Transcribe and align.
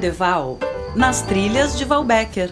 de 0.00 0.10
Val, 0.10 0.58
nas 0.96 1.20
trilhas 1.20 1.76
de 1.76 1.84
Valbecker. 1.84 2.50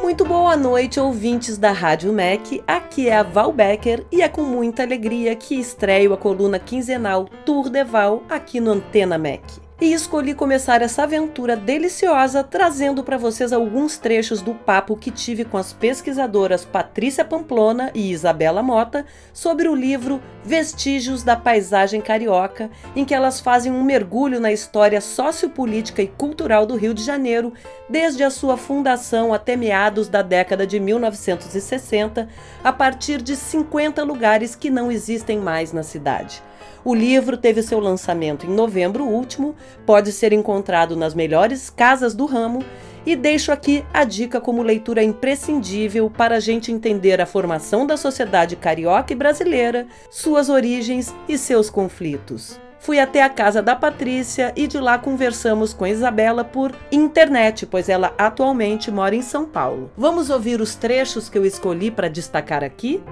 Muito 0.00 0.24
boa 0.24 0.56
noite, 0.56 1.00
ouvintes 1.00 1.58
da 1.58 1.72
Rádio 1.72 2.12
MEC. 2.12 2.62
Aqui 2.64 3.08
é 3.08 3.16
a 3.16 3.24
Val 3.24 3.52
Becker 3.52 4.06
e 4.12 4.22
é 4.22 4.28
com 4.28 4.42
muita 4.42 4.84
alegria 4.84 5.34
que 5.34 5.56
estreio 5.56 6.12
a 6.12 6.16
coluna 6.16 6.60
quinzenal 6.60 7.28
Tour 7.44 7.68
de 7.68 7.82
Val 7.82 8.22
aqui 8.28 8.60
no 8.60 8.70
Antena 8.70 9.18
MEC 9.18 9.67
e 9.80 9.92
escolhi 9.92 10.34
começar 10.34 10.82
essa 10.82 11.04
aventura 11.04 11.54
deliciosa 11.54 12.42
trazendo 12.42 13.04
para 13.04 13.16
vocês 13.16 13.52
alguns 13.52 13.96
trechos 13.96 14.42
do 14.42 14.52
papo 14.52 14.96
que 14.96 15.10
tive 15.10 15.44
com 15.44 15.56
as 15.56 15.72
pesquisadoras 15.72 16.64
Patrícia 16.64 17.24
Pamplona 17.24 17.92
e 17.94 18.10
Isabela 18.10 18.60
Mota 18.60 19.06
sobre 19.32 19.68
o 19.68 19.74
livro 19.74 20.20
Vestígios 20.42 21.22
da 21.22 21.36
Paisagem 21.36 22.00
Carioca, 22.00 22.70
em 22.96 23.04
que 23.04 23.14
elas 23.14 23.38
fazem 23.38 23.70
um 23.70 23.84
mergulho 23.84 24.40
na 24.40 24.50
história 24.50 25.00
sociopolítica 25.00 26.02
e 26.02 26.08
cultural 26.08 26.66
do 26.66 26.74
Rio 26.74 26.92
de 26.92 27.04
Janeiro, 27.04 27.52
desde 27.88 28.24
a 28.24 28.30
sua 28.30 28.56
fundação 28.56 29.32
até 29.32 29.54
meados 29.54 30.08
da 30.08 30.22
década 30.22 30.66
de 30.66 30.80
1960, 30.80 32.28
a 32.64 32.72
partir 32.72 33.22
de 33.22 33.36
50 33.36 34.02
lugares 34.02 34.56
que 34.56 34.70
não 34.70 34.90
existem 34.90 35.38
mais 35.38 35.72
na 35.72 35.84
cidade. 35.84 36.42
O 36.84 36.94
livro 36.94 37.36
teve 37.36 37.62
seu 37.62 37.80
lançamento 37.80 38.46
em 38.46 38.50
novembro 38.50 39.04
último, 39.04 39.54
pode 39.84 40.12
ser 40.12 40.32
encontrado 40.32 40.96
nas 40.96 41.14
melhores 41.14 41.70
casas 41.70 42.14
do 42.14 42.26
ramo 42.26 42.64
e 43.04 43.16
deixo 43.16 43.50
aqui 43.50 43.84
a 43.92 44.04
dica 44.04 44.40
como 44.40 44.62
leitura 44.62 45.02
imprescindível 45.02 46.10
para 46.10 46.36
a 46.36 46.40
gente 46.40 46.70
entender 46.70 47.20
a 47.20 47.26
formação 47.26 47.86
da 47.86 47.96
sociedade 47.96 48.56
carioca 48.56 49.12
e 49.12 49.16
brasileira, 49.16 49.86
suas 50.10 50.48
origens 50.48 51.14
e 51.28 51.38
seus 51.38 51.70
conflitos. 51.70 52.60
Fui 52.78 53.00
até 53.00 53.22
a 53.22 53.28
casa 53.28 53.60
da 53.60 53.74
Patrícia 53.74 54.52
e 54.54 54.66
de 54.66 54.78
lá 54.78 54.98
conversamos 54.98 55.74
com 55.74 55.86
Isabela 55.86 56.44
por 56.44 56.72
internet, 56.92 57.66
pois 57.66 57.88
ela 57.88 58.14
atualmente 58.16 58.90
mora 58.90 59.16
em 59.16 59.22
São 59.22 59.44
Paulo. 59.44 59.90
Vamos 59.96 60.30
ouvir 60.30 60.60
os 60.60 60.74
trechos 60.74 61.28
que 61.28 61.36
eu 61.36 61.44
escolhi 61.44 61.90
para 61.90 62.08
destacar 62.08 62.62
aqui? 62.62 63.02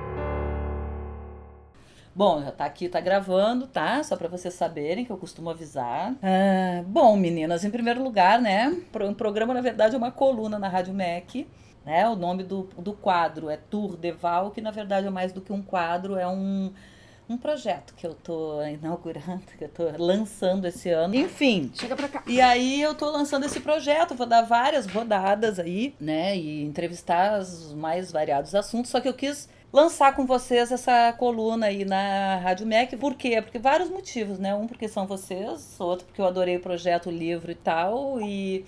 Bom, 2.17 2.42
já 2.42 2.50
tá 2.50 2.64
aqui, 2.64 2.89
tá 2.89 2.98
gravando, 2.98 3.67
tá? 3.67 4.03
Só 4.03 4.17
para 4.17 4.27
vocês 4.27 4.55
saberem 4.55 5.05
que 5.05 5.12
eu 5.12 5.19
costumo 5.19 5.50
avisar. 5.50 6.14
Ah, 6.22 6.83
bom, 6.86 7.14
meninas, 7.14 7.62
em 7.62 7.70
primeiro 7.70 8.03
lugar, 8.03 8.41
né? 8.41 8.75
Um 9.03 9.12
programa, 9.12 9.53
na 9.53 9.61
verdade, 9.61 9.95
é 9.95 9.98
uma 9.98 10.11
coluna 10.11 10.59
na 10.59 10.67
Rádio 10.67 10.94
MEC. 10.94 11.47
Né? 11.84 12.09
O 12.09 12.17
nome 12.17 12.42
do, 12.42 12.70
do 12.78 12.94
quadro 12.94 13.50
é 13.50 13.59
Tour 13.59 13.98
de 13.98 14.12
Val, 14.12 14.50
que 14.50 14.62
na 14.62 14.70
verdade 14.70 15.06
é 15.06 15.11
mais 15.11 15.31
do 15.31 15.42
que 15.42 15.53
um 15.53 15.61
quadro, 15.61 16.17
é 16.17 16.27
um, 16.27 16.72
um 17.28 17.37
projeto 17.37 17.92
que 17.94 18.06
eu 18.06 18.14
tô 18.14 18.62
inaugurando, 18.64 19.42
que 19.59 19.64
eu 19.64 19.69
tô 19.69 19.84
lançando 19.98 20.64
esse 20.64 20.89
ano. 20.89 21.14
Enfim. 21.14 21.70
Chega 21.75 21.94
pra 21.94 22.09
cá. 22.09 22.22
E 22.27 22.41
aí 22.41 22.81
eu 22.81 22.94
tô 22.94 23.11
lançando 23.11 23.44
esse 23.44 23.61
projeto, 23.61 24.14
vou 24.14 24.27
dar 24.27 24.41
várias 24.41 24.87
rodadas 24.87 25.59
aí, 25.59 25.94
né? 26.00 26.34
E 26.34 26.64
entrevistar 26.64 27.39
os 27.39 27.75
mais 27.75 28.11
variados 28.11 28.55
assuntos, 28.55 28.91
só 28.91 29.00
que 29.03 29.09
eu 29.09 29.14
quis 29.14 29.50
lançar 29.72 30.14
com 30.14 30.25
vocês 30.25 30.72
essa 30.72 31.12
coluna 31.12 31.67
aí 31.67 31.84
na 31.84 32.36
Rádio 32.36 32.67
MEC. 32.67 32.97
Por 32.97 33.14
quê? 33.14 33.41
Porque 33.42 33.59
vários 33.59 33.91
motivos, 33.91 34.39
né? 34.39 34.55
Um, 34.55 34.67
porque 34.67 34.89
são 34.89 35.06
vocês, 35.06 35.77
outro, 35.78 36.06
porque 36.06 36.20
eu 36.20 36.27
adorei 36.27 36.56
o 36.56 36.61
projeto, 36.61 37.09
o 37.09 37.12
livro 37.12 37.50
e 37.50 37.55
tal, 37.55 38.20
e, 38.20 38.64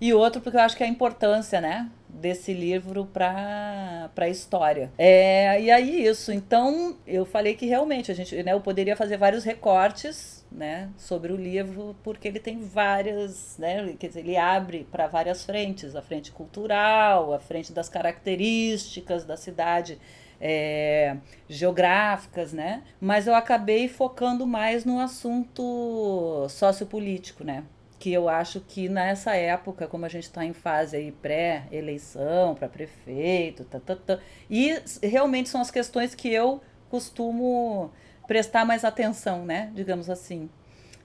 e 0.00 0.12
outro, 0.14 0.40
porque 0.40 0.56
eu 0.56 0.62
acho 0.62 0.76
que 0.76 0.82
é 0.82 0.86
a 0.86 0.90
importância, 0.90 1.60
né? 1.60 1.90
Desse 2.08 2.52
livro 2.52 3.06
para 3.06 4.10
a 4.16 4.28
história. 4.28 4.90
É, 4.96 5.60
e 5.60 5.70
aí, 5.70 6.04
isso. 6.06 6.32
Então, 6.32 6.96
eu 7.06 7.24
falei 7.24 7.54
que 7.54 7.66
realmente 7.66 8.10
a 8.10 8.14
gente, 8.14 8.42
né, 8.42 8.52
eu 8.52 8.60
poderia 8.60 8.96
fazer 8.96 9.16
vários 9.16 9.44
recortes 9.44 10.37
né, 10.50 10.90
sobre 10.96 11.32
o 11.32 11.36
livro, 11.36 11.94
porque 12.02 12.26
ele 12.26 12.40
tem 12.40 12.60
várias, 12.60 13.56
né, 13.58 13.94
quer 13.98 14.08
dizer, 14.08 14.20
ele 14.20 14.36
abre 14.36 14.86
para 14.90 15.06
várias 15.06 15.44
frentes, 15.44 15.94
a 15.94 16.02
frente 16.02 16.32
cultural, 16.32 17.32
a 17.32 17.38
frente 17.38 17.72
das 17.72 17.88
características 17.88 19.24
da 19.24 19.36
cidade 19.36 19.98
é, 20.40 21.16
geográficas, 21.48 22.52
né? 22.52 22.82
Mas 23.00 23.26
eu 23.26 23.34
acabei 23.34 23.88
focando 23.88 24.46
mais 24.46 24.84
no 24.84 25.00
assunto 25.00 26.46
sociopolítico, 26.48 27.44
né? 27.44 27.64
Que 27.98 28.12
eu 28.12 28.28
acho 28.28 28.60
que 28.60 28.88
nessa 28.88 29.34
época, 29.34 29.88
como 29.88 30.06
a 30.06 30.08
gente 30.08 30.24
está 30.24 30.44
em 30.44 30.52
fase 30.52 30.96
aí 30.96 31.10
pré-eleição 31.10 32.54
para 32.54 32.68
prefeito, 32.68 33.64
tá, 33.64 33.80
tá, 33.80 33.96
tá, 33.96 34.18
e 34.48 34.80
realmente 35.02 35.48
são 35.48 35.60
as 35.60 35.70
questões 35.70 36.14
que 36.14 36.32
eu 36.32 36.60
costumo 36.88 37.90
prestar 38.28 38.64
mais 38.64 38.84
atenção, 38.84 39.44
né? 39.44 39.72
Digamos 39.74 40.08
assim. 40.08 40.48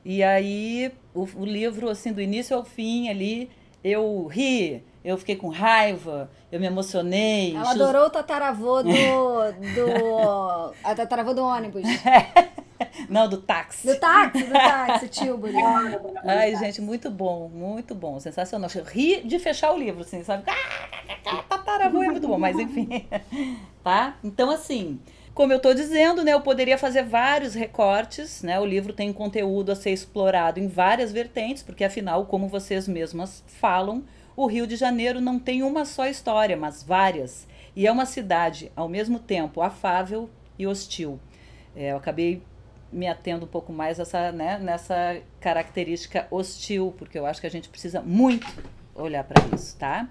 E 0.06 0.22
aí 0.22 0.92
o, 1.16 1.24
o 1.36 1.46
livro, 1.46 1.90
assim, 1.90 2.12
do 2.12 2.22
início 2.22 2.56
ao 2.56 2.66
fim 2.66 3.10
ali, 3.10 3.50
eu 3.84 4.28
ri, 4.28 4.84
eu 5.04 5.18
fiquei 5.18 5.38
com 5.38 5.48
raiva, 5.48 6.30
eu 6.52 6.60
me 6.60 6.68
emocionei. 6.68 7.56
Ela 7.56 7.72
adorou 7.72 8.06
o 8.08 8.10
tataravô 8.10 8.84
do. 8.84 8.92
do 8.92 10.74
a 10.84 10.94
tataravô 10.94 11.34
do 11.34 11.44
ônibus. 11.44 11.84
Não, 13.10 13.30
do 13.30 13.38
táxi. 13.38 13.88
Do 13.88 13.98
táxi, 13.98 14.44
do 14.44 14.52
táxi, 14.52 15.08
Tilbury. 15.08 15.56
Ai, 16.26 16.56
gente, 16.58 16.82
muito 16.82 17.10
bom, 17.10 17.48
muito 17.48 17.96
bom, 17.96 18.20
sensacional. 18.20 18.70
Eu 18.76 18.84
ri 18.84 19.22
de 19.24 19.40
fechar 19.40 19.72
o 19.72 19.78
livro, 19.78 20.02
assim, 20.02 20.24
sabe? 20.24 20.44
Tataravô 21.48 22.04
é 22.04 22.08
muito 22.08 22.28
bom, 22.28 22.38
mas 22.38 22.60
enfim. 22.60 23.08
Tá? 23.84 24.16
Então, 24.24 24.50
assim, 24.50 24.98
como 25.34 25.52
eu 25.52 25.58
estou 25.58 25.74
dizendo, 25.74 26.24
né, 26.24 26.34
eu 26.34 26.42
poderia 26.42 26.78
fazer 26.78 27.04
vários 27.04 27.56
recortes, 27.56 28.44
né? 28.44 28.60
O 28.60 28.66
livro 28.66 28.94
tem 28.94 29.12
conteúdo 29.12 29.72
a 29.72 29.76
ser 29.76 29.92
explorado 29.92 30.60
em 30.60 30.68
várias 30.68 31.12
vertentes, 31.12 31.64
porque 31.64 31.84
afinal, 31.84 32.26
como 32.26 32.48
vocês 32.48 32.88
mesmas 32.88 33.44
falam, 33.48 34.04
o 34.36 34.46
Rio 34.46 34.68
de 34.68 34.76
Janeiro 34.76 35.20
não 35.20 35.40
tem 35.40 35.64
uma 35.64 35.86
só 35.86 36.06
história, 36.08 36.56
mas 36.56 36.84
várias. 36.84 37.48
E 37.76 37.88
é 37.88 37.92
uma 37.92 38.06
cidade, 38.06 38.72
ao 38.76 38.88
mesmo 38.88 39.18
tempo, 39.18 39.62
afável 39.62 40.30
e 40.58 40.68
hostil. 40.68 41.20
É, 41.76 41.92
eu 41.92 41.98
acabei 41.98 42.44
me 42.92 43.08
atendo 43.08 43.46
um 43.46 43.50
pouco 43.50 43.74
mais 43.74 44.00
essa, 44.00 44.32
né, 44.32 44.60
nessa 44.60 45.20
característica 45.40 46.28
hostil, 46.30 46.94
porque 46.98 47.18
eu 47.18 47.26
acho 47.26 47.42
que 47.42 47.48
a 47.48 47.52
gente 47.52 47.70
precisa 47.70 48.02
muito 48.02 48.48
olhar 48.94 49.24
para 49.24 49.44
isso, 49.56 49.76
tá? 49.78 50.08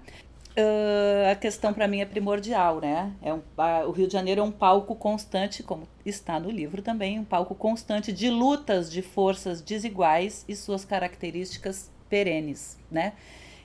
Uh, 0.55 1.31
a 1.31 1.35
questão 1.35 1.73
para 1.73 1.87
mim 1.87 2.01
é 2.01 2.05
primordial, 2.05 2.79
né? 2.79 3.11
É 3.23 3.33
um, 3.33 3.41
a, 3.57 3.85
o 3.85 3.91
Rio 3.91 4.05
de 4.05 4.13
Janeiro 4.13 4.41
é 4.41 4.43
um 4.43 4.51
palco 4.51 4.95
constante, 4.95 5.63
como 5.63 5.87
está 6.05 6.39
no 6.39 6.51
livro 6.51 6.83
também, 6.83 7.19
um 7.19 7.23
palco 7.23 7.55
constante 7.55 8.13
de 8.13 8.29
lutas 8.29 8.91
de 8.91 9.01
forças 9.01 9.61
desiguais 9.61 10.45
e 10.47 10.55
suas 10.55 10.85
características 10.85 11.91
perenes, 12.07 12.77
né? 12.91 13.13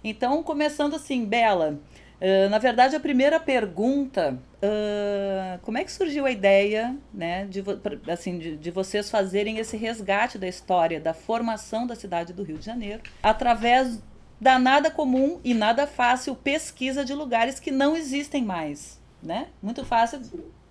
Então, 0.03 0.43
começando 0.43 0.97
assim, 0.97 1.27
Bela, 1.27 1.79
uh, 2.23 2.49
na 2.49 2.57
verdade 2.57 2.97
a 2.97 3.01
primeira 3.01 3.39
pergunta, 3.39 4.39
uh, 4.63 5.59
como 5.61 5.77
é 5.77 5.85
que 5.85 5.93
surgiu 5.93 6.25
a 6.25 6.31
ideia, 6.31 6.97
né, 7.13 7.45
de, 7.45 7.63
assim, 8.11 8.39
de, 8.39 8.57
de 8.57 8.71
vocês 8.71 9.11
fazerem 9.11 9.59
esse 9.59 9.77
resgate 9.77 10.39
da 10.39 10.49
história 10.49 10.99
da 10.99 11.13
formação 11.13 11.87
da 11.87 11.95
cidade 11.95 12.33
do 12.33 12.43
Rio 12.43 12.57
de 12.57 12.65
Janeiro 12.65 13.03
através 13.23 14.01
da 14.41 14.59
nada 14.59 14.91
comum 14.91 15.41
e 15.45 15.53
nada 15.53 15.87
fácil 15.87 16.35
pesquisa 16.35 17.05
de 17.05 17.15
lugares 17.15 17.59
que 17.59 17.71
não 17.71 17.97
existem 17.97 18.45
mais, 18.45 19.01
né? 19.23 19.49
Muito 19.63 19.85
fácil 19.85 20.21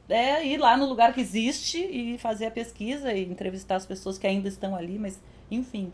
é 0.09 0.45
ir 0.45 0.57
lá 0.57 0.77
no 0.77 0.85
lugar 0.85 1.13
que 1.13 1.19
existe 1.19 1.77
e 1.77 2.17
fazer 2.17 2.45
a 2.45 2.51
pesquisa 2.51 3.11
e 3.11 3.25
entrevistar 3.25 3.75
as 3.75 3.85
pessoas 3.85 4.17
que 4.17 4.25
ainda 4.25 4.47
estão 4.47 4.75
ali, 4.75 4.97
mas 4.97 5.19
enfim. 5.51 5.91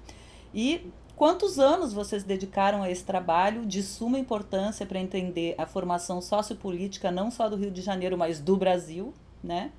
E 0.54 0.92
quantos 1.16 1.58
anos 1.58 1.94
vocês 1.94 2.24
dedicaram 2.24 2.84
a 2.84 2.92
esse 2.92 3.04
trabalho 3.04 3.66
de 3.66 3.82
suma 3.82 4.20
importância 4.20 4.86
para 4.86 5.00
entender 5.00 5.56
a 5.58 5.66
formação 5.66 6.22
sociopolítica 6.22 7.10
não 7.10 7.32
só 7.32 7.50
do 7.50 7.56
Rio 7.56 7.72
de 7.72 7.82
Janeiro, 7.82 8.18
mas 8.18 8.40
do 8.40 8.56
Brasil, 8.56 9.14
né? 9.44 9.72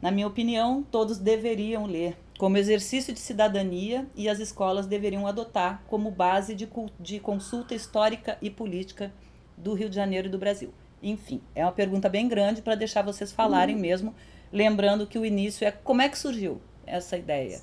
Na 0.00 0.10
minha 0.10 0.26
opinião, 0.26 0.82
todos 0.82 1.18
deveriam 1.18 1.86
ler 1.86 2.16
como 2.42 2.56
exercício 2.56 3.14
de 3.14 3.20
cidadania 3.20 4.04
e 4.16 4.28
as 4.28 4.40
escolas 4.40 4.84
deveriam 4.84 5.28
adotar 5.28 5.80
como 5.86 6.10
base 6.10 6.56
de, 6.56 6.68
de 6.98 7.20
consulta 7.20 7.72
histórica 7.72 8.36
e 8.42 8.50
política 8.50 9.12
do 9.56 9.74
Rio 9.74 9.88
de 9.88 9.94
Janeiro 9.94 10.26
e 10.26 10.28
do 10.28 10.38
Brasil. 10.38 10.74
Enfim, 11.00 11.40
é 11.54 11.64
uma 11.64 11.70
pergunta 11.70 12.08
bem 12.08 12.26
grande 12.26 12.60
para 12.60 12.74
deixar 12.74 13.02
vocês 13.02 13.30
falarem 13.30 13.76
uhum. 13.76 13.80
mesmo, 13.80 14.14
lembrando 14.52 15.06
que 15.06 15.20
o 15.20 15.24
início 15.24 15.64
é 15.64 15.70
como 15.70 16.02
é 16.02 16.08
que 16.08 16.18
surgiu 16.18 16.60
essa 16.84 17.16
ideia. 17.16 17.60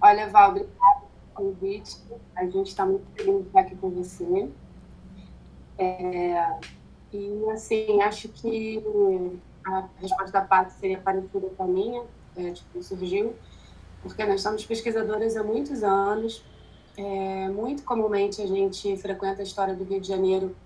Olha, 0.00 0.30
Val, 0.30 0.48
obrigada 0.52 1.02
pelo 1.34 1.50
convite. 1.50 1.98
A 2.34 2.46
gente 2.46 2.68
está 2.68 2.86
muito 2.86 3.04
feliz 3.14 3.42
de 3.42 3.46
estar 3.48 3.60
aqui 3.60 3.76
com 3.76 3.90
você. 3.90 4.48
É, 5.76 6.58
e, 7.12 7.50
assim, 7.50 8.00
acho 8.00 8.30
que 8.30 8.82
a 9.66 9.90
resposta 10.00 10.32
da 10.32 10.40
parte 10.40 10.72
seria 10.72 11.00
parecida 11.00 11.50
com 11.54 11.64
a 11.64 11.66
minha, 11.66 12.02
é, 12.34 12.52
tipo, 12.52 12.82
surgiu 12.82 13.34
porque 14.06 14.24
nós 14.24 14.40
somos 14.40 14.64
pesquisadoras 14.64 15.36
há 15.36 15.42
muitos 15.42 15.82
anos. 15.82 16.42
É, 16.96 17.48
muito 17.48 17.82
comumente 17.82 18.40
a 18.40 18.46
gente 18.46 18.96
frequenta 18.96 19.42
a 19.42 19.44
história 19.44 19.74
do 19.74 19.84
Rio 19.84 20.00
de 20.00 20.08
Janeiro 20.08 20.56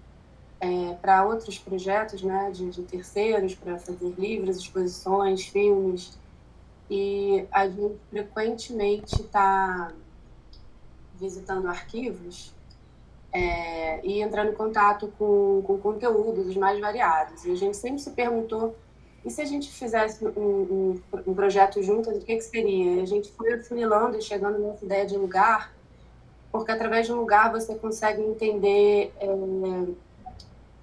é, 0.60 0.94
para 0.94 1.26
outros 1.26 1.58
projetos 1.58 2.22
né, 2.22 2.50
de, 2.52 2.70
de 2.70 2.82
terceiros, 2.82 3.54
para 3.54 3.78
fazer 3.78 4.14
livros, 4.16 4.58
exposições, 4.58 5.46
filmes. 5.46 6.18
E 6.88 7.46
a 7.50 7.68
gente 7.68 7.96
frequentemente 8.10 9.20
está 9.22 9.92
visitando 11.18 11.68
arquivos 11.68 12.52
é, 13.32 14.04
e 14.04 14.20
entrando 14.20 14.50
em 14.50 14.54
contato 14.54 15.12
com, 15.18 15.62
com 15.64 15.78
conteúdos 15.78 16.48
os 16.48 16.56
mais 16.56 16.80
variados. 16.80 17.44
E 17.44 17.52
a 17.52 17.54
gente 17.54 17.76
sempre 17.76 18.00
se 18.00 18.10
perguntou 18.10 18.76
e 19.24 19.30
se 19.30 19.42
a 19.42 19.44
gente 19.44 19.70
fizesse 19.70 20.24
um, 20.24 20.30
um, 20.40 21.00
um 21.26 21.34
projeto 21.34 21.82
juntas, 21.82 22.16
o 22.16 22.20
que, 22.20 22.36
que 22.36 22.42
seria? 22.42 23.02
A 23.02 23.06
gente 23.06 23.30
foi 23.32 23.52
afunilando 23.52 24.16
e 24.16 24.22
chegando 24.22 24.58
nessa 24.58 24.84
ideia 24.84 25.04
de 25.04 25.16
lugar, 25.16 25.74
porque 26.50 26.72
através 26.72 27.06
de 27.06 27.12
um 27.12 27.16
lugar 27.16 27.52
você 27.52 27.74
consegue 27.74 28.22
entender 28.22 29.12
é, 29.20 29.26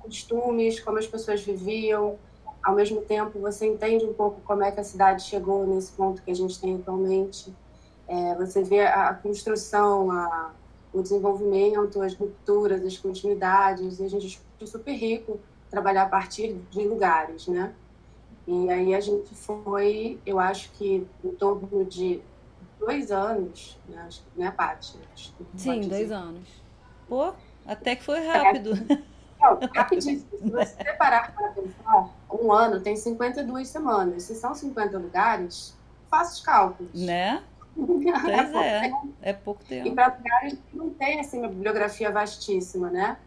costumes, 0.01 0.79
como 0.79 0.99
as 0.99 1.07
pessoas 1.07 1.41
viviam, 1.41 2.17
ao 2.63 2.75
mesmo 2.75 3.01
tempo 3.01 3.39
você 3.39 3.65
entende 3.65 4.05
um 4.05 4.13
pouco 4.13 4.39
como 4.41 4.63
é 4.63 4.71
que 4.71 4.79
a 4.79 4.83
cidade 4.83 5.23
chegou 5.23 5.65
nesse 5.65 5.91
ponto 5.93 6.21
que 6.21 6.29
a 6.29 6.35
gente 6.35 6.59
tem 6.59 6.75
atualmente. 6.75 7.53
É, 8.07 8.35
você 8.35 8.63
vê 8.63 8.81
a, 8.81 9.13
construção, 9.15 10.11
a, 10.11 10.51
o 10.93 11.01
desenvolvimento, 11.01 12.01
as 12.01 12.13
rupturas, 12.13 12.85
as 12.85 12.97
continuidades, 12.97 13.99
e 13.99 14.05
a 14.05 14.09
gente 14.09 14.39
é 14.61 14.65
super 14.65 14.93
rico 14.93 15.39
trabalhar 15.71 16.03
a 16.03 16.09
partir 16.09 16.53
de 16.69 16.87
lugares, 16.87 17.47
né? 17.47 17.73
E 18.47 18.69
aí 18.69 18.95
a 18.95 18.99
gente 19.01 19.35
foi, 19.35 20.19
eu 20.25 20.39
acho 20.39 20.71
que 20.71 21.05
em 21.21 21.31
torno 21.31 21.83
de 21.83 22.21
dois 22.79 23.11
anos, 23.11 23.77
né, 23.89 24.07
né 24.37 24.51
Paty? 24.51 24.97
Sim, 25.55 25.81
dois 25.81 26.11
anos. 26.11 26.47
Pô, 27.09 27.33
até 27.65 27.97
que 27.97 28.03
foi 28.03 28.25
rápido. 28.25 28.71
É, 28.89 28.95
não, 29.41 29.59
rapidinho. 29.75 30.19
Se 30.19 30.49
você 30.49 30.83
parar 30.97 31.33
para 31.35 31.49
pensar, 31.49 32.09
um 32.31 32.53
ano 32.53 32.79
tem 32.79 32.95
52 32.95 33.67
semanas. 33.67 34.23
Se 34.23 34.35
são 34.35 34.55
50 34.55 34.97
lugares, 34.97 35.75
faça 36.09 36.35
os 36.35 36.41
cálculos. 36.41 36.93
Né? 36.93 37.43
Pois 37.77 38.55
é, 38.55 38.87
é, 38.87 38.91
é 39.21 39.33
pouco 39.33 39.63
tempo. 39.63 39.87
E 39.87 39.91
para 39.91 40.07
lugares 40.07 40.53
que 40.53 40.75
não 40.75 40.89
tem 40.89 41.19
assim, 41.19 41.37
uma 41.37 41.47
bibliografia 41.47 42.09
vastíssima, 42.09 42.89
né? 42.89 43.17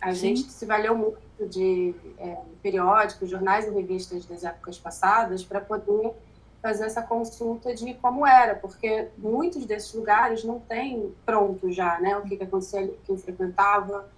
A 0.00 0.12
Sim. 0.12 0.36
gente 0.36 0.42
se 0.52 0.64
valeu 0.64 0.96
muito 0.96 1.18
de 1.40 1.94
é, 2.18 2.38
periódicos, 2.62 3.28
jornais 3.28 3.66
e 3.66 3.70
revistas 3.70 4.24
das 4.24 4.44
épocas 4.44 4.78
passadas 4.78 5.42
para 5.42 5.60
poder 5.60 6.12
fazer 6.62 6.86
essa 6.86 7.02
consulta 7.02 7.74
de 7.74 7.92
como 7.94 8.26
era, 8.26 8.54
porque 8.54 9.08
muitos 9.18 9.66
desses 9.66 9.92
lugares 9.92 10.44
não 10.44 10.58
tem 10.60 11.12
pronto 11.26 11.70
já, 11.70 12.00
né? 12.00 12.16
O 12.16 12.22
que, 12.22 12.36
que 12.36 12.44
acontecia, 12.44 12.90
quem 13.04 13.18
frequentava. 13.18 14.08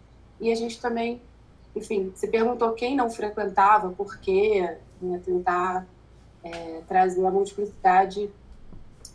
E 0.40 0.52
a 0.52 0.54
gente 0.54 0.80
também, 0.80 1.20
enfim, 1.74 2.12
se 2.14 2.28
perguntou 2.28 2.72
quem 2.72 2.94
não 2.94 3.10
frequentava, 3.10 3.90
por 3.90 4.18
quê, 4.20 4.76
né? 5.02 5.20
tentar 5.24 5.86
é, 6.44 6.82
trazer 6.86 7.26
a 7.26 7.30
multiplicidade 7.30 8.30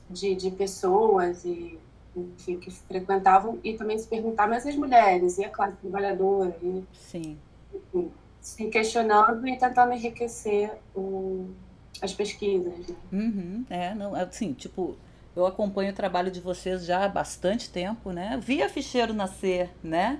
de, 0.09 0.35
de 0.35 0.51
pessoas 0.51 1.45
e 1.45 1.79
enfim, 2.15 2.57
que 2.57 2.69
frequentavam 2.69 3.59
e 3.63 3.77
também 3.77 3.97
se 3.97 4.07
perguntar, 4.07 4.47
mas 4.47 4.65
as 4.65 4.75
mulheres 4.75 5.37
e 5.37 5.45
a 5.45 5.49
classe 5.49 5.77
trabalhadora? 5.77 6.57
E, 6.61 6.83
Sim. 6.91 7.37
Enfim, 7.73 8.11
se 8.39 8.67
questionando 8.67 9.47
e 9.47 9.57
tentando 9.57 9.93
enriquecer 9.93 10.71
o, 10.95 11.49
as 12.01 12.13
pesquisas. 12.13 12.87
Né? 12.87 12.95
Uhum, 13.11 13.65
é, 13.69 13.93
não, 13.93 14.15
assim, 14.15 14.53
tipo, 14.53 14.97
eu 15.35 15.45
acompanho 15.45 15.91
o 15.91 15.95
trabalho 15.95 16.31
de 16.31 16.39
vocês 16.39 16.85
já 16.85 17.05
há 17.05 17.07
bastante 17.07 17.69
tempo, 17.69 18.11
né? 18.11 18.39
Vi 18.41 18.61
a 18.61 18.69
Ficheiro 18.69 19.13
nascer, 19.13 19.69
né? 19.83 20.19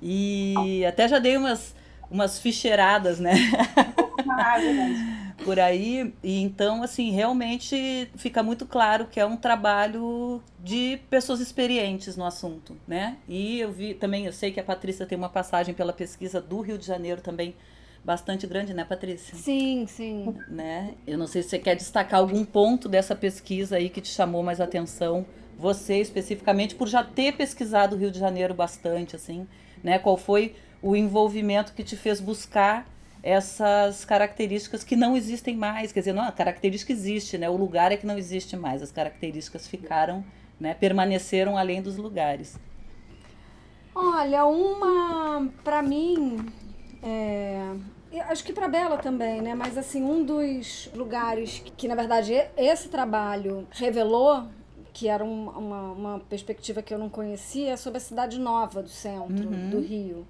E 0.00 0.84
até 0.86 1.06
já 1.08 1.18
dei 1.18 1.36
umas, 1.36 1.74
umas 2.10 2.38
ficheiradas, 2.38 3.20
né? 3.20 3.34
Por 5.44 5.58
aí. 5.58 6.12
E 6.22 6.40
então, 6.40 6.82
assim, 6.82 7.10
realmente 7.10 8.08
fica 8.16 8.42
muito 8.42 8.66
claro 8.66 9.06
que 9.06 9.18
é 9.18 9.26
um 9.26 9.36
trabalho 9.36 10.42
de 10.62 10.98
pessoas 11.10 11.40
experientes 11.40 12.16
no 12.16 12.24
assunto, 12.24 12.76
né? 12.86 13.16
E 13.28 13.60
eu 13.60 13.72
vi 13.72 13.94
também, 13.94 14.26
eu 14.26 14.32
sei 14.32 14.50
que 14.50 14.60
a 14.60 14.64
Patrícia 14.64 15.06
tem 15.06 15.16
uma 15.16 15.28
passagem 15.28 15.74
pela 15.74 15.92
pesquisa 15.92 16.40
do 16.40 16.60
Rio 16.60 16.78
de 16.78 16.86
Janeiro 16.86 17.20
também 17.20 17.54
bastante 18.04 18.46
grande, 18.46 18.74
né, 18.74 18.84
Patrícia? 18.84 19.36
Sim, 19.36 19.86
sim. 19.86 20.34
Né? 20.48 20.94
Eu 21.06 21.16
não 21.16 21.26
sei 21.26 21.42
se 21.42 21.50
você 21.50 21.58
quer 21.58 21.76
destacar 21.76 22.20
algum 22.20 22.44
ponto 22.44 22.88
dessa 22.88 23.14
pesquisa 23.14 23.76
aí 23.76 23.88
que 23.88 24.00
te 24.00 24.08
chamou 24.08 24.42
mais 24.42 24.60
atenção, 24.60 25.24
você 25.56 26.00
especificamente 26.00 26.74
por 26.74 26.88
já 26.88 27.04
ter 27.04 27.32
pesquisado 27.32 27.94
o 27.94 27.98
Rio 27.98 28.10
de 28.10 28.18
Janeiro 28.18 28.54
bastante, 28.54 29.14
assim, 29.14 29.46
né? 29.82 29.98
Qual 29.98 30.16
foi 30.16 30.54
o 30.82 30.96
envolvimento 30.96 31.72
que 31.74 31.84
te 31.84 31.96
fez 31.96 32.20
buscar 32.20 32.88
essas 33.22 34.04
características 34.04 34.82
que 34.82 34.96
não 34.96 35.16
existem 35.16 35.56
mais, 35.56 35.92
quer 35.92 36.00
dizer, 36.00 36.12
não, 36.12 36.24
a 36.24 36.32
característica 36.32 36.92
existe, 36.92 37.38
né? 37.38 37.48
O 37.48 37.56
lugar 37.56 37.92
é 37.92 37.96
que 37.96 38.06
não 38.06 38.18
existe 38.18 38.56
mais, 38.56 38.82
as 38.82 38.90
características 38.90 39.68
ficaram, 39.68 40.24
né, 40.58 40.74
permaneceram 40.74 41.56
além 41.56 41.80
dos 41.80 41.96
lugares. 41.96 42.58
Olha, 43.94 44.44
uma 44.46 45.48
para 45.62 45.82
mim, 45.82 46.46
é, 47.02 47.76
acho 48.28 48.42
que 48.42 48.52
para 48.52 48.66
Bela 48.66 48.96
também, 48.96 49.40
né? 49.40 49.54
Mas 49.54 49.78
assim, 49.78 50.02
um 50.02 50.24
dos 50.24 50.90
lugares 50.94 51.60
que, 51.60 51.70
que 51.70 51.88
na 51.88 51.94
verdade 51.94 52.34
esse 52.56 52.88
trabalho 52.88 53.66
revelou 53.70 54.48
que 54.92 55.08
era 55.08 55.24
um, 55.24 55.48
uma, 55.48 55.92
uma 55.92 56.18
perspectiva 56.20 56.82
que 56.82 56.92
eu 56.92 56.98
não 56.98 57.08
conhecia, 57.08 57.72
é 57.72 57.76
sobre 57.76 57.96
a 57.96 58.00
cidade 58.00 58.38
nova 58.38 58.82
do 58.82 58.88
centro 58.88 59.48
uhum. 59.48 59.70
do 59.70 59.80
Rio. 59.80 60.26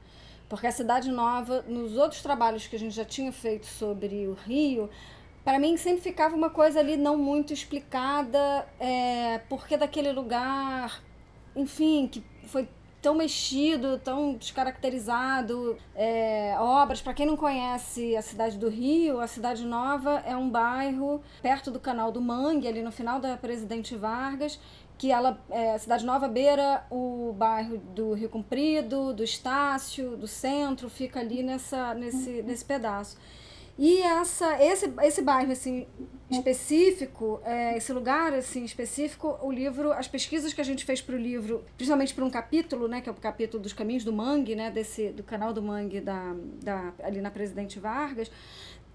Porque 0.52 0.66
a 0.66 0.70
cidade 0.70 1.10
nova, 1.10 1.64
nos 1.66 1.96
outros 1.96 2.20
trabalhos 2.20 2.66
que 2.66 2.76
a 2.76 2.78
gente 2.78 2.94
já 2.94 3.06
tinha 3.06 3.32
feito 3.32 3.64
sobre 3.64 4.26
o 4.26 4.34
Rio, 4.34 4.90
para 5.42 5.58
mim 5.58 5.78
sempre 5.78 6.02
ficava 6.02 6.36
uma 6.36 6.50
coisa 6.50 6.78
ali 6.78 6.94
não 6.94 7.16
muito 7.16 7.54
explicada, 7.54 8.68
é, 8.78 9.38
porque 9.48 9.78
daquele 9.78 10.12
lugar, 10.12 11.02
enfim, 11.56 12.06
que 12.06 12.22
foi 12.44 12.68
tão 13.02 13.14
mexido, 13.14 13.98
tão 13.98 14.34
descaracterizado. 14.34 15.76
É, 15.94 16.54
obras, 16.58 17.00
para 17.00 17.14
quem 17.14 17.24
não 17.24 17.36
conhece 17.36 18.14
a 18.14 18.20
cidade 18.20 18.56
do 18.56 18.68
Rio, 18.68 19.20
a 19.20 19.26
Cidade 19.26 19.66
Nova 19.66 20.22
é 20.26 20.36
um 20.36 20.50
bairro 20.50 21.20
perto 21.42 21.70
do 21.70 21.80
Canal 21.80 22.12
do 22.12 22.20
Mangue, 22.20 22.68
ali 22.68 22.82
no 22.82 22.92
final 22.92 23.18
da 23.18 23.38
Presidente 23.38 23.96
Vargas, 23.96 24.60
que 24.98 25.10
ela, 25.10 25.42
é, 25.50 25.74
a 25.74 25.78
Cidade 25.78 26.04
Nova 26.06 26.28
beira 26.28 26.84
o 26.90 27.34
bairro 27.36 27.78
do 27.78 28.12
Rio 28.12 28.28
Comprido, 28.28 29.12
do 29.12 29.24
Estácio, 29.24 30.16
do 30.16 30.28
centro, 30.28 30.88
fica 30.88 31.20
ali 31.20 31.42
nessa, 31.42 31.94
nesse, 31.94 32.42
nesse 32.42 32.64
pedaço. 32.64 33.16
E 33.78 34.02
essa, 34.02 34.62
esse, 34.62 34.92
esse 35.02 35.22
bairro 35.22 35.50
assim, 35.50 35.86
específico, 36.30 37.40
é, 37.42 37.76
esse 37.76 37.92
lugar 37.92 38.32
assim, 38.34 38.64
específico, 38.64 39.38
o 39.42 39.50
livro, 39.50 39.92
as 39.92 40.06
pesquisas 40.06 40.52
que 40.52 40.60
a 40.60 40.64
gente 40.64 40.84
fez 40.84 41.00
para 41.00 41.14
o 41.14 41.18
livro, 41.18 41.64
principalmente 41.76 42.14
para 42.14 42.24
um 42.24 42.30
capítulo, 42.30 42.86
né, 42.86 43.00
que 43.00 43.08
é 43.08 43.12
o 43.12 43.14
capítulo 43.14 43.62
dos 43.62 43.72
caminhos 43.72 44.04
do 44.04 44.12
Mangue, 44.12 44.54
né, 44.54 44.70
desse, 44.70 45.08
do 45.08 45.22
canal 45.22 45.54
do 45.54 45.62
Mangue 45.62 46.00
da, 46.00 46.34
da, 46.62 46.92
ali 47.02 47.20
na 47.22 47.30
Presidente 47.30 47.80
Vargas, 47.80 48.30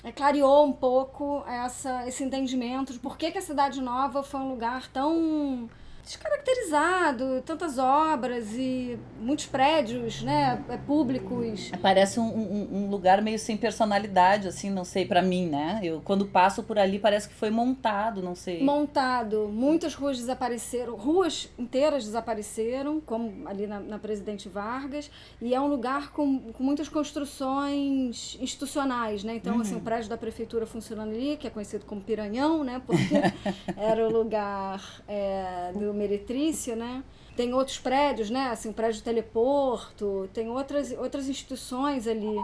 é, 0.04 0.12
clareou 0.12 0.66
um 0.66 0.74
pouco 0.74 1.44
essa, 1.48 2.08
esse 2.08 2.24
entendimento 2.24 2.94
de 2.94 3.00
por 3.00 3.18
que, 3.18 3.32
que 3.32 3.39
a 3.39 3.42
Cidade 3.42 3.82
Nova 3.82 4.22
foi 4.22 4.39
um 4.39 4.50
lugar 4.50 4.88
tão 4.92 5.68
descaracterizado, 6.08 7.42
tantas 7.46 7.78
obras 7.78 8.54
e 8.54 8.98
muitos 9.20 9.46
prédios, 9.46 10.22
né, 10.24 10.64
é, 10.70 10.78
públicos. 10.78 11.70
Parece 11.82 12.20
um, 12.20 12.24
um, 12.24 12.70
um 12.72 12.90
lugar 12.90 13.22
meio 13.22 13.38
sem 13.38 13.58
personalidade, 13.58 14.48
assim, 14.48 14.70
não 14.70 14.86
sei, 14.86 15.06
para 15.06 15.22
mim, 15.22 15.48
né? 15.48 15.82
Eu 15.84 16.02
quando 16.04 16.26
passo 16.26 16.64
por 16.64 16.80
ali 16.80 16.98
parece 16.98 17.28
que 17.28 17.36
foi 17.36 17.50
montado, 17.50 18.22
não 18.22 18.36
sei. 18.36 18.64
Montado, 18.64 19.50
muitas 19.52 19.94
ruas 19.94 20.18
desapareceram, 20.18 20.96
ruas 20.96 21.50
inteiras 21.60 22.06
desapareceram, 22.06 23.02
como 23.02 23.48
ali 23.48 23.68
na, 23.68 23.80
na 23.82 24.00
Presidente 24.00 24.48
Vargas, 24.48 25.12
e 25.42 25.54
é 25.54 25.60
um 25.60 25.68
lugar 25.68 26.12
com, 26.14 26.40
com 26.54 26.64
muitas 26.64 26.88
construções 26.88 28.38
institucionais, 28.40 29.24
né? 29.24 29.36
Então, 29.36 29.54
assim, 29.56 29.58
uhum. 29.58 29.68
assim, 29.68 29.76
o 29.76 29.82
prédio 29.82 30.10
da 30.10 30.18
prefeitura 30.18 30.66
funcionando 30.66 31.10
ali, 31.10 31.36
que 31.36 31.48
é 31.48 31.50
conhecido 31.50 31.86
como 31.86 32.00
Piranhão, 32.00 32.64
né? 32.64 32.82
Porque 32.86 33.16
era 33.76 34.08
o 34.08 34.12
lugar 34.12 35.02
é, 35.08 35.72
do 35.74 35.97
Meretrício, 35.98 36.75
né? 36.75 37.04
Tem 37.36 37.54
outros 37.54 37.77
prédios, 37.77 38.30
né? 38.30 38.50
Assim, 38.50 38.70
o 38.70 38.74
prédio 38.74 39.01
do 39.01 39.04
teleporto, 39.04 40.30
tem 40.34 40.50
outras, 40.50 40.92
outras 40.94 41.27
instituições 41.27 42.08
ali. 42.08 42.38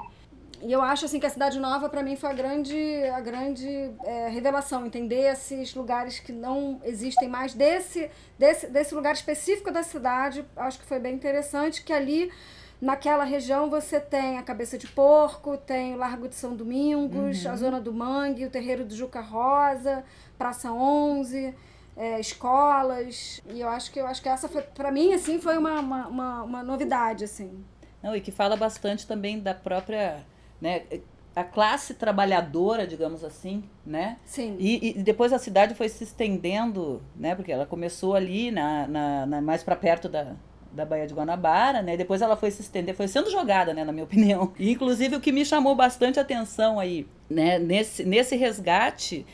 E 0.62 0.72
eu 0.72 0.82
acho 0.82 1.04
assim 1.04 1.20
que 1.20 1.26
a 1.26 1.30
Cidade 1.30 1.60
Nova 1.60 1.90
para 1.90 2.02
mim 2.02 2.16
foi 2.16 2.30
a 2.30 2.34
grande, 2.34 3.04
a 3.14 3.20
grande 3.20 3.68
é, 4.06 4.30
revelação, 4.30 4.86
entender 4.86 5.32
esses 5.32 5.76
lugares 5.76 6.20
que 6.20 6.32
não 6.32 6.80
existem 6.86 7.28
mais 7.28 7.54
desse, 7.54 8.10
desse, 8.40 8.68
desse 8.68 8.96
lugar 8.96 9.14
específico 9.14 9.72
da 9.72 9.84
cidade. 9.84 10.46
Acho 10.56 10.80
que 10.80 10.86
foi 10.86 11.00
bem 11.00 11.16
interessante 11.16 11.84
que 11.84 11.92
ali 11.92 12.32
naquela 12.80 13.26
região 13.26 13.70
você 13.70 14.00
tem 14.00 14.38
a 14.38 14.44
Cabeça 14.44 14.78
de 14.78 14.88
Porco, 14.88 15.58
tem 15.58 15.96
o 15.96 15.98
Largo 15.98 16.30
de 16.30 16.36
São 16.36 16.56
Domingos, 16.56 17.44
uhum. 17.44 17.52
a 17.52 17.56
Zona 17.58 17.82
do 17.82 17.92
Mangue, 17.92 18.46
o 18.46 18.50
Terreiro 18.50 18.86
do 18.86 18.96
Juca 18.96 19.20
Rosa, 19.20 20.06
Praça 20.38 20.72
11 20.72 21.54
é, 21.96 22.20
escolas. 22.20 23.42
E 23.50 23.62
eu 23.62 23.70
acho 23.70 23.92
que 23.92 24.00
eu 24.00 24.08
acho 24.08 24.22
que 24.22 24.30
essa 24.30 24.48
para 24.48 24.92
mim, 24.92 25.14
assim, 25.14 25.40
foi 25.40 25.58
uma, 25.58 25.80
uma, 25.80 26.08
uma, 26.08 26.44
uma, 26.44 26.64
novidade, 26.64 27.24
assim. 27.24 27.64
Não, 28.02 28.16
e 28.16 28.22
que 28.22 28.32
fala 28.32 28.56
bastante 28.56 29.08
também 29.08 29.40
da 29.40 29.54
própria, 29.54 30.26
né, 30.60 30.84
a 31.36 31.44
classe 31.44 31.94
trabalhadora, 31.94 32.86
digamos 32.86 33.24
assim, 33.24 33.64
né? 33.86 34.18
Sim. 34.26 34.56
E, 34.60 35.00
e 35.00 35.04
depois 35.04 35.34
a 35.34 35.40
cidade 35.40 35.74
foi 35.74 35.90
se 35.90 36.04
estendendo, 36.04 37.02
né? 37.16 37.34
Porque 37.34 37.52
ela 37.52 37.66
começou 37.66 38.14
ali, 38.14 38.52
na, 38.52 38.88
na, 38.88 39.26
na 39.26 39.42
mais 39.42 39.64
para 39.64 39.76
perto 39.76 40.08
da, 40.08 40.36
da 40.72 40.86
Baía 40.86 41.08
de 41.08 41.14
Guanabara, 41.14 41.82
né? 41.82 41.98
Depois 41.98 42.22
ela 42.22 42.36
foi 42.36 42.52
se 42.52 42.62
estender, 42.62 42.96
foi 42.96 43.08
sendo 43.08 43.32
jogada, 43.32 43.74
né, 43.74 43.84
na 43.84 43.92
minha 43.92 44.04
opinião. 44.06 44.54
E, 44.60 44.72
inclusive 44.72 45.16
o 45.16 45.22
que 45.22 45.32
me 45.32 45.46
chamou 45.46 45.76
bastante 45.76 46.20
atenção 46.20 46.80
aí, 46.80 47.08
né, 47.30 47.58
nesse, 47.58 48.04
nesse 48.04 48.36
resgate 48.36 49.26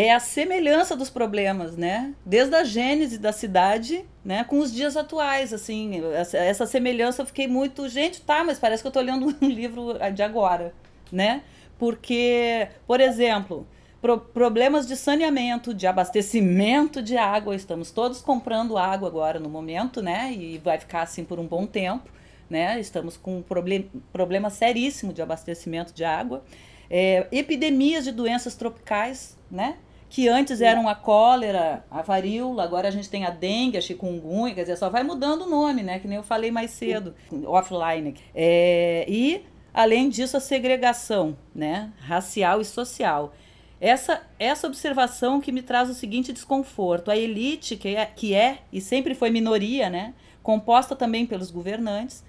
é 0.00 0.12
a 0.12 0.20
semelhança 0.20 0.94
dos 0.94 1.10
problemas, 1.10 1.76
né? 1.76 2.14
Desde 2.24 2.54
a 2.54 2.62
gênese 2.62 3.18
da 3.18 3.32
cidade, 3.32 4.06
né, 4.24 4.44
com 4.44 4.60
os 4.60 4.72
dias 4.72 4.96
atuais, 4.96 5.52
assim, 5.52 6.00
essa, 6.14 6.66
semelhança 6.66 7.22
eu 7.22 7.26
fiquei 7.26 7.48
muito, 7.48 7.88
gente, 7.88 8.20
tá, 8.20 8.44
mas 8.44 8.60
parece 8.60 8.80
que 8.80 8.86
eu 8.86 8.92
tô 8.92 9.00
lendo 9.00 9.26
um 9.42 9.48
livro 9.48 9.94
de 10.14 10.22
agora, 10.22 10.72
né? 11.10 11.42
Porque, 11.76 12.68
por 12.86 13.00
exemplo, 13.00 13.66
pro, 14.00 14.20
problemas 14.20 14.86
de 14.86 14.94
saneamento, 14.94 15.74
de 15.74 15.84
abastecimento 15.84 17.02
de 17.02 17.16
água, 17.16 17.56
estamos 17.56 17.90
todos 17.90 18.20
comprando 18.20 18.78
água 18.78 19.08
agora 19.08 19.40
no 19.40 19.48
momento, 19.48 20.00
né? 20.00 20.32
E 20.32 20.58
vai 20.58 20.78
ficar 20.78 21.02
assim 21.02 21.24
por 21.24 21.40
um 21.40 21.46
bom 21.46 21.66
tempo, 21.66 22.08
né? 22.48 22.78
Estamos 22.78 23.16
com 23.16 23.38
um 23.38 23.42
problem, 23.42 23.90
problema 24.12 24.48
seríssimo 24.48 25.12
de 25.12 25.20
abastecimento 25.20 25.92
de 25.92 26.04
água. 26.04 26.44
É, 26.88 27.26
epidemias 27.32 28.04
de 28.04 28.12
doenças 28.12 28.54
tropicais, 28.54 29.36
né? 29.50 29.76
Que 30.08 30.28
antes 30.28 30.60
eram 30.60 30.88
a 30.88 30.94
cólera, 30.94 31.84
a 31.90 32.02
varíola, 32.02 32.62
agora 32.62 32.88
a 32.88 32.90
gente 32.90 33.10
tem 33.10 33.24
a 33.24 33.30
dengue, 33.30 33.76
a 33.76 33.80
chikungunya, 33.80 34.54
quer 34.54 34.62
dizer, 34.62 34.76
só 34.76 34.88
vai 34.88 35.02
mudando 35.02 35.42
o 35.42 35.50
nome, 35.50 35.82
né? 35.82 35.98
Que 35.98 36.08
nem 36.08 36.16
eu 36.16 36.22
falei 36.22 36.50
mais 36.50 36.70
cedo, 36.70 37.14
offline. 37.46 38.14
É, 38.34 39.04
e 39.08 39.44
Além 39.78 40.08
disso, 40.08 40.36
a 40.36 40.40
segregação 40.40 41.36
né, 41.54 41.92
racial 42.00 42.60
e 42.60 42.64
social. 42.64 43.32
Essa, 43.80 44.22
essa 44.36 44.66
observação 44.66 45.40
que 45.40 45.52
me 45.52 45.62
traz 45.62 45.88
o 45.88 45.94
seguinte 45.94 46.32
desconforto. 46.32 47.12
A 47.12 47.16
elite, 47.16 47.76
que 47.76 47.94
é, 47.94 48.04
que 48.06 48.34
é 48.34 48.58
e 48.72 48.80
sempre 48.80 49.14
foi 49.14 49.30
minoria, 49.30 49.88
né, 49.88 50.14
composta 50.42 50.96
também 50.96 51.26
pelos 51.26 51.52
governantes, 51.52 52.24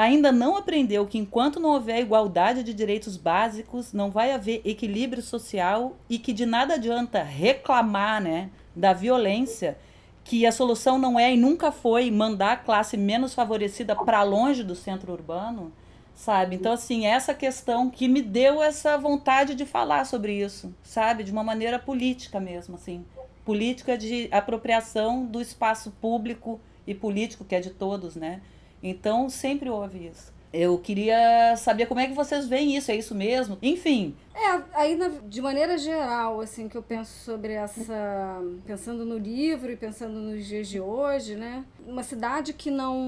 ainda 0.00 0.32
não 0.32 0.56
aprendeu 0.56 1.06
que 1.06 1.18
enquanto 1.18 1.60
não 1.60 1.70
houver 1.70 2.00
igualdade 2.00 2.62
de 2.62 2.72
direitos 2.72 3.16
básicos, 3.16 3.92
não 3.92 4.10
vai 4.10 4.32
haver 4.32 4.62
equilíbrio 4.64 5.22
social 5.22 5.96
e 6.08 6.18
que 6.18 6.32
de 6.32 6.46
nada 6.46 6.74
adianta 6.74 7.22
reclamar 7.22 8.22
né, 8.22 8.50
da 8.74 8.92
violência, 8.92 9.76
que 10.24 10.46
a 10.46 10.52
solução 10.52 10.98
não 10.98 11.18
é 11.18 11.34
e 11.34 11.36
nunca 11.36 11.70
foi 11.70 12.10
mandar 12.10 12.52
a 12.52 12.56
classe 12.56 12.96
menos 12.96 13.34
favorecida 13.34 13.94
para 13.94 14.22
longe 14.22 14.62
do 14.62 14.74
centro 14.74 15.12
urbano 15.12 15.72
sabe? 16.20 16.54
Então, 16.54 16.72
assim, 16.72 17.06
essa 17.06 17.32
questão 17.32 17.88
que 17.88 18.06
me 18.06 18.20
deu 18.20 18.62
essa 18.62 18.98
vontade 18.98 19.54
de 19.54 19.64
falar 19.64 20.04
sobre 20.04 20.34
isso, 20.34 20.74
sabe? 20.82 21.24
De 21.24 21.32
uma 21.32 21.42
maneira 21.42 21.78
política 21.78 22.38
mesmo, 22.38 22.74
assim. 22.74 23.04
Política 23.42 23.96
de 23.96 24.28
apropriação 24.30 25.24
do 25.24 25.40
espaço 25.40 25.90
público 25.92 26.60
e 26.86 26.94
político, 26.94 27.42
que 27.42 27.54
é 27.54 27.60
de 27.60 27.70
todos, 27.70 28.16
né? 28.16 28.42
Então, 28.82 29.28
sempre 29.28 29.68
houve 29.68 30.06
isso. 30.06 30.32
Eu 30.52 30.76
queria 30.78 31.54
saber 31.56 31.86
como 31.86 32.00
é 32.00 32.08
que 32.08 32.12
vocês 32.12 32.48
veem 32.48 32.76
isso, 32.76 32.90
é 32.90 32.96
isso 32.96 33.14
mesmo? 33.14 33.56
Enfim. 33.62 34.16
É, 34.34 34.62
aí 34.74 34.98
de 35.28 35.40
maneira 35.40 35.78
geral, 35.78 36.40
assim, 36.40 36.68
que 36.68 36.76
eu 36.76 36.82
penso 36.82 37.12
sobre 37.24 37.52
essa. 37.52 38.42
Pensando 38.66 39.04
no 39.04 39.16
livro 39.16 39.70
e 39.70 39.76
pensando 39.76 40.18
nos 40.18 40.44
dias 40.44 40.66
de 40.66 40.80
hoje, 40.80 41.36
né? 41.36 41.64
Uma 41.86 42.02
cidade 42.02 42.52
que 42.52 42.68
não. 42.68 42.98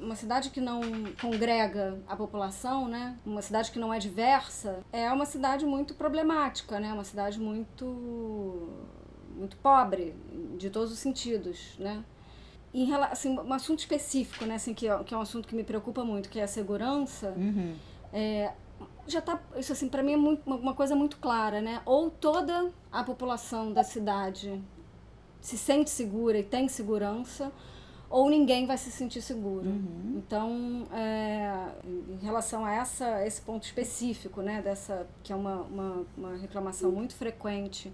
Uma 0.00 0.16
cidade 0.16 0.48
que 0.48 0.60
não 0.60 0.80
congrega 1.20 1.98
a 2.08 2.16
população, 2.16 2.88
né? 2.88 3.14
Uma 3.26 3.42
cidade 3.42 3.70
que 3.70 3.78
não 3.78 3.92
é 3.92 3.98
diversa, 3.98 4.80
é 4.90 5.12
uma 5.12 5.26
cidade 5.26 5.66
muito 5.66 5.92
problemática, 5.94 6.80
né? 6.80 6.94
Uma 6.94 7.04
cidade 7.04 7.38
muito. 7.38 8.70
muito 9.36 9.56
pobre, 9.58 10.14
de 10.56 10.70
todos 10.70 10.92
os 10.92 10.98
sentidos, 10.98 11.76
né? 11.78 12.02
Em 12.72 12.84
relação 12.84 13.12
assim, 13.12 13.48
um 13.48 13.52
assunto 13.52 13.80
específico, 13.80 14.44
né, 14.44 14.54
assim, 14.54 14.72
que 14.74 14.86
é, 14.86 15.04
que 15.04 15.12
é 15.12 15.16
um 15.16 15.20
assunto 15.20 15.48
que 15.48 15.54
me 15.54 15.64
preocupa 15.64 16.04
muito, 16.04 16.28
que 16.28 16.38
é 16.38 16.44
a 16.44 16.48
segurança, 16.48 17.34
uhum. 17.36 17.74
é, 18.12 18.52
já 19.06 19.20
tá 19.20 19.40
isso 19.56 19.72
assim 19.72 19.88
para 19.88 20.02
mim 20.02 20.12
é 20.12 20.16
muito, 20.16 20.48
uma 20.48 20.74
coisa 20.74 20.94
muito 20.94 21.18
clara, 21.18 21.60
né? 21.60 21.82
Ou 21.84 22.10
toda 22.10 22.70
a 22.92 23.02
população 23.02 23.72
da 23.72 23.82
cidade 23.82 24.62
se 25.40 25.58
sente 25.58 25.90
segura 25.90 26.38
e 26.38 26.42
tem 26.42 26.68
segurança, 26.68 27.50
ou 28.08 28.28
ninguém 28.28 28.66
vai 28.66 28.76
se 28.76 28.90
sentir 28.90 29.22
seguro. 29.22 29.68
Uhum. 29.68 30.14
Então, 30.16 30.86
é, 30.92 31.68
em 31.84 32.24
relação 32.24 32.64
a 32.64 32.72
essa, 32.72 33.26
esse 33.26 33.40
ponto 33.40 33.64
específico, 33.64 34.42
né, 34.42 34.60
dessa 34.60 35.06
que 35.22 35.32
é 35.32 35.36
uma, 35.36 35.62
uma, 35.62 36.06
uma 36.16 36.36
reclamação 36.36 36.90
muito 36.92 37.14
frequente 37.14 37.92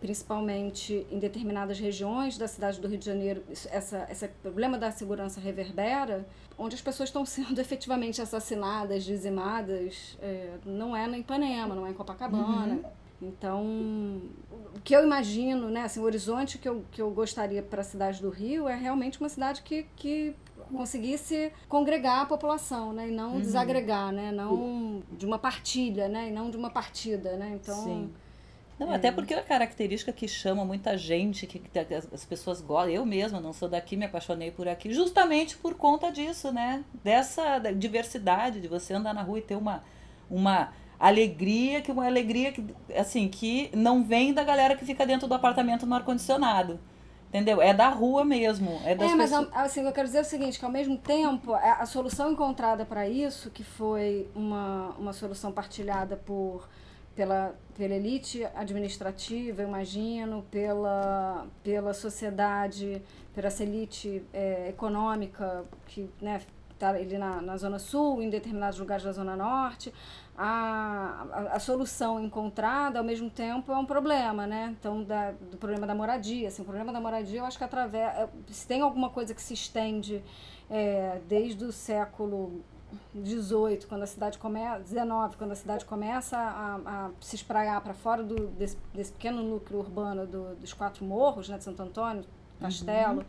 principalmente 0.00 1.06
em 1.10 1.18
determinadas 1.18 1.78
regiões 1.78 2.36
da 2.36 2.46
cidade 2.46 2.80
do 2.80 2.88
Rio 2.88 2.98
de 2.98 3.06
Janeiro, 3.06 3.42
essa, 3.70 4.06
esse 4.10 4.28
problema 4.28 4.76
da 4.78 4.90
segurança 4.90 5.40
reverbera, 5.40 6.26
onde 6.58 6.74
as 6.74 6.80
pessoas 6.80 7.08
estão 7.08 7.24
sendo 7.26 7.58
efetivamente 7.60 8.20
assassinadas, 8.20 9.04
dizimadas, 9.04 10.18
é, 10.20 10.54
não 10.64 10.96
é 10.96 11.06
na 11.06 11.18
Ipanema, 11.18 11.74
não 11.74 11.86
é 11.86 11.90
em 11.90 11.94
Copacabana. 11.94 12.74
Uhum. 12.74 13.06
Então, 13.22 13.64
o 14.74 14.80
que 14.84 14.94
eu 14.94 15.02
imagino, 15.02 15.70
né, 15.70 15.84
assim, 15.84 16.00
o 16.00 16.02
horizonte 16.02 16.58
que 16.58 16.68
eu, 16.68 16.84
que 16.92 17.00
eu 17.00 17.10
gostaria 17.10 17.62
para 17.62 17.80
a 17.80 17.84
cidade 17.84 18.20
do 18.20 18.28
Rio 18.28 18.68
é 18.68 18.76
realmente 18.76 19.18
uma 19.18 19.30
cidade 19.30 19.62
que, 19.62 19.86
que 19.96 20.34
conseguisse 20.70 21.50
congregar 21.66 22.20
a 22.20 22.26
população, 22.26 22.92
né, 22.92 23.08
e 23.08 23.10
não 23.10 23.34
uhum. 23.34 23.40
desagregar, 23.40 24.12
né, 24.12 24.30
não 24.30 25.02
de 25.10 25.24
uma 25.24 25.38
partilha, 25.38 26.08
né, 26.08 26.28
e 26.28 26.30
não 26.30 26.50
de 26.50 26.58
uma 26.58 26.68
partida, 26.68 27.36
né, 27.38 27.58
então... 27.58 27.82
Sim 27.82 28.10
não, 28.78 28.92
é. 28.92 28.96
até 28.96 29.10
porque 29.10 29.32
é 29.32 29.38
a 29.38 29.42
característica 29.42 30.12
que 30.12 30.28
chama 30.28 30.64
muita 30.64 30.98
gente, 30.98 31.46
que, 31.46 31.58
que 31.58 31.78
as 31.78 32.24
pessoas 32.24 32.60
gostam. 32.60 32.92
Eu 32.92 33.06
mesma 33.06 33.40
não 33.40 33.52
sou 33.52 33.68
daqui, 33.68 33.96
me 33.96 34.04
apaixonei 34.04 34.50
por 34.50 34.68
aqui, 34.68 34.92
justamente 34.92 35.56
por 35.56 35.74
conta 35.74 36.12
disso, 36.12 36.52
né? 36.52 36.84
Dessa 37.02 37.58
diversidade, 37.58 38.60
de 38.60 38.68
você 38.68 38.92
andar 38.92 39.14
na 39.14 39.22
rua 39.22 39.38
e 39.38 39.42
ter 39.42 39.56
uma, 39.56 39.82
uma 40.30 40.72
alegria, 41.00 41.80
que 41.80 41.90
uma 41.90 42.06
alegria 42.06 42.52
que, 42.52 42.66
assim, 42.94 43.28
que 43.28 43.70
não 43.74 44.04
vem 44.04 44.34
da 44.34 44.44
galera 44.44 44.76
que 44.76 44.84
fica 44.84 45.06
dentro 45.06 45.26
do 45.26 45.34
apartamento 45.34 45.86
no 45.86 45.94
ar-condicionado. 45.94 46.78
Entendeu? 47.28 47.60
É 47.60 47.74
da 47.74 47.88
rua 47.88 48.24
mesmo. 48.24 48.80
É, 48.84 48.94
das 48.94 49.10
é 49.10 49.14
mas 49.14 49.30
pessoas... 49.30 49.48
assim, 49.54 49.84
eu 49.84 49.92
quero 49.92 50.06
dizer 50.06 50.20
o 50.20 50.24
seguinte, 50.24 50.58
que 50.58 50.64
ao 50.64 50.70
mesmo 50.70 50.96
tempo, 50.96 51.54
a 51.54 51.84
solução 51.86 52.30
encontrada 52.30 52.84
para 52.84 53.08
isso, 53.08 53.50
que 53.50 53.64
foi 53.64 54.28
uma, 54.34 54.94
uma 54.98 55.12
solução 55.12 55.50
partilhada 55.50 56.16
por 56.16 56.68
pela, 57.16 57.54
pela 57.76 57.94
elite 57.94 58.44
administrativa, 58.54 59.62
imagino, 59.62 60.44
pela, 60.50 61.46
pela 61.64 61.94
sociedade, 61.94 63.02
pela 63.34 63.48
elite 63.60 64.22
é, 64.32 64.68
econômica 64.68 65.64
que 65.86 66.08
né, 66.20 66.42
está 66.76 66.90
ali 66.90 67.16
na, 67.16 67.40
na 67.40 67.56
Zona 67.56 67.78
Sul, 67.78 68.22
em 68.22 68.28
determinados 68.28 68.78
lugares 68.78 69.02
da 69.02 69.12
Zona 69.12 69.34
Norte. 69.34 69.92
A, 70.36 71.26
a, 71.32 71.40
a, 71.54 71.58
solução 71.58 72.20
encontrada, 72.20 72.98
ao 72.98 73.04
mesmo 73.04 73.30
tempo, 73.30 73.72
é 73.72 73.76
um 73.78 73.86
problema, 73.86 74.46
né? 74.46 74.76
Então, 74.78 75.02
da, 75.02 75.30
do 75.30 75.56
problema 75.56 75.86
da 75.86 75.94
moradia. 75.94 76.48
Assim, 76.48 76.60
o 76.60 76.64
problema 76.66 76.92
da 76.92 77.00
moradia, 77.00 77.40
eu 77.40 77.46
acho 77.46 77.56
que 77.56 77.64
através... 77.64 78.14
É, 78.14 78.28
se 78.48 78.66
tem 78.66 78.82
alguma 78.82 79.08
coisa 79.08 79.34
que 79.34 79.40
se 79.40 79.54
estende 79.54 80.22
é, 80.68 81.18
desde 81.26 81.64
o 81.64 81.72
século 81.72 82.62
18, 83.14 83.86
quando 83.86 84.02
a 84.02 84.06
cidade 84.06 84.38
começa, 84.38 84.80
19, 84.80 85.36
quando 85.36 85.52
a 85.52 85.54
cidade 85.54 85.84
começa 85.84 86.36
a, 86.36 86.76
a 86.84 87.10
se 87.20 87.36
espraiar 87.36 87.80
para 87.80 87.94
fora 87.94 88.22
do, 88.22 88.46
desse, 88.48 88.76
desse, 88.94 89.12
pequeno 89.12 89.42
núcleo 89.42 89.80
urbano 89.80 90.26
do, 90.26 90.54
dos 90.56 90.72
quatro 90.72 91.04
morros, 91.04 91.48
né, 91.48 91.58
de 91.58 91.64
Santo 91.64 91.82
Antônio, 91.82 92.24
Castelo, 92.60 93.18
uhum. 93.18 93.24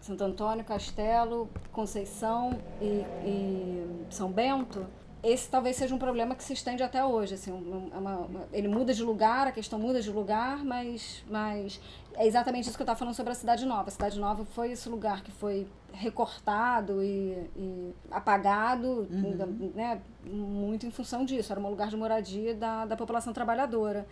Santo 0.00 0.24
Antônio, 0.24 0.64
Castelo, 0.64 1.48
Conceição 1.72 2.58
e, 2.80 3.04
e 3.24 4.06
São 4.10 4.30
Bento, 4.30 4.86
esse 5.22 5.50
talvez 5.50 5.76
seja 5.76 5.94
um 5.94 5.98
problema 5.98 6.34
que 6.34 6.42
se 6.42 6.52
estende 6.52 6.82
até 6.82 7.04
hoje. 7.04 7.34
Assim, 7.34 7.52
uma, 7.52 7.98
uma, 7.98 8.48
ele 8.52 8.68
muda 8.68 8.94
de 8.94 9.02
lugar, 9.02 9.46
a 9.46 9.52
questão 9.52 9.78
muda 9.78 10.00
de 10.00 10.10
lugar, 10.10 10.64
mas, 10.64 11.22
mas 11.28 11.80
é 12.14 12.26
exatamente 12.26 12.68
isso 12.68 12.76
que 12.76 12.82
eu 12.82 12.84
estava 12.84 12.98
falando 12.98 13.14
sobre 13.14 13.32
a 13.32 13.34
Cidade 13.34 13.66
Nova. 13.66 13.88
A 13.88 13.90
Cidade 13.90 14.18
Nova 14.18 14.44
foi 14.46 14.72
esse 14.72 14.88
lugar 14.88 15.22
que 15.22 15.30
foi 15.30 15.66
recortado 15.92 17.02
e, 17.02 17.48
e 17.56 17.94
apagado, 18.10 19.08
uhum. 19.10 19.72
né, 19.74 20.00
muito 20.24 20.86
em 20.86 20.90
função 20.90 21.24
disso. 21.24 21.52
Era 21.52 21.60
um 21.60 21.68
lugar 21.68 21.88
de 21.88 21.96
moradia 21.96 22.54
da, 22.54 22.86
da 22.86 22.96
população 22.96 23.32
trabalhadora. 23.32 24.06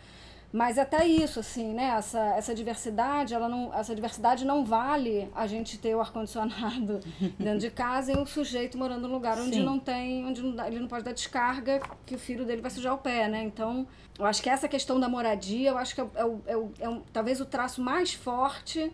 Mas 0.50 0.78
até 0.78 1.06
isso, 1.06 1.40
assim, 1.40 1.74
né? 1.74 1.94
Essa, 1.96 2.20
essa 2.34 2.54
diversidade, 2.54 3.34
ela 3.34 3.48
não, 3.48 3.72
essa 3.74 3.94
diversidade 3.94 4.46
não 4.46 4.64
vale 4.64 5.28
a 5.34 5.46
gente 5.46 5.76
ter 5.76 5.94
o 5.94 6.00
ar-condicionado 6.00 7.00
dentro 7.38 7.58
de 7.58 7.70
casa 7.70 8.12
e 8.12 8.16
o 8.16 8.24
sujeito 8.24 8.78
morando 8.78 9.06
num 9.06 9.14
lugar 9.14 9.38
onde 9.38 9.56
Sim. 9.56 9.62
não 9.62 9.78
tem, 9.78 10.24
onde 10.24 10.42
não, 10.42 10.66
ele 10.66 10.80
não 10.80 10.88
pode 10.88 11.04
dar 11.04 11.12
descarga, 11.12 11.82
que 12.06 12.14
o 12.14 12.18
filho 12.18 12.46
dele 12.46 12.62
vai 12.62 12.70
sujar 12.70 12.94
o 12.94 12.98
pé, 12.98 13.28
né? 13.28 13.42
Então, 13.42 13.86
eu 14.18 14.24
acho 14.24 14.42
que 14.42 14.48
essa 14.48 14.66
questão 14.66 14.98
da 14.98 15.08
moradia, 15.08 15.68
eu 15.68 15.76
acho 15.76 15.94
que 15.94 16.00
é, 16.00 16.04
é, 16.04 16.22
é, 16.22 16.54
é, 16.54 16.68
é 16.80 16.88
um, 16.88 17.02
talvez 17.12 17.42
o 17.42 17.44
traço 17.44 17.82
mais 17.82 18.14
forte 18.14 18.90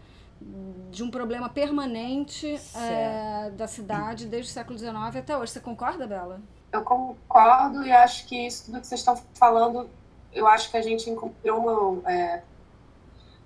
de 0.91 1.03
um 1.03 1.11
problema 1.11 1.49
permanente 1.49 2.61
é, 2.77 3.51
da 3.51 3.67
cidade 3.67 4.27
desde 4.27 4.51
o 4.51 4.55
século 4.55 4.79
XIX 4.79 4.95
até 5.17 5.37
hoje. 5.37 5.53
Você 5.53 5.61
concorda, 5.61 6.07
Bela? 6.07 6.41
Eu 6.73 6.83
concordo 6.83 7.85
e 7.85 7.93
acho 7.93 8.27
que 8.27 8.47
isso 8.47 8.67
tudo 8.67 8.81
que 8.81 8.87
vocês 8.87 9.01
estão 9.01 9.17
falando, 9.35 9.89
eu 10.33 10.47
acho 10.47 10.71
que 10.71 10.77
a 10.77 10.83
gente 10.83 11.09
encontrou 11.09 11.61
uma 11.61 12.11
é, 12.11 12.43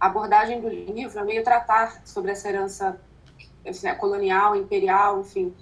abordagem 0.00 0.60
do 0.60 0.68
livro, 0.68 1.18
é 1.18 1.24
meio 1.24 1.44
tratar 1.44 2.02
sobre 2.04 2.32
essa 2.32 2.48
herança 2.48 3.00
assim, 3.66 3.92
colonial, 3.94 4.56
imperial, 4.56 5.20
enfim. 5.20 5.54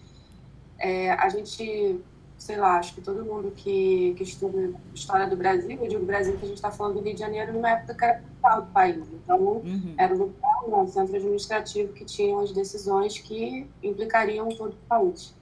É, 0.78 1.12
a 1.12 1.28
gente 1.28 2.00
sei 2.38 2.56
lá, 2.56 2.78
acho 2.78 2.94
que 2.94 3.00
todo 3.00 3.24
mundo 3.24 3.50
que, 3.50 4.14
que 4.16 4.22
estuda 4.22 4.72
história 4.94 5.26
do 5.26 5.36
Brasil, 5.36 5.78
eu 5.80 5.88
digo 5.88 6.04
Brasil 6.04 6.36
que 6.36 6.44
a 6.44 6.48
gente 6.48 6.56
está 6.56 6.70
falando 6.70 6.94
do 6.94 7.00
Rio 7.00 7.14
de 7.14 7.20
Janeiro 7.20 7.52
numa 7.52 7.70
época 7.70 7.94
que 7.94 8.04
era 8.04 8.22
capital 8.46 8.62
do 8.62 8.72
país. 8.72 9.06
Então, 9.12 9.38
uhum. 9.38 9.94
era 9.98 10.14
o 10.14 10.18
local, 10.18 10.82
um 10.82 10.88
centro 10.88 11.16
administrativo 11.16 11.92
que 11.92 12.04
tinha 12.04 12.40
as 12.40 12.52
decisões 12.52 13.18
que 13.18 13.68
implicariam 13.82 14.48
todo 14.50 14.72
o 14.72 14.88
país. 14.88 15.34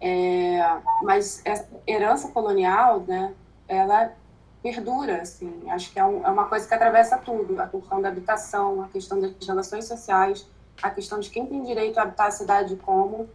É, 0.00 0.60
mas 1.02 1.40
essa 1.44 1.68
herança 1.86 2.28
colonial, 2.28 3.00
né, 3.00 3.32
ela 3.66 4.12
perdura, 4.62 5.22
assim, 5.22 5.62
acho 5.70 5.92
que 5.92 5.98
é, 5.98 6.04
um, 6.04 6.26
é 6.26 6.30
uma 6.30 6.46
coisa 6.46 6.66
que 6.66 6.74
atravessa 6.74 7.16
tudo, 7.16 7.60
a 7.60 7.68
questão 7.68 8.02
da 8.02 8.08
habitação, 8.08 8.82
a 8.82 8.88
questão 8.88 9.20
das 9.20 9.32
relações 9.46 9.84
sociais, 9.86 10.46
a 10.82 10.90
questão 10.90 11.20
de 11.20 11.30
quem 11.30 11.46
tem 11.46 11.62
direito 11.62 11.98
a 11.98 12.02
habitar 12.02 12.26
a 12.26 12.30
cidade 12.30 12.76
como, 12.76 13.28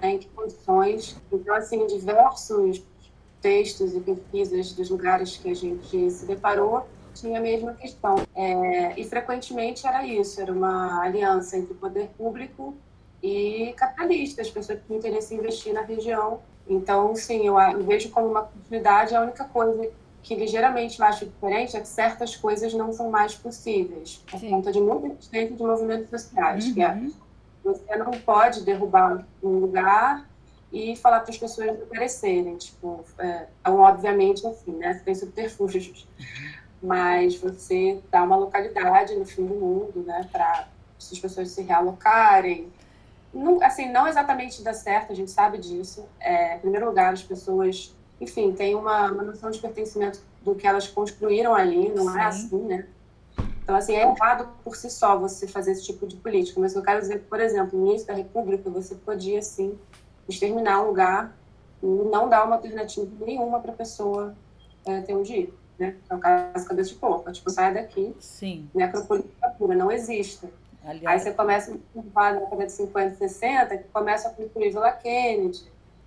né, 0.00 0.12
em 0.12 0.18
que 0.18 0.28
condições. 0.28 1.16
Então, 1.30 1.54
assim, 1.54 1.86
diversos 1.86 2.82
textos 3.40 3.94
e 3.94 4.00
pesquisas 4.00 4.72
dos 4.72 4.88
lugares 4.88 5.36
que 5.36 5.50
a 5.50 5.54
gente 5.54 6.10
se 6.10 6.24
deparou 6.24 6.86
tinha 7.14 7.38
a 7.38 7.42
mesma 7.42 7.74
questão. 7.74 8.16
É, 8.34 8.98
e 8.98 9.04
frequentemente 9.04 9.86
era 9.86 10.06
isso, 10.06 10.40
era 10.40 10.52
uma 10.52 11.02
aliança 11.02 11.56
entre 11.56 11.72
o 11.72 11.76
poder 11.76 12.08
público 12.16 12.74
e 13.22 13.72
capitalistas, 13.76 14.50
pessoas 14.50 14.80
que 14.80 14.86
tinham 14.86 14.98
interesse 14.98 15.34
em 15.34 15.38
investir 15.38 15.72
na 15.72 15.82
região. 15.82 16.40
Então, 16.68 17.14
sim, 17.14 17.46
eu, 17.46 17.58
eu 17.58 17.84
vejo 17.84 18.10
como 18.10 18.28
uma 18.28 18.40
oportunidade, 18.40 19.14
a 19.14 19.20
única 19.20 19.44
coisa 19.44 19.90
que 20.22 20.34
ligeiramente 20.34 21.00
eu 21.00 21.06
acho 21.06 21.26
diferente 21.26 21.76
é 21.76 21.80
que 21.80 21.88
certas 21.88 22.36
coisas 22.36 22.72
não 22.72 22.92
são 22.92 23.10
mais 23.10 23.34
possíveis, 23.34 24.22
por 24.30 24.40
conta 24.40 24.70
de 24.70 24.80
muita 24.80 25.08
existência 25.08 25.56
de 25.56 25.62
movimentos 25.62 26.10
sociais, 26.10 26.66
uhum. 26.66 26.74
que 26.74 26.82
é 26.82 26.88
uhum. 26.92 27.12
Você 27.64 27.96
não 27.96 28.10
pode 28.10 28.62
derrubar 28.64 29.24
um 29.42 29.58
lugar 29.58 30.28
e 30.72 30.96
falar 30.96 31.20
para 31.20 31.30
as 31.30 31.38
pessoas 31.38 31.72
desaparecerem. 31.72 32.56
Tipo, 32.56 33.04
é, 33.18 33.46
então, 33.60 33.78
obviamente, 33.78 34.46
assim, 34.46 34.72
né? 34.72 35.00
Tem 35.04 35.14
subterfúgios. 35.14 36.08
Mas 36.82 37.36
você 37.36 38.00
dá 38.10 38.22
uma 38.24 38.36
localidade 38.36 39.14
no 39.14 39.24
fim 39.24 39.46
do 39.46 39.54
mundo, 39.54 40.02
né? 40.04 40.28
Para 40.32 40.66
as 40.98 41.18
pessoas 41.18 41.50
se 41.50 41.62
realocarem. 41.62 42.72
Não, 43.32 43.62
assim, 43.62 43.90
não 43.90 44.06
exatamente 44.06 44.62
dá 44.62 44.74
certo, 44.74 45.12
a 45.12 45.14
gente 45.14 45.30
sabe 45.30 45.58
disso. 45.58 46.04
É, 46.20 46.56
em 46.56 46.60
primeiro 46.60 46.86
lugar, 46.86 47.12
as 47.12 47.22
pessoas, 47.22 47.94
enfim, 48.20 48.52
têm 48.52 48.74
uma, 48.74 49.10
uma 49.10 49.22
noção 49.22 49.50
de 49.50 49.58
pertencimento 49.58 50.20
do 50.42 50.54
que 50.54 50.66
elas 50.66 50.88
construíram 50.88 51.54
ali, 51.54 51.88
não 51.88 52.10
é 52.10 52.12
Sim. 52.12 52.18
é 52.18 52.24
assim, 52.24 52.62
né? 52.64 52.86
Então, 53.62 53.76
assim, 53.76 53.94
é 53.94 54.02
errado 54.02 54.48
por 54.64 54.76
si 54.76 54.90
só 54.90 55.16
você 55.16 55.46
fazer 55.46 55.72
esse 55.72 55.84
tipo 55.84 56.06
de 56.06 56.16
política. 56.16 56.60
Mas 56.60 56.74
eu 56.74 56.82
quero 56.82 57.00
dizer 57.00 57.20
que, 57.20 57.26
por 57.26 57.40
exemplo, 57.40 57.78
no 57.78 57.86
início 57.86 58.06
da 58.06 58.12
República, 58.12 58.68
você 58.68 58.96
podia, 58.96 59.40
sim, 59.40 59.78
exterminar 60.28 60.82
um 60.82 60.88
lugar 60.88 61.36
e 61.82 61.86
não 61.86 62.28
dar 62.28 62.44
uma 62.44 62.56
alternativa 62.56 63.08
nenhuma 63.24 63.60
para 63.60 63.72
a 63.72 63.74
pessoa 63.74 64.34
é, 64.84 65.00
ter 65.00 65.14
onde 65.14 65.32
ir. 65.32 65.54
Né? 65.82 65.96
É 66.08 66.14
o 66.14 66.18
caso 66.18 66.66
cabeça 66.66 66.90
de 66.90 66.96
porco. 66.96 67.32
Tipo, 67.32 67.50
sai 67.50 67.74
daqui, 67.74 68.14
sim. 68.20 68.68
necropolítica 68.72 69.48
pura, 69.58 69.74
não 69.74 69.90
existe. 69.90 70.48
Aliás. 70.84 71.06
Aí 71.06 71.18
você 71.18 71.32
começa 71.36 71.72
a 71.72 72.32
na 72.32 72.40
década 72.40 72.66
de 72.66 72.72
50, 72.72 73.16
60, 73.16 73.76
que 73.78 73.88
começa 73.88 74.28
a 74.28 74.32
construir 74.32 74.70
Vila 74.70 74.92
Kennedy, 74.92 75.64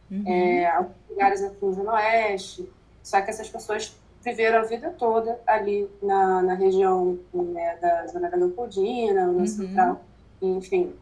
uhum. 0.09 0.23
é, 0.25 0.69
alguns 0.69 0.95
lugares 1.09 1.43
aqui 1.43 1.57
no 1.61 1.73
Zona 1.73 1.93
Oeste. 1.93 2.71
Só 3.03 3.21
que 3.21 3.29
essas 3.29 3.49
pessoas 3.49 3.95
viveram 4.23 4.59
a 4.59 4.63
vida 4.63 4.89
toda 4.97 5.39
ali 5.45 5.89
na, 6.01 6.41
na 6.41 6.53
região 6.55 7.19
né, 7.33 7.77
da 7.81 8.07
Zona 8.07 8.29
da 8.29 8.37
Leopoldina, 8.37 9.27
no 9.27 9.39
uhum. 9.39 9.45
Central, 9.45 10.01
enfim. 10.41 10.93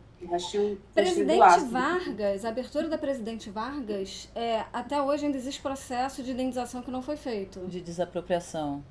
Presidente 0.94 1.60
Vargas, 1.70 2.46
a 2.46 2.50
abertura 2.50 2.88
da 2.88 2.98
Presidente 2.98 3.50
Vargas, 3.50 4.30
é, 4.36 4.64
até 4.72 5.02
hoje 5.02 5.26
ainda 5.26 5.38
existe 5.38 5.62
processo 5.62 6.24
de 6.24 6.32
indenização 6.32 6.82
que 6.82 6.92
não 6.92 7.02
foi 7.02 7.18
feito. 7.18 7.60
De 7.68 7.82
desapropriação. 7.82 8.84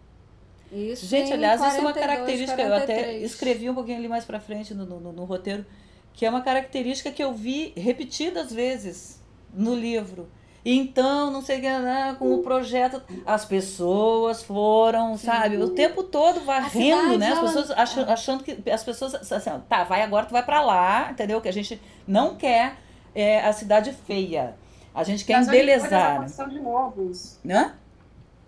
Isso 0.73 1.05
Gente, 1.07 1.33
aliás, 1.33 1.61
42, 1.61 1.73
isso 1.73 1.79
é 1.79 1.81
uma 1.81 1.92
característica, 1.92 2.57
43. 2.57 2.99
eu 2.99 3.05
até 3.05 3.18
escrevi 3.18 3.68
um 3.68 3.75
pouquinho 3.75 3.99
ali 3.99 4.09
mais 4.09 4.25
para 4.25 4.40
frente 4.40 4.73
no, 4.73 4.87
no, 4.87 5.12
no 5.12 5.25
roteiro, 5.25 5.66
que 6.14 6.25
é 6.25 6.31
uma 6.31 6.40
característica 6.40 7.11
que 7.11 7.23
eu 7.23 7.33
vi 7.35 7.73
repetidas 7.77 8.53
vezes 8.53 9.23
no 9.53 9.75
livro 9.75 10.29
então, 10.64 11.31
não 11.31 11.42
sei 11.42 11.59
o 11.59 11.61
que, 11.61 11.68
né, 11.68 12.16
com 12.18 12.35
o 12.35 12.42
projeto, 12.42 13.03
as 13.27 13.44
pessoas 13.44 14.42
foram, 14.42 15.16
sabe, 15.16 15.57
o 15.57 15.70
tempo 15.70 16.05
todo 16.05 16.40
varrendo, 16.40 17.18
né? 17.18 17.33
As 17.33 17.40
pessoas 17.40 17.70
achando, 17.72 18.11
achando, 18.11 18.44
que 18.44 18.70
as 18.70 18.85
pessoas 18.85 19.14
assim, 19.33 19.51
tá, 19.68 19.83
vai 19.83 20.03
agora, 20.03 20.27
tu 20.27 20.33
vai 20.33 20.44
para 20.44 20.61
lá, 20.61 21.11
entendeu? 21.11 21.40
Que 21.40 21.48
a 21.48 21.53
gente 21.53 21.81
não 22.07 22.37
quer 22.37 22.77
é, 23.14 23.40
a 23.40 23.53
cidade 23.53 23.92
feia. 24.07 24.55
A 24.94 25.03
gente 25.05 25.25
quer 25.25 25.38
Mas 25.38 25.48
embelezar. 25.48 26.25
De 26.48 26.61
novo 26.61 27.11
isso. 27.11 27.40
Hã? 27.48 27.72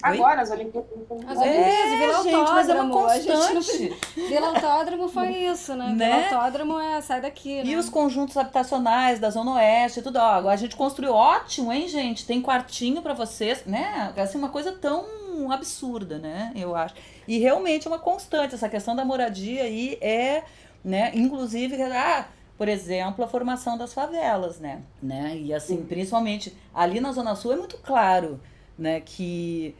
Agora, 0.05 0.43
as 0.43 0.51
Olimpíadas. 0.51 0.91
As 1.27 1.39
Olimpíadas, 1.39 1.43
é, 1.43 1.97
Vila 1.97 2.23
gente, 2.23 2.35
Autódromo. 2.35 2.55
Mas 2.55 2.69
é 2.69 2.75
uma 2.75 2.91
constante. 2.91 3.97
Vila 4.15 4.47
Autódromo 4.49 5.09
foi 5.09 5.29
isso, 5.29 5.75
né? 5.75 5.93
né? 5.93 6.29
Vila 6.29 6.37
Autódromo 6.37 6.79
é 6.79 7.01
sai 7.01 7.23
daqui, 7.23 7.63
né? 7.63 7.71
E 7.71 7.77
os 7.77 7.89
conjuntos 7.89 8.37
habitacionais 8.37 9.19
da 9.19 9.31
Zona 9.31 9.55
Oeste, 9.55 10.03
tudo. 10.03 10.19
Ó, 10.19 10.21
agora 10.21 10.55
a 10.55 10.59
gente 10.59 10.77
construiu 10.77 11.15
ótimo, 11.15 11.73
hein, 11.73 11.89
gente? 11.89 12.27
Tem 12.27 12.43
quartinho 12.43 13.01
para 13.01 13.15
vocês, 13.15 13.65
né? 13.65 14.13
Assim, 14.17 14.37
uma 14.37 14.51
coisa 14.51 14.73
tão 14.73 15.51
absurda, 15.51 16.19
né? 16.19 16.53
Eu 16.55 16.77
acho. 16.77 16.95
E 17.27 17.39
realmente 17.39 17.87
é 17.87 17.91
uma 17.91 17.99
constante. 17.99 18.55
Essa 18.55 18.69
questão 18.69 18.95
da 18.95 19.07
moradia 19.07 19.63
aí 19.63 19.97
é, 20.03 20.43
né? 20.85 21.13
Inclusive, 21.15 21.83
ah, 21.83 22.27
por 22.59 22.69
exemplo, 22.69 23.25
a 23.25 23.29
formação 23.29 23.79
das 23.79 23.95
favelas, 23.95 24.61
né? 24.61 24.83
né? 25.03 25.35
E 25.37 25.55
assim, 25.55 25.83
principalmente 25.83 26.55
ali 26.75 27.01
na 27.01 27.11
Zona 27.13 27.35
Sul 27.35 27.55
é 27.55 27.57
muito 27.57 27.79
claro, 27.79 28.39
né? 28.79 29.01
Que 29.01 29.75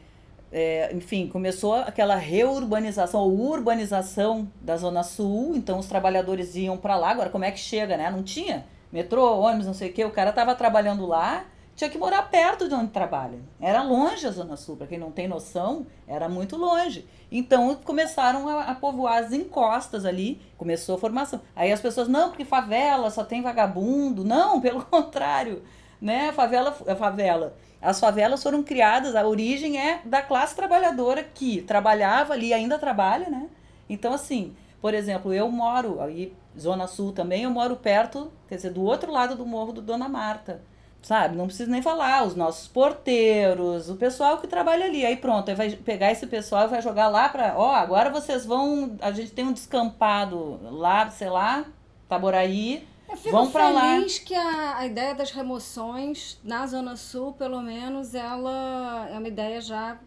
é, 0.57 0.89
enfim, 0.93 1.27
começou 1.27 1.73
aquela 1.73 2.15
reurbanização 2.15 3.19
ou 3.19 3.37
urbanização 3.37 4.49
da 4.61 4.77
Zona 4.77 5.03
Sul, 5.03 5.53
então 5.53 5.77
os 5.77 5.85
trabalhadores 5.85 6.55
iam 6.55 6.77
para 6.77 6.95
lá. 6.95 7.09
Agora, 7.09 7.29
como 7.29 7.43
é 7.43 7.51
que 7.51 7.59
chega, 7.59 7.97
né? 7.97 8.09
Não 8.09 8.23
tinha 8.23 8.65
metrô, 8.89 9.37
ônibus, 9.37 9.67
não 9.67 9.73
sei 9.73 9.89
o 9.89 9.93
quê. 9.93 10.05
O 10.05 10.11
cara 10.11 10.29
estava 10.29 10.55
trabalhando 10.55 11.05
lá, 11.05 11.43
tinha 11.75 11.89
que 11.89 11.97
morar 11.97 12.21
perto 12.29 12.69
de 12.69 12.73
onde 12.73 12.89
trabalha. 12.91 13.37
Era 13.59 13.83
longe 13.83 14.25
a 14.25 14.31
Zona 14.31 14.55
Sul, 14.55 14.77
para 14.77 14.87
quem 14.87 14.97
não 14.97 15.11
tem 15.11 15.27
noção, 15.27 15.85
era 16.07 16.29
muito 16.29 16.55
longe. 16.55 17.05
Então 17.29 17.75
começaram 17.83 18.47
a, 18.47 18.61
a, 18.61 18.75
povoar 18.75 19.21
as 19.21 19.33
encostas 19.33 20.05
ali, 20.05 20.41
começou 20.57 20.95
a 20.95 20.97
formação. 20.97 21.41
Aí 21.53 21.69
as 21.69 21.81
pessoas, 21.81 22.07
não, 22.07 22.29
porque 22.29 22.45
favela 22.45 23.11
só 23.11 23.25
tem 23.25 23.41
vagabundo. 23.41 24.23
Não, 24.23 24.61
pelo 24.63 24.85
contrário, 24.85 25.63
né? 25.99 26.31
Favela, 26.31 26.77
a 26.87 26.95
favela 26.95 27.57
as 27.85 27.99
favelas 27.99 28.41
foram 28.41 28.63
criadas, 28.63 29.15
a 29.15 29.25
origem 29.25 29.79
é 29.79 30.01
da 30.03 30.21
classe 30.21 30.55
trabalhadora 30.55 31.23
que 31.23 31.61
trabalhava 31.61 32.33
ali, 32.33 32.53
ainda 32.53 32.79
trabalha, 32.79 33.29
né? 33.29 33.47
Então, 33.87 34.13
assim, 34.13 34.55
por 34.81 34.93
exemplo, 34.93 35.33
eu 35.33 35.49
moro 35.49 36.01
aí, 36.01 36.33
Zona 36.59 36.87
Sul 36.87 37.11
também, 37.11 37.43
eu 37.43 37.49
moro 37.49 37.75
perto, 37.75 38.31
quer 38.47 38.55
dizer, 38.55 38.71
do 38.71 38.83
outro 38.83 39.11
lado 39.11 39.35
do 39.35 39.45
morro 39.45 39.71
do 39.71 39.81
Dona 39.81 40.09
Marta. 40.09 40.61
Sabe? 41.01 41.35
Não 41.35 41.45
preciso 41.45 41.69
nem 41.69 41.83
falar, 41.83 42.25
os 42.25 42.35
nossos 42.35 42.67
porteiros, 42.67 43.91
o 43.91 43.95
pessoal 43.95 44.39
que 44.39 44.47
trabalha 44.47 44.85
ali. 44.85 45.05
Aí 45.05 45.15
pronto, 45.15 45.47
aí 45.49 45.55
vai 45.55 45.69
pegar 45.69 46.11
esse 46.11 46.25
pessoal 46.25 46.65
e 46.65 46.69
vai 46.69 46.81
jogar 46.81 47.09
lá 47.09 47.29
para, 47.29 47.53
ó, 47.55 47.75
agora 47.75 48.09
vocês 48.09 48.43
vão, 48.43 48.97
a 48.99 49.11
gente 49.11 49.31
tem 49.31 49.45
um 49.45 49.53
descampado 49.53 50.59
lá, 50.63 51.07
sei 51.11 51.29
lá, 51.29 51.65
Taboraí, 52.09 52.87
eu 53.15 53.17
fico 53.17 53.31
Vão 53.31 53.49
feliz 53.49 54.19
lá. 54.19 54.25
que 54.25 54.35
a, 54.35 54.77
a 54.79 54.85
ideia 54.85 55.15
das 55.15 55.31
remoções 55.31 56.39
na 56.43 56.67
Zona 56.67 56.95
Sul, 56.97 57.33
pelo 57.33 57.61
menos, 57.61 58.13
ela 58.13 59.07
é 59.09 59.17
uma 59.17 59.27
ideia 59.27 59.61
já, 59.61 59.97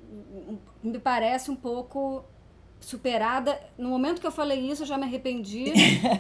me 0.83 0.99
parece 0.99 1.51
um 1.51 1.57
pouco 1.57 2.23
superada. 2.81 3.59
No 3.77 3.89
momento 3.89 4.21
que 4.21 4.27
eu 4.27 4.31
falei 4.31 4.61
isso, 4.71 4.83
eu 4.83 4.87
já 4.87 4.99
me 4.99 5.05
arrependi, 5.05 5.73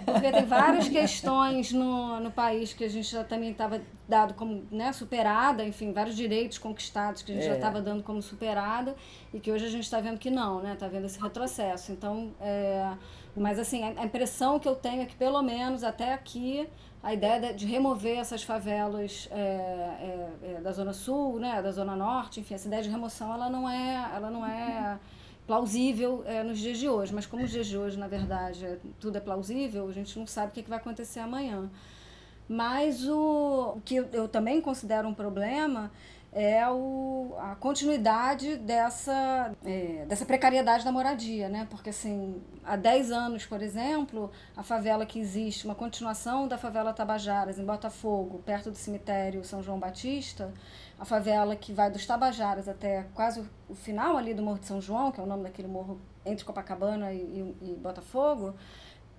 porque 0.05 0.33
tem 0.33 0.45
várias 0.45 0.89
questões 0.91 1.73
no, 1.73 2.21
no 2.21 2.31
país 2.31 2.73
que 2.73 2.85
a 2.85 2.89
gente 2.89 3.11
já 3.11 3.23
também 3.23 3.51
estava 3.51 3.81
dado 4.09 4.35
como 4.35 4.67
né, 4.71 4.93
superada, 4.93 5.65
enfim, 5.65 5.93
vários 5.93 6.17
direitos 6.17 6.59
conquistados 6.59 7.23
que 7.23 7.33
a 7.33 7.35
gente 7.35 7.45
é. 7.45 7.49
já 7.51 7.55
estava 7.57 7.81
dando 7.81 8.03
como 8.03 8.23
superada 8.23 8.97
e 9.33 9.39
que 9.39 9.53
hoje 9.53 9.67
a 9.67 9.71
gente 9.71 9.85
está 9.85 10.01
vendo 10.01 10.19
que 10.19 10.31
não, 10.31 10.61
né? 10.63 10.73
Está 10.73 10.89
vendo 10.89 11.05
esse 11.05 11.21
retrocesso. 11.21 11.93
Então, 11.93 12.33
é, 12.41 12.93
mas 13.39 13.59
assim, 13.59 13.83
a 13.83 14.05
impressão 14.05 14.59
que 14.59 14.69
eu 14.69 14.75
tenho 14.75 15.03
é 15.03 15.07
que 15.07 15.17
pelo 15.17 15.43
menos 15.43 15.85
até 15.85 16.13
aqui 16.13 16.69
a 17.03 17.15
ideia 17.15 17.55
de 17.55 17.65
remover 17.67 18.19
essas 18.19 18.43
favelas 18.43 19.29
é, 19.31 19.37
é, 19.37 20.31
é, 20.43 20.61
da 20.61 20.73
zona 20.73 20.93
sul, 20.93 21.39
né, 21.39 21.63
da 21.63 21.71
zona 21.71 21.95
norte, 21.95 22.41
enfim, 22.41 22.55
essa 22.55 22.67
ideia 22.67 22.83
de 22.83 22.89
remoção 22.89 23.33
ela 23.33 23.49
não 23.49 23.69
é, 23.69 24.11
ela 24.15 24.31
não 24.31 24.45
é 24.45 24.99
plausível 25.47 26.23
é, 26.27 26.43
nos 26.43 26.59
dias 26.59 26.79
de 26.79 26.89
hoje. 26.89 27.15
Mas 27.15 27.25
como 27.25 27.43
os 27.43 27.51
dias 27.51 27.67
de 27.67 27.79
hoje, 27.79 27.99
na 27.99 28.09
verdade, 28.09 28.67
é, 28.67 28.79
tudo 29.01 29.17
é 29.17 29.21
plausível, 29.21 29.89
a 29.89 29.93
gente 29.93 30.19
não 30.19 30.27
sabe 30.27 30.49
o 30.49 30.51
que, 30.53 30.63
que 30.63 30.69
vai 30.69 30.79
acontecer 30.79 31.21
amanhã. 31.21 31.71
Mas 32.49 33.09
o, 33.09 33.75
o 33.77 33.81
que 33.85 33.97
eu 33.97 34.29
também 34.29 34.61
considero 34.61 35.09
um 35.09 35.15
problema 35.15 35.91
é 36.33 36.69
o, 36.69 37.35
a 37.39 37.55
continuidade 37.55 38.57
dessa, 38.57 39.53
é, 39.65 40.05
dessa 40.07 40.27
precariedade 40.27 40.85
da 40.85 40.93
moradia, 40.93 41.49
né? 41.49 41.67
Porque, 41.71 41.91
assim, 41.91 42.43
há 42.65 42.77
10 42.77 43.11
anos, 43.11 43.47
por 43.47 43.63
exemplo, 43.63 44.31
a 44.57 44.63
favela 44.63 45.07
que 45.07 45.19
existe, 45.19 45.65
uma 45.65 45.75
continuação 45.75 46.47
da 46.47 46.59
favela 46.59 46.93
Tabajaras, 46.93 47.59
em 47.59 47.65
Botafogo, 47.65 48.43
perto 48.45 48.71
do 48.71 48.77
cemitério 48.77 49.45
São 49.45 49.63
João 49.63 49.79
Batista, 49.79 50.53
a 50.99 51.05
favela 51.05 51.57
que 51.57 51.73
vai 51.73 51.91
dos 51.91 52.07
Tabajaras 52.07 52.69
até 52.69 53.07
quase 53.15 53.43
o 53.69 53.75
final 53.75 54.17
ali 54.17 54.35
do 54.35 54.43
Morro 54.43 54.59
de 54.59 54.67
São 54.67 54.81
João, 54.81 55.11
que 55.11 55.21
é 55.21 55.23
o 55.23 55.27
nome 55.27 55.45
daquele 55.45 55.69
morro 55.69 56.01
entre 56.27 56.45
Copacabana 56.45 57.13
e, 57.13 57.17
e, 57.63 57.71
e 57.71 57.75
Botafogo, 57.75 58.55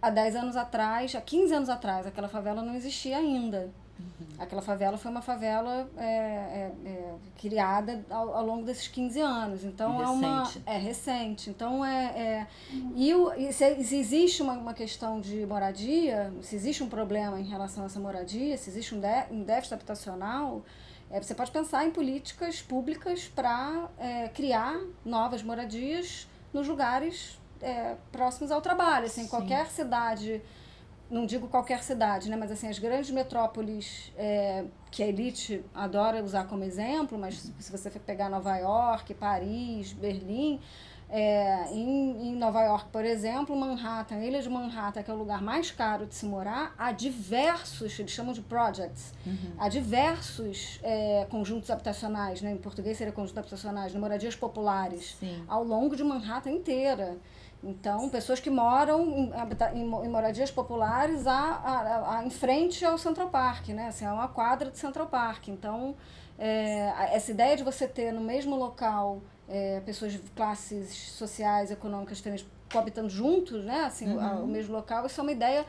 há 0.02 0.10
10 0.10 0.36
anos 0.36 0.56
atrás, 0.56 1.15
há 1.15 1.22
15 1.22 1.54
anos 1.54 1.69
atrás, 1.69 2.06
aquela 2.06 2.30
favela 2.30 2.62
não 2.62 2.76
existia 2.76 3.17
ainda. 3.17 3.72
Uhum. 4.00 4.28
Aquela 4.40 4.62
favela 4.62 4.98
foi 4.98 5.12
uma 5.12 5.22
favela 5.22 5.90
é, 5.98 6.06
é, 6.06 6.72
é, 6.86 7.14
criada 7.38 8.06
ao, 8.10 8.34
ao, 8.36 8.46
longo 8.46 8.66
desses 8.66 8.88
15 8.88 9.20
anos. 9.20 9.64
Então 9.66 9.98
recente. 9.98 10.08
é 10.08 10.10
uma. 10.10 10.52
É 10.66 10.78
recente. 10.78 11.50
Então 11.50 11.86
é. 11.86 12.06
é 12.18 12.48
e, 12.96 13.14
o, 13.14 13.34
e 13.34 13.52
se, 13.52 13.84
se, 13.84 13.98
existe 13.98 14.42
uma, 14.42 14.54
uma 14.54 14.74
questão 14.74 15.20
de 15.20 15.46
moradia, 15.46 16.34
se 16.42 16.56
existe 16.56 16.84
um 16.84 16.90
problema 16.90 17.40
em 17.40 17.46
relação 17.46 17.84
a 17.84 17.88
essa 17.88 18.00
moradia, 18.00 18.58
se 18.58 18.70
existe 18.70 18.96
um, 18.96 19.00
de, 19.00 19.26
um 19.32 19.44
déficit 19.44 19.74
habitacional, 19.74 20.64
é, 21.12 21.22
você 21.22 21.36
pode 21.36 21.52
pensar 21.52 21.86
em 21.86 21.92
políticas 21.92 22.62
públicas 22.62 23.28
para 23.28 23.90
é, 23.98 24.30
criar 24.30 24.80
novas 25.04 25.44
moradias 25.44 26.28
nos 26.54 26.68
lugares 26.68 27.38
é, 27.62 27.96
próximos 28.12 28.52
ao 28.52 28.62
trabalho. 28.62 29.06
Assim, 29.06 29.28
qualquer 29.28 29.68
cidade 29.68 30.42
não 31.10 31.26
digo 31.26 31.48
qualquer 31.48 31.84
cidade, 31.84 32.30
né, 32.30 32.36
mas 32.36 32.52
assim, 32.52 32.67
as 32.67 32.78
grandes 32.78 33.10
metrópoles 33.10 34.13
é, 34.17 34.65
que 34.91 35.02
a 35.02 35.08
elite 35.08 35.63
adora 35.74 36.24
usar 36.24 36.45
como 36.45 36.63
exemplo, 36.63 37.17
mas 37.17 37.52
se 37.60 37.72
você 37.72 37.89
pegar 37.89 38.30
Nova 38.30 38.56
York, 38.58 39.13
Paris, 39.15 39.91
Berlim, 39.93 40.60
é, 41.12 41.74
em, 41.74 42.30
em 42.30 42.36
Nova 42.36 42.62
York, 42.62 42.89
por 42.91 43.04
exemplo, 43.04 43.56
Manhattan, 43.56 44.17
a 44.17 44.26
ilha 44.26 44.39
de 44.41 44.48
Manhattan, 44.48 45.02
que 45.02 45.10
é 45.10 45.13
o 45.13 45.17
lugar 45.17 45.41
mais 45.41 45.72
caro 45.72 46.06
de 46.06 46.13
se 46.13 46.26
morar, 46.26 46.76
há 46.78 46.91
diversos, 46.91 47.98
eles 47.98 48.12
chamam 48.12 48.32
de 48.32 48.41
projects, 48.41 49.12
uhum. 49.26 49.54
há 49.58 49.67
diversos 49.67 50.80
é, 50.84 51.26
conjuntos 51.28 51.72
habitacionais, 51.72 52.41
né, 52.43 52.52
em 52.52 52.58
português 52.58 52.98
seria 52.98 53.12
conjuntos 53.12 53.38
habitacionais, 53.39 53.95
moradias 53.95 54.36
populares, 54.36 55.17
Sim. 55.19 55.43
ao 55.48 55.63
longo 55.63 55.95
de 55.95 56.04
Manhattan 56.04 56.52
inteira. 56.52 57.17
Então, 57.63 58.10
pessoas 58.10 58.39
que 58.39 58.50
moram 58.50 59.32
em, 59.74 59.82
em, 59.82 60.10
moradias 60.10 60.50
populares 60.50 61.28
a, 61.28 61.34
a, 61.34 62.17
a, 62.17 62.26
em 62.26 62.30
frente 62.30 62.86
ao 62.86 62.98
Central 62.98 63.30
Park, 63.30 63.69
né? 63.69 63.88
Assim, 63.88 64.06
é 64.06 64.12
uma 64.12 64.30
quadra 64.30 64.72
de 64.72 64.78
Central 64.78 65.08
Park. 65.08 65.50
Então, 65.50 65.95
é, 66.38 66.93
essa 67.13 67.32
ideia 67.32 67.58
de 67.58 67.63
você 67.63 67.86
ter 67.88 68.13
no 68.13 68.22
mesmo 68.22 68.56
local 68.56 69.22
é, 69.48 69.82
pessoas 69.82 70.13
de 70.13 70.19
classes 70.19 71.12
sociais, 71.12 71.69
econômicas 71.69 72.17
diferentes 72.17 72.48
coabitando 72.72 73.10
juntos, 73.10 73.63
né? 73.65 73.82
Assim, 73.82 74.08
uhum. 74.08 74.43
o 74.43 74.48
mesmo 74.48 74.74
local, 74.74 75.06
isso 75.06 75.19
é 75.19 75.24
uma 75.24 75.32
ideia 75.32 75.65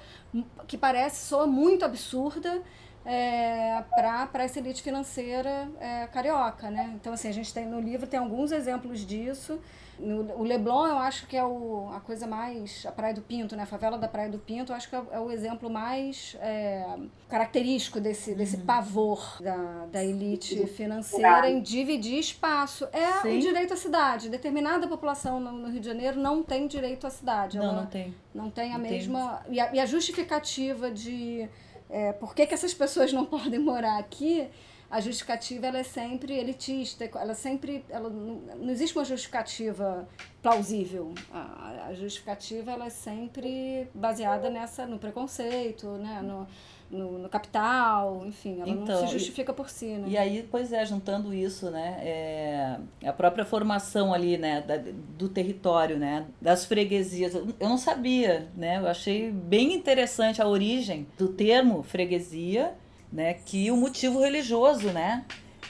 que 0.69 0.77
parece, 0.77 1.27
soa 1.27 1.47
muito 1.47 1.85
absurda, 1.85 2.63
é, 3.05 3.83
para 3.95 4.45
essa 4.45 4.59
elite 4.59 4.83
financeira 4.83 5.69
é, 5.81 6.07
carioca, 6.09 6.71
né? 6.71 6.93
Então, 6.95 7.13
assim, 7.13 7.29
a 7.29 7.33
gente 7.33 7.53
tem 7.53 7.67
no 7.67 7.81
livro 7.81 8.07
tem 8.07 8.21
alguns 8.21 8.53
exemplos 8.53 9.07
disso. 9.07 9.61
No, 10.01 10.23
o 10.39 10.43
Leblon, 10.43 10.87
eu 10.87 10.99
acho 10.99 11.27
que 11.27 11.37
é 11.37 11.45
o, 11.45 11.91
a 11.95 12.01
coisa 12.01 12.27
mais. 12.27 12.87
A 12.87 12.93
Praia 12.93 13.13
do 13.13 13.21
Pinto, 13.21 13.55
né? 13.55 13.65
A 13.65 13.67
favela 13.67 13.99
da 13.99 14.09
Praia 14.09 14.31
do 14.31 14.39
Pinto, 14.39 14.73
eu 14.73 14.77
acho 14.77 14.89
que 14.89 14.97
é, 14.97 15.03
é 15.13 15.21
o 15.21 15.31
exemplo 15.31 15.69
mais 15.69 16.37
é, 16.41 16.87
característico 17.29 18.01
desse, 18.01 18.35
desse 18.35 18.57
uhum. 18.57 18.65
pavor 18.65 19.37
da, 19.41 19.87
da 19.93 20.05
elite 20.05 20.67
financeira 20.69 21.51
em 21.51 21.61
dividir 21.61 22.19
espaço. 22.19 22.89
É 22.93 23.21
Sim. 23.21 23.37
o 23.37 23.41
direito 23.41 23.75
à 23.75 23.77
cidade. 23.77 24.31
Determinada 24.31 24.89
população 24.89 25.39
no, 25.39 25.53
no, 25.53 25.69
Rio 25.69 25.81
de 25.81 25.87
Janeiro 25.87 26.19
não 26.19 26.43
tem 26.43 26.67
direito 26.67 27.07
à 27.07 27.11
cidade. 27.11 27.59
Não, 27.59 27.65
Ela 27.65 27.73
não 27.75 27.87
tem. 27.87 28.15
Não 28.35 28.51
tem 28.51 28.73
a 28.73 28.79
não 28.79 28.91
mesma. 28.91 29.43
Tem. 29.45 29.55
E, 29.55 29.61
a, 29.61 29.75
e 29.75 29.81
a 29.81 29.87
justificativa 29.87 30.91
de. 30.91 31.49
É, 31.91 32.13
por 32.13 32.35
que, 32.35 32.47
que 32.47 32.55
essas 32.55 32.73
pessoas 32.73 33.13
não 33.13 33.25
podem 33.27 33.59
morar 33.59 33.99
aqui 33.99 34.49
a 34.91 35.01
justificativa 35.01 35.69
ela 35.69 35.79
é 35.79 35.85
sempre 35.85 36.37
elitista, 36.37 37.09
ela 37.15 37.33
sempre, 37.33 37.85
ela 37.89 38.11
não, 38.11 38.35
não 38.57 38.71
existe 38.71 38.99
uma 38.99 39.05
justificativa 39.05 40.09
plausível. 40.43 41.15
A, 41.33 41.87
a, 41.87 41.95
justificativa 41.95 42.73
ela 42.73 42.87
é 42.87 42.91
sempre 42.91 43.87
baseada 43.95 44.51
nessa 44.51 44.87
no 44.87 44.99
preconceito, 44.99 45.87
né, 45.91 46.21
no, 46.23 46.45
no, 46.91 47.19
no 47.19 47.29
capital, 47.29 48.23
enfim, 48.27 48.61
ela 48.61 48.69
então, 48.69 49.01
não 49.01 49.07
se 49.07 49.13
justifica 49.13 49.53
e, 49.53 49.55
por 49.55 49.71
si, 49.71 49.87
né? 49.87 50.09
E 50.09 50.19
aí, 50.19 50.47
pois 50.51 50.73
é, 50.73 50.85
juntando 50.85 51.33
isso, 51.33 51.71
né, 51.71 52.01
é, 52.03 52.77
a 53.07 53.13
própria 53.13 53.45
formação 53.45 54.13
ali, 54.13 54.37
né, 54.37 54.61
da, 54.61 54.77
do 55.17 55.29
território, 55.29 55.99
né, 55.99 56.27
das 56.41 56.65
freguesias, 56.65 57.35
eu 57.35 57.69
não 57.69 57.79
sabia, 57.79 58.49
né, 58.57 58.79
eu 58.79 58.89
achei 58.89 59.31
bem 59.31 59.73
interessante 59.73 60.43
a 60.43 60.49
origem 60.49 61.07
do 61.17 61.29
termo 61.29 61.83
freguesia 61.83 62.75
né? 63.13 63.35
Que 63.35 63.71
o 63.71 63.77
motivo 63.77 64.21
religioso, 64.21 64.89
né? 64.89 65.25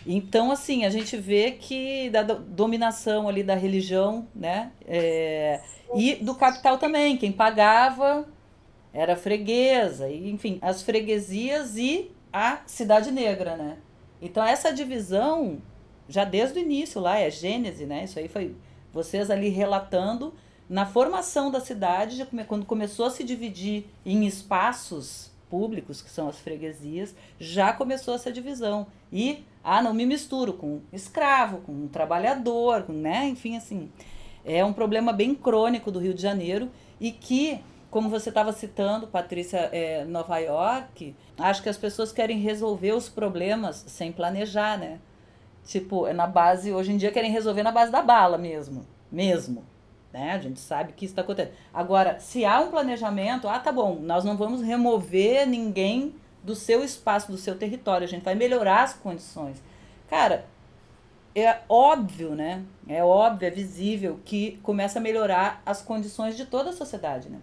Então, 0.07 0.51
assim, 0.51 0.85
a 0.85 0.91
gente 0.91 1.17
vê 1.17 1.53
que 1.53 2.11
da 2.11 2.23
dominação 2.23 3.29
ali 3.29 3.43
da 3.43 3.55
religião, 3.55 4.27
né? 4.35 4.73
É, 4.87 5.61
e 5.95 6.17
do 6.17 6.35
capital 6.35 6.79
também, 6.79 7.17
quem 7.17 7.33
pagava 7.33 8.27
era 8.93 9.17
freguesa, 9.17 10.09
e, 10.09 10.31
enfim, 10.31 10.59
as 10.61 10.83
freguesias 10.83 11.77
e 11.77 12.11
a 12.33 12.61
cidade 12.67 13.11
negra, 13.11 13.57
né? 13.57 13.79
Então, 14.21 14.45
essa 14.45 14.73
divisão, 14.73 15.59
já 16.09 16.25
desde 16.25 16.59
o 16.59 16.63
início 16.63 17.01
lá, 17.01 17.19
é 17.19 17.31
Gênese, 17.31 17.87
né? 17.87 18.05
Isso 18.05 18.19
aí 18.19 18.29
foi 18.29 18.55
vocês 18.93 19.31
ali 19.31 19.49
relatando 19.49 20.35
na 20.69 20.87
formação 20.87 21.51
da 21.51 21.61
cidade, 21.61 22.27
quando 22.47 22.65
começou 22.65 23.07
a 23.07 23.11
se 23.11 23.25
dividir 23.25 23.87
em 24.07 24.27
espaços 24.27 25.31
públicos, 25.49 26.01
que 26.01 26.09
são 26.09 26.29
as 26.29 26.39
freguesias, 26.39 27.15
já 27.41 27.73
começou 27.73 28.15
essa 28.15 28.31
divisão. 28.31 28.87
E, 29.13 29.45
ah, 29.65 29.83
não 29.83 29.93
me 29.93 30.07
misturo 30.07 30.53
com 30.53 30.81
escravo, 30.93 31.59
com 31.59 31.73
um 31.73 31.89
trabalhador, 31.89 32.85
com, 32.85 32.93
né? 32.93 33.27
Enfim, 33.29 33.57
assim, 33.57 33.91
é 34.45 34.65
um 34.65 34.73
problema 34.73 35.13
bem 35.13 35.35
crônico 35.35 35.91
do 35.91 35.99
Rio 35.99 36.15
de 36.15 36.23
Janeiro 36.23 36.71
e 37.01 37.11
que, 37.11 37.59
como 37.91 38.09
você 38.09 38.29
estava 38.29 38.53
citando, 38.53 39.07
Patrícia, 39.09 39.69
é, 39.73 40.05
Nova 40.05 40.39
York, 40.39 41.15
acho 41.39 41.63
que 41.63 41.69
as 41.69 41.77
pessoas 41.77 42.13
querem 42.13 42.39
resolver 42.39 42.93
os 42.93 43.09
problemas 43.09 43.85
sem 43.89 44.13
planejar, 44.13 44.79
né? 44.79 45.01
Tipo, 45.65 46.07
é 46.07 46.13
na 46.13 46.27
base, 46.27 46.73
hoje 46.73 46.93
em 46.93 46.97
dia 46.97 47.11
querem 47.11 47.31
resolver 47.31 47.63
na 47.63 47.73
base 47.73 47.93
da 47.93 48.01
bala 48.01 48.39
mesmo, 48.39 48.87
mesmo. 49.11 49.65
Né? 50.13 50.33
A 50.33 50.39
gente 50.39 50.59
sabe 50.59 50.93
que 50.93 51.05
isso 51.05 51.13
está 51.13 51.23
acontecendo. 51.23 51.55
Agora, 51.73 52.19
se 52.19 52.45
há 52.45 52.61
um 52.61 52.71
planejamento, 52.71 53.49
ah, 53.49 53.59
tá 53.59 53.71
bom, 53.71 53.99
nós 54.01 54.25
não 54.25 54.37
vamos 54.37 54.63
remover 54.63 55.47
ninguém 55.47 56.15
do 56.43 56.55
seu 56.55 56.83
espaço, 56.83 57.31
do 57.31 57.39
seu 57.39 57.57
território, 57.57 58.05
a 58.05 58.09
gente 58.09 58.25
vai 58.25 58.35
melhorar 58.35 58.83
as 58.83 58.95
condições. 58.95 59.63
Cara, 60.09 60.47
é 61.35 61.59
óbvio, 61.69 62.35
né? 62.35 62.65
É 62.89 63.05
óbvio, 63.05 63.47
é 63.47 63.51
visível 63.51 64.19
que 64.25 64.59
começa 64.63 64.99
a 64.99 65.03
melhorar 65.03 65.63
as 65.65 65.83
condições 65.83 66.37
de 66.37 66.45
toda 66.45 66.71
a 66.71 66.73
sociedade, 66.73 67.29
né? 67.29 67.39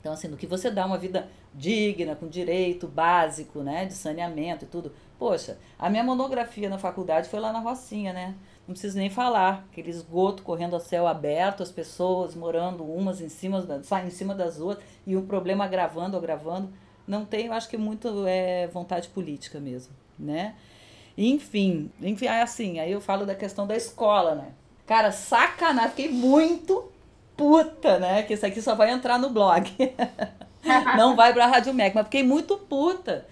Então, 0.00 0.12
assim, 0.12 0.28
no 0.28 0.36
que 0.36 0.46
você 0.46 0.70
dá 0.70 0.86
uma 0.86 0.98
vida 0.98 1.28
digna, 1.54 2.14
com 2.14 2.28
direito 2.28 2.86
básico, 2.86 3.62
né? 3.62 3.86
De 3.86 3.94
saneamento 3.94 4.64
e 4.64 4.68
tudo. 4.68 4.92
Poxa, 5.18 5.58
a 5.78 5.90
minha 5.90 6.04
monografia 6.04 6.68
na 6.68 6.78
faculdade 6.78 7.28
foi 7.28 7.40
lá 7.40 7.52
na 7.52 7.58
Rocinha, 7.58 8.12
né? 8.12 8.34
não 8.68 8.74
preciso 8.74 8.98
nem 8.98 9.08
falar, 9.08 9.66
aquele 9.72 9.88
esgoto 9.88 10.42
correndo 10.42 10.76
a 10.76 10.80
céu 10.80 11.06
aberto, 11.06 11.62
as 11.62 11.72
pessoas 11.72 12.34
morando 12.34 12.84
umas 12.84 13.18
em 13.18 13.30
cima, 13.30 13.66
em 14.04 14.10
cima 14.10 14.34
das 14.34 14.60
outras, 14.60 14.86
e 15.06 15.16
o 15.16 15.22
problema 15.22 15.64
agravando, 15.64 16.18
agravando. 16.18 16.70
Não 17.06 17.24
tem, 17.24 17.46
eu 17.46 17.54
acho 17.54 17.66
que 17.66 17.78
muito 17.78 18.26
é 18.26 18.66
vontade 18.66 19.08
política 19.08 19.58
mesmo, 19.58 19.94
né? 20.18 20.54
Enfim, 21.16 21.90
enfim, 22.02 22.26
assim, 22.26 22.78
aí 22.78 22.92
eu 22.92 23.00
falo 23.00 23.24
da 23.24 23.34
questão 23.34 23.66
da 23.66 23.74
escola, 23.74 24.34
né? 24.34 24.52
Cara, 24.86 25.12
sacanagem, 25.12 25.90
fiquei 25.90 26.12
muito 26.12 26.92
puta, 27.38 28.00
né? 28.00 28.24
Que 28.24 28.34
isso 28.34 28.44
aqui 28.44 28.60
só 28.60 28.74
vai 28.74 28.90
entrar 28.90 29.18
no 29.18 29.30
blog. 29.30 29.70
não 30.98 31.14
vai 31.14 31.32
pra 31.32 31.46
Rádio 31.46 31.72
Mac, 31.72 31.94
mas 31.94 32.04
fiquei 32.04 32.24
muito 32.24 32.58
puta, 32.58 33.26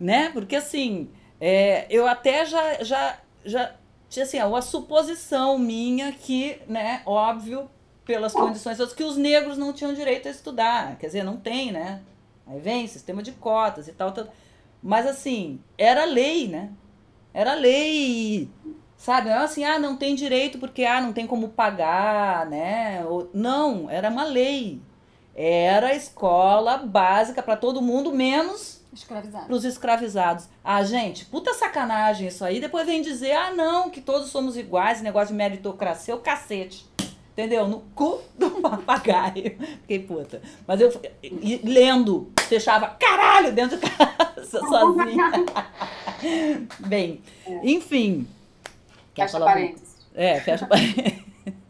né? 0.00 0.30
Porque 0.30 0.56
assim, 0.56 1.10
é, 1.38 1.86
eu 1.90 2.06
até 2.08 2.46
já, 2.46 2.82
já, 2.82 3.18
já 3.44 3.72
tinha 4.08 4.24
assim, 4.24 4.40
uma 4.40 4.62
suposição 4.62 5.58
minha 5.58 6.10
que, 6.12 6.60
né, 6.66 7.02
óbvio, 7.04 7.70
pelas 8.04 8.32
condições 8.32 8.78
que 8.94 9.04
os 9.04 9.16
negros 9.16 9.58
não 9.58 9.72
tinham 9.72 9.92
direito 9.92 10.26
a 10.26 10.30
estudar. 10.30 10.96
Quer 10.98 11.06
dizer, 11.06 11.22
não 11.22 11.36
tem, 11.36 11.70
né? 11.70 12.00
Aí 12.46 12.58
vem 12.58 12.86
sistema 12.86 13.22
de 13.22 13.32
cotas 13.32 13.86
e 13.86 13.92
tal, 13.92 14.12
tal. 14.12 14.26
Mas 14.82 15.06
assim, 15.06 15.60
era 15.76 16.04
lei, 16.04 16.48
né? 16.48 16.70
Era 17.34 17.54
lei. 17.54 18.50
Sabe? 19.02 19.30
Não 19.30 19.34
é 19.34 19.38
assim, 19.38 19.64
ah, 19.64 19.80
não 19.80 19.96
tem 19.96 20.14
direito 20.14 20.60
porque 20.60 20.84
ah, 20.84 21.00
não 21.00 21.12
tem 21.12 21.26
como 21.26 21.48
pagar, 21.48 22.46
né? 22.46 23.04
Não, 23.34 23.90
era 23.90 24.08
uma 24.08 24.22
lei. 24.22 24.80
Era 25.34 25.92
escola 25.92 26.76
básica 26.76 27.42
para 27.42 27.56
todo 27.56 27.82
mundo, 27.82 28.12
menos 28.12 28.80
Escravizados. 28.92 29.46
para 29.48 29.56
os 29.56 29.64
escravizados. 29.64 30.48
Ah, 30.62 30.84
gente, 30.84 31.24
puta 31.24 31.52
sacanagem 31.52 32.28
isso 32.28 32.44
aí. 32.44 32.60
Depois 32.60 32.86
vem 32.86 33.02
dizer, 33.02 33.32
ah, 33.32 33.50
não, 33.52 33.90
que 33.90 34.00
todos 34.00 34.28
somos 34.30 34.56
iguais, 34.56 35.02
negócio 35.02 35.30
de 35.30 35.34
meritocracia, 35.34 36.14
o 36.14 36.20
cacete. 36.20 36.86
Entendeu? 37.32 37.66
No 37.66 37.80
cu 37.96 38.20
do 38.38 38.50
papagaio. 38.62 39.58
Fiquei 39.80 39.98
puta. 39.98 40.40
Mas 40.64 40.80
eu 40.80 40.92
e, 41.20 41.60
lendo, 41.64 42.30
fechava 42.46 42.86
caralho 43.00 43.50
dentro 43.50 43.76
de 43.78 43.90
casa, 43.90 44.60
sozinha. 44.64 45.32
Bem, 46.86 47.20
enfim. 47.64 48.28
Quer 49.14 49.22
fecha 49.22 49.32
falar 49.32 49.52
parênteses. 49.52 49.96
É, 50.14 50.40
fecha 50.40 50.66
parênteses. 50.66 51.22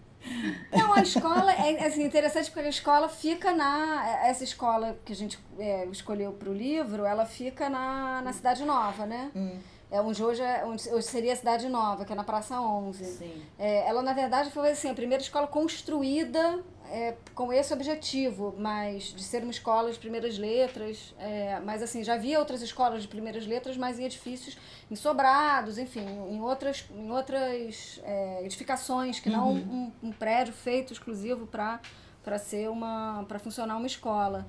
Não, 0.72 0.94
a 0.94 1.02
escola 1.02 1.52
é 1.52 1.86
assim, 1.86 2.04
interessante 2.04 2.50
porque 2.50 2.66
a 2.66 2.70
escola 2.70 3.08
fica 3.08 3.52
na. 3.52 4.24
Essa 4.24 4.42
escola 4.44 4.98
que 5.04 5.12
a 5.12 5.16
gente 5.16 5.38
é, 5.58 5.84
escolheu 5.86 6.32
para 6.32 6.48
o 6.48 6.54
livro, 6.54 7.04
ela 7.04 7.26
fica 7.26 7.68
na, 7.68 8.22
na 8.22 8.32
Cidade 8.32 8.64
Nova, 8.64 9.04
né? 9.06 9.30
Hum. 9.34 9.58
É 9.92 10.00
onde 10.00 10.24
hoje, 10.24 10.40
é, 10.40 10.64
onde 10.64 10.88
hoje 10.88 11.06
seria 11.06 11.34
a 11.34 11.36
Cidade 11.36 11.68
Nova, 11.68 12.06
que 12.06 12.12
é 12.14 12.16
na 12.16 12.24
Praça 12.24 12.58
11. 12.58 13.04
Sim. 13.04 13.42
É, 13.58 13.86
ela, 13.86 14.00
na 14.00 14.14
verdade, 14.14 14.50
foi 14.50 14.70
assim, 14.70 14.88
a 14.88 14.94
primeira 14.94 15.22
escola 15.22 15.46
construída 15.46 16.64
é, 16.90 17.14
com 17.34 17.52
esse 17.52 17.74
objetivo, 17.74 18.54
mas 18.58 19.12
de 19.14 19.22
ser 19.22 19.42
uma 19.42 19.50
escola 19.50 19.92
de 19.92 19.98
primeiras 19.98 20.38
letras. 20.38 21.14
É, 21.18 21.60
mas, 21.60 21.82
assim, 21.82 22.02
já 22.02 22.14
havia 22.14 22.38
outras 22.38 22.62
escolas 22.62 23.02
de 23.02 23.08
primeiras 23.08 23.46
letras, 23.46 23.76
mas 23.76 23.98
em 23.98 24.04
edifícios, 24.04 24.56
em 24.90 24.96
sobrados, 24.96 25.76
enfim, 25.76 26.06
em 26.30 26.40
outras, 26.40 26.86
em 26.90 27.10
outras 27.10 28.00
é, 28.02 28.42
edificações, 28.46 29.20
que 29.20 29.28
não 29.28 29.50
uhum. 29.50 29.92
um, 30.02 30.08
um 30.08 30.10
prédio 30.10 30.54
feito 30.54 30.94
exclusivo 30.94 31.46
para 31.46 32.38
ser 32.38 32.70
uma 32.70 33.26
para 33.28 33.38
funcionar 33.38 33.76
uma 33.76 33.86
escola. 33.86 34.46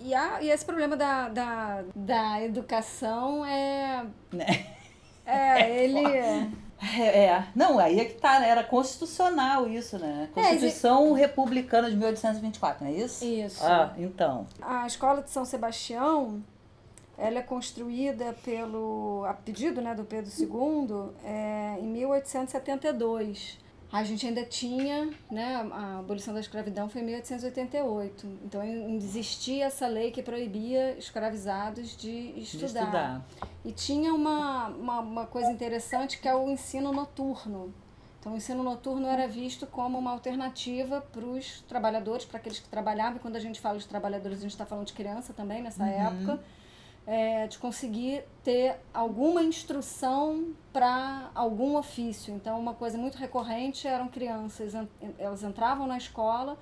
E, 0.00 0.14
a, 0.14 0.42
e 0.42 0.50
esse 0.50 0.64
problema 0.64 0.96
da, 0.96 1.28
da, 1.28 1.84
da 1.94 2.42
educação 2.42 3.44
é. 3.44 4.06
Né? 4.32 4.66
É, 5.24 5.62
é 5.62 5.84
ele. 5.84 6.04
É, 6.98 7.24
é, 7.24 7.46
não, 7.54 7.78
aí 7.78 7.98
é 7.98 8.04
que 8.04 8.14
tá, 8.14 8.38
né? 8.38 8.48
Era 8.48 8.62
constitucional 8.62 9.66
isso, 9.66 9.98
né? 9.98 10.28
É, 10.36 10.42
Constituição 10.42 11.16
é, 11.16 11.20
Republicana 11.20 11.90
de 11.90 11.96
1824, 11.96 12.84
não 12.84 12.92
é 12.92 12.96
isso? 12.96 13.24
Isso. 13.24 13.64
Ah, 13.64 13.94
então. 13.96 14.46
A 14.60 14.86
escola 14.86 15.22
de 15.22 15.30
São 15.30 15.44
Sebastião, 15.44 16.42
ela 17.16 17.38
é 17.38 17.42
construída 17.42 18.34
pelo, 18.44 19.24
a 19.26 19.32
pedido 19.32 19.80
né, 19.80 19.94
do 19.94 20.04
Pedro 20.04 20.30
II, 20.38 21.12
é, 21.24 21.76
em 21.80 21.86
1872. 21.86 23.58
A 23.92 24.02
gente 24.02 24.26
ainda 24.26 24.44
tinha, 24.44 25.10
né, 25.30 25.54
a 25.72 26.00
abolição 26.00 26.34
da 26.34 26.40
escravidão 26.40 26.88
foi 26.88 27.02
em 27.02 27.04
1888. 27.04 28.26
Então 28.44 28.62
existia 28.64 29.66
essa 29.66 29.86
lei 29.86 30.10
que 30.10 30.22
proibia 30.22 30.96
escravizados 30.98 31.96
de 31.96 32.32
estudar. 32.36 32.58
De 32.58 32.64
estudar. 32.66 33.26
E 33.64 33.72
tinha 33.72 34.12
uma, 34.12 34.68
uma, 34.68 35.00
uma 35.00 35.26
coisa 35.26 35.50
interessante 35.50 36.18
que 36.18 36.26
é 36.26 36.34
o 36.34 36.50
ensino 36.50 36.92
noturno. 36.92 37.72
Então, 38.18 38.34
o 38.34 38.36
ensino 38.36 38.60
noturno 38.64 39.06
era 39.06 39.28
visto 39.28 39.68
como 39.68 39.96
uma 39.96 40.10
alternativa 40.10 41.00
para 41.00 41.24
os 41.24 41.60
trabalhadores, 41.60 42.24
para 42.24 42.38
aqueles 42.38 42.58
que 42.58 42.68
trabalhavam. 42.68 43.18
E 43.18 43.20
quando 43.20 43.36
a 43.36 43.38
gente 43.38 43.60
fala 43.60 43.78
de 43.78 43.86
trabalhadores, 43.86 44.38
a 44.38 44.42
gente 44.42 44.50
está 44.50 44.66
falando 44.66 44.88
de 44.88 44.94
criança 44.94 45.32
também 45.32 45.62
nessa 45.62 45.84
uhum. 45.84 45.88
época 45.88 46.40
é, 47.06 47.46
de 47.46 47.58
conseguir 47.58 48.24
ter 48.42 48.76
alguma 48.92 49.42
instrução 49.42 50.52
para 50.72 51.30
algum 51.34 51.76
ofício. 51.76 52.34
Então, 52.34 52.58
uma 52.58 52.74
coisa 52.74 52.98
muito 52.98 53.16
recorrente 53.16 53.86
eram 53.86 54.08
crianças, 54.08 54.72
elas 55.18 55.42
entravam 55.42 55.86
na 55.86 55.96
escola 55.96 56.58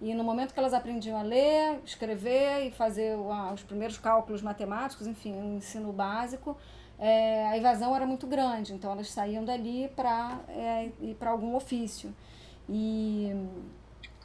e 0.00 0.14
no 0.14 0.22
momento 0.22 0.54
que 0.54 0.60
elas 0.60 0.72
aprendiam 0.72 1.18
a 1.18 1.22
ler, 1.22 1.80
escrever 1.84 2.68
e 2.68 2.70
fazer 2.70 3.16
os 3.52 3.62
primeiros 3.64 3.98
cálculos 3.98 4.40
matemáticos, 4.40 5.08
enfim, 5.08 5.34
o 5.34 5.56
ensino 5.56 5.92
básico, 5.92 6.56
é, 6.98 7.48
a 7.48 7.56
evasão 7.56 7.94
era 7.94 8.06
muito 8.06 8.26
grande. 8.26 8.72
Então, 8.72 8.92
elas 8.92 9.10
saíam 9.10 9.44
dali 9.44 9.90
para 9.96 10.38
é, 10.48 10.92
ir 11.00 11.14
para 11.14 11.30
algum 11.30 11.56
ofício. 11.56 12.14
E 12.68 13.32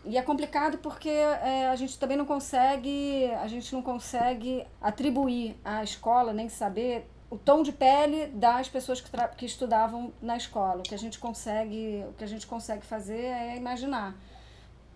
e 0.06 0.18
é 0.18 0.22
complicado 0.22 0.78
porque 0.80 1.10
é, 1.10 1.68
a 1.68 1.76
gente 1.76 1.98
também 1.98 2.18
não 2.18 2.26
consegue, 2.26 3.32
a 3.42 3.48
gente 3.48 3.74
não 3.74 3.82
consegue 3.82 4.66
atribuir 4.82 5.56
à 5.64 5.84
escola, 5.84 6.34
nem 6.34 6.50
saber 6.50 7.08
o 7.30 7.38
tom 7.38 7.64
de 7.64 7.72
pele 7.72 8.28
das 8.28 8.70
pessoas 8.70 9.02
que, 9.02 9.10
que 9.38 9.46
estudavam 9.46 10.14
na 10.22 10.38
escola. 10.38 10.80
O 10.80 10.84
que 10.84 10.94
a 10.94 11.00
gente 11.00 11.18
consegue, 11.18 12.06
o 12.10 12.14
que 12.14 12.24
a 12.24 12.28
gente 12.28 12.46
consegue 12.46 12.86
fazer 12.86 13.26
é 13.26 13.56
imaginar. 13.56 14.16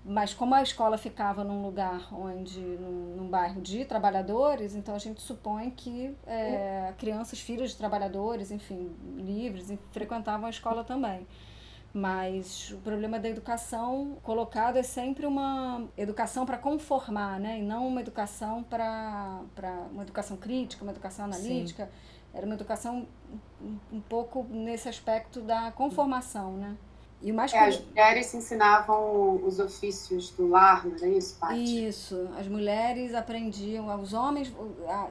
Mas 0.05 0.33
como 0.33 0.55
a 0.55 0.61
escola 0.61 0.97
ficava 0.97 1.43
num 1.43 1.63
lugar 1.63 2.13
onde, 2.13 2.59
num, 2.59 3.15
num 3.17 3.27
bairro 3.27 3.59
de 3.61 3.83
trabalhadores, 3.85 4.75
então 4.75 4.95
a 4.95 4.99
gente 4.99 5.21
supõe 5.21 5.69
que 5.69 6.15
é, 6.25 6.93
crianças, 6.97 7.39
filhos 7.39 7.71
de 7.71 7.77
trabalhadores, 7.77 8.51
enfim, 8.51 8.89
livres, 9.17 9.73
frequentavam 9.91 10.45
a 10.45 10.49
escola 10.49 10.83
também. 10.83 11.27
Mas 11.97 12.69
o 12.69 12.77
problema 12.77 13.17
da 13.17 13.27
educação 13.27 14.17
colocado 14.21 14.77
é 14.77 14.83
sempre 14.83 15.25
uma 15.25 15.83
educação 15.97 16.45
para 16.45 16.55
conformar, 16.55 17.39
né? 17.39 17.57
E 17.57 17.63
não 17.63 17.87
uma 17.87 18.01
educação 18.01 18.61
para 18.61 19.41
uma 19.91 20.03
educação 20.03 20.37
crítica, 20.37 20.83
uma 20.83 20.91
educação 20.91 21.25
analítica. 21.25 21.85
Sim. 21.85 21.91
Era 22.35 22.45
uma 22.45 22.53
educação 22.53 23.07
um, 23.59 23.97
um 23.97 23.99
pouco 23.99 24.45
nesse 24.47 24.87
aspecto 24.87 25.41
da 25.41 25.71
conformação, 25.71 26.51
né? 26.51 26.77
E 27.19 27.31
o 27.31 27.33
mais 27.33 27.51
é, 27.51 27.65
as 27.65 27.79
mulheres 27.79 28.31
ensinavam 28.35 29.43
os 29.43 29.57
ofícios 29.57 30.29
do 30.29 30.47
lar, 30.49 30.85
não 30.85 30.95
era 30.97 31.07
isso, 31.07 31.35
Paty? 31.39 31.87
Isso. 31.87 32.29
As 32.37 32.47
mulheres 32.47 33.15
aprendiam, 33.15 33.87
os 33.99 34.13
homens, 34.13 34.53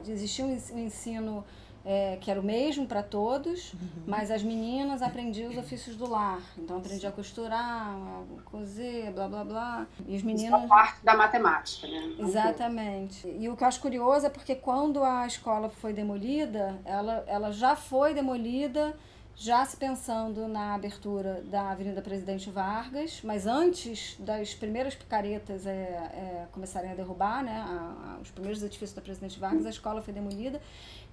existia 0.07 0.45
um 0.45 0.79
ensino 0.79 1.43
é, 1.89 2.17
que 2.19 2.29
era 2.29 2.37
o 2.37 2.43
mesmo 2.43 2.85
para 2.85 3.01
todos, 3.01 3.71
uhum. 3.71 4.03
mas 4.05 4.29
as 4.29 4.43
meninas 4.43 5.01
aprendiam 5.01 5.49
os 5.49 5.57
ofícios 5.57 5.95
do 5.95 6.05
lar. 6.05 6.41
Então 6.57 6.79
aprendia 6.79 7.07
a 7.07 7.11
costurar, 7.13 7.95
a 7.95 8.41
cozer, 8.43 9.09
blá 9.13 9.29
blá 9.29 9.45
blá. 9.45 9.87
E 10.05 10.17
os 10.17 10.21
meninos. 10.21 10.59
Isso 10.59 10.67
parte 10.67 11.05
da 11.05 11.15
matemática, 11.15 11.87
né? 11.87 12.15
Exatamente. 12.19 13.25
E 13.39 13.47
o 13.47 13.55
que 13.55 13.63
eu 13.63 13.67
acho 13.69 13.79
curioso 13.79 14.25
é 14.25 14.29
porque 14.29 14.53
quando 14.53 15.01
a 15.01 15.25
escola 15.25 15.69
foi 15.69 15.93
demolida, 15.93 16.77
ela, 16.83 17.23
ela 17.25 17.51
já 17.53 17.73
foi 17.73 18.13
demolida 18.13 18.93
já 19.39 19.63
se 19.63 19.77
pensando 19.77 20.47
na 20.47 20.73
abertura 20.73 21.43
da 21.45 21.69
Avenida 21.69 22.01
Presidente 22.01 22.49
Vargas, 22.49 23.21
mas 23.23 23.45
antes 23.45 24.15
das 24.19 24.55
primeiras 24.55 24.95
picaretas 24.95 25.67
é, 25.67 25.71
é, 25.71 26.47
começarem 26.51 26.91
a 26.91 26.95
derrubar, 26.95 27.43
né, 27.43 27.51
a, 27.55 28.15
a, 28.15 28.19
os 28.19 28.31
primeiros 28.31 28.63
edifícios 28.63 28.93
da 28.93 29.01
Presidente 29.01 29.39
Vargas, 29.39 29.67
a 29.67 29.69
escola 29.69 30.01
foi 30.01 30.11
demolida 30.11 30.59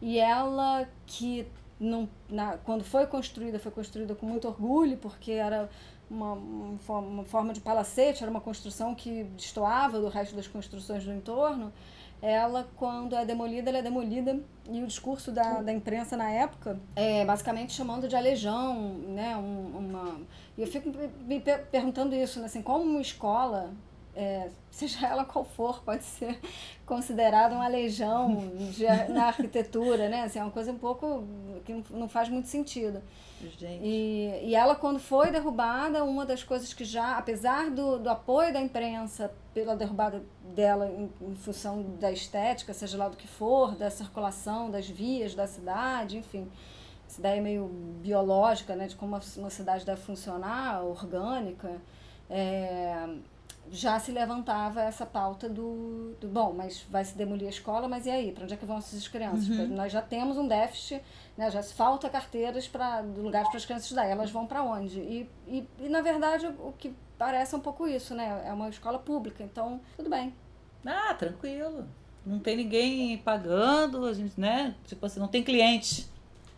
e 0.01 0.19
ela 0.19 0.89
que 1.07 1.47
não, 1.79 2.09
na, 2.29 2.57
quando 2.59 2.85
foi 2.85 3.07
construída, 3.07 3.59
foi 3.59 3.73
construída 3.73 4.15
com 4.15 4.27
muito 4.27 4.47
orgulho, 4.47 4.97
porque 4.97 5.33
era 5.33 5.69
uma, 6.11 6.33
uma 6.33 7.25
forma 7.25 7.53
de 7.53 7.61
palacete, 7.61 8.23
era 8.23 8.31
uma 8.31 8.41
construção 8.41 8.95
que 8.95 9.25
destoava 9.37 10.01
do 10.01 10.09
resto 10.09 10.37
das 10.37 10.47
construções 10.47 11.05
do 11.05 11.13
entorno 11.13 11.73
ela, 12.25 12.67
quando 12.77 13.15
é 13.15 13.23
demolida, 13.23 13.69
ela 13.69 13.81
é 13.81 13.83
demolida 13.83 14.41
e 14.71 14.83
o 14.83 14.87
discurso 14.87 15.31
da, 15.31 15.61
da 15.61 15.71
imprensa 15.71 16.17
na 16.17 16.31
época 16.31 16.81
é 16.97 17.23
basicamente 17.23 17.75
chamando 17.75 18.09
de 18.09 18.17
aleijão, 18.17 18.95
né? 19.09 19.37
Um, 19.37 19.77
uma... 19.77 20.21
E 20.57 20.63
eu 20.63 20.67
fico 20.67 20.91
me 21.27 21.39
perguntando 21.71 22.15
isso, 22.15 22.41
né? 22.41 22.47
assim, 22.47 22.63
como 22.63 22.83
uma 22.83 23.03
escola, 23.03 23.75
é, 24.15 24.49
seja 24.71 25.07
ela 25.07 25.25
qual 25.25 25.45
for, 25.45 25.83
pode 25.83 26.05
ser 26.05 26.39
considerada 26.87 27.55
uma 27.55 27.65
aleijão 27.65 28.53
de, 28.71 28.87
na 29.13 29.27
arquitetura, 29.29 30.09
né? 30.09 30.23
Assim, 30.23 30.39
é 30.39 30.43
uma 30.43 30.51
coisa 30.51 30.73
um 30.73 30.79
pouco 30.79 31.25
que 31.65 31.85
não 31.91 32.09
faz 32.09 32.29
muito 32.29 32.49
sentido. 32.49 33.03
Gente. 33.59 33.81
E, 33.83 34.49
e 34.49 34.55
ela, 34.55 34.75
quando 34.75 34.99
foi 34.99 35.31
derrubada, 35.31 36.03
uma 36.05 36.25
das 36.25 36.43
coisas 36.43 36.73
que 36.73 36.85
já, 36.85 37.19
apesar 37.19 37.71
do, 37.71 37.99
do 37.99 38.09
apoio 38.09 38.53
da 38.53 38.61
imprensa 38.61 39.31
pela 39.53 39.77
derrubada 39.77 40.23
dela 40.55 40.89
em, 40.89 41.11
em, 41.21 41.35
função 41.37 41.83
da 42.01 42.11
estética, 42.11 42.73
seja 42.73 42.97
lá 42.97 43.09
do 43.09 43.17
que 43.17 43.29
for, 43.29 43.75
da 43.75 43.91
circulação 43.91 44.71
das 44.71 44.89
vias 44.89 45.35
da 45.35 45.47
cidade, 45.47 46.17
enfim, 46.17 46.51
essa 47.07 47.21
ideia 47.21 47.41
meio 47.41 47.67
biológica, 48.03 48.75
né, 48.75 48.87
de 48.87 48.97
como 48.97 49.19
uma 49.37 49.51
cidade 49.51 49.85
deve 49.85 50.01
funcionar, 50.01 50.83
orgânica, 50.83 51.81
é, 52.31 53.07
já 53.71 53.99
se 53.99 54.13
levantava 54.13 54.83
essa 54.83 55.05
pauta 55.05 55.49
do, 55.49 56.15
do, 56.21 56.29
bom, 56.29 56.53
mas 56.53 56.85
vai 56.91 57.05
se 57.05 57.17
demolir 57.17 57.47
a 57.47 57.51
escola, 57.51 57.89
mas 57.89 58.07
e 58.07 58.11
aí? 58.11 58.33
Para 58.33 58.45
onde 58.45 58.55
é 58.55 58.57
que 58.57 58.65
vão 58.65 58.79
essas 58.79 59.09
crianças? 59.09 59.49
Uhum. 59.49 59.69
Nós 59.69 59.93
já 59.93 60.03
temos 60.03 60.37
um 60.37 60.47
déficit, 60.47 61.03
né, 61.37 61.51
já 61.51 61.63
falta 61.63 62.09
carteiras 62.09 62.69
para 62.69 63.01
lugares 63.01 63.49
para 63.49 63.57
as 63.57 63.65
crianças 63.65 63.87
estudar, 63.87 64.07
elas 64.07 64.31
vão 64.31 64.47
para 64.47 64.63
onde? 64.63 65.01
E, 65.01 65.31
e, 65.47 65.69
e, 65.81 65.89
na 65.89 66.01
verdade, 66.01 66.47
o 66.47 66.73
que 66.77 66.95
parece 67.19 67.55
um 67.57 67.61
pouco 67.61 67.87
isso, 67.87 68.15
né? 68.15 68.45
É 68.47 68.53
uma 68.53 68.69
escola 68.69 68.99
pública, 68.99 69.43
então 69.43 69.81
tudo 69.97 70.11
bem. 70.11 70.35
Ah, 70.85 71.15
tranquilo. 71.15 71.87
Não 72.25 72.39
tem 72.39 72.57
ninguém 72.57 73.19
pagando, 73.19 74.07
a 74.07 74.13
gente, 74.13 74.39
né? 74.39 74.75
Tipo 74.85 75.07
assim, 75.07 75.21
não 75.21 75.29
tem 75.29 75.43
cliente. 75.43 76.09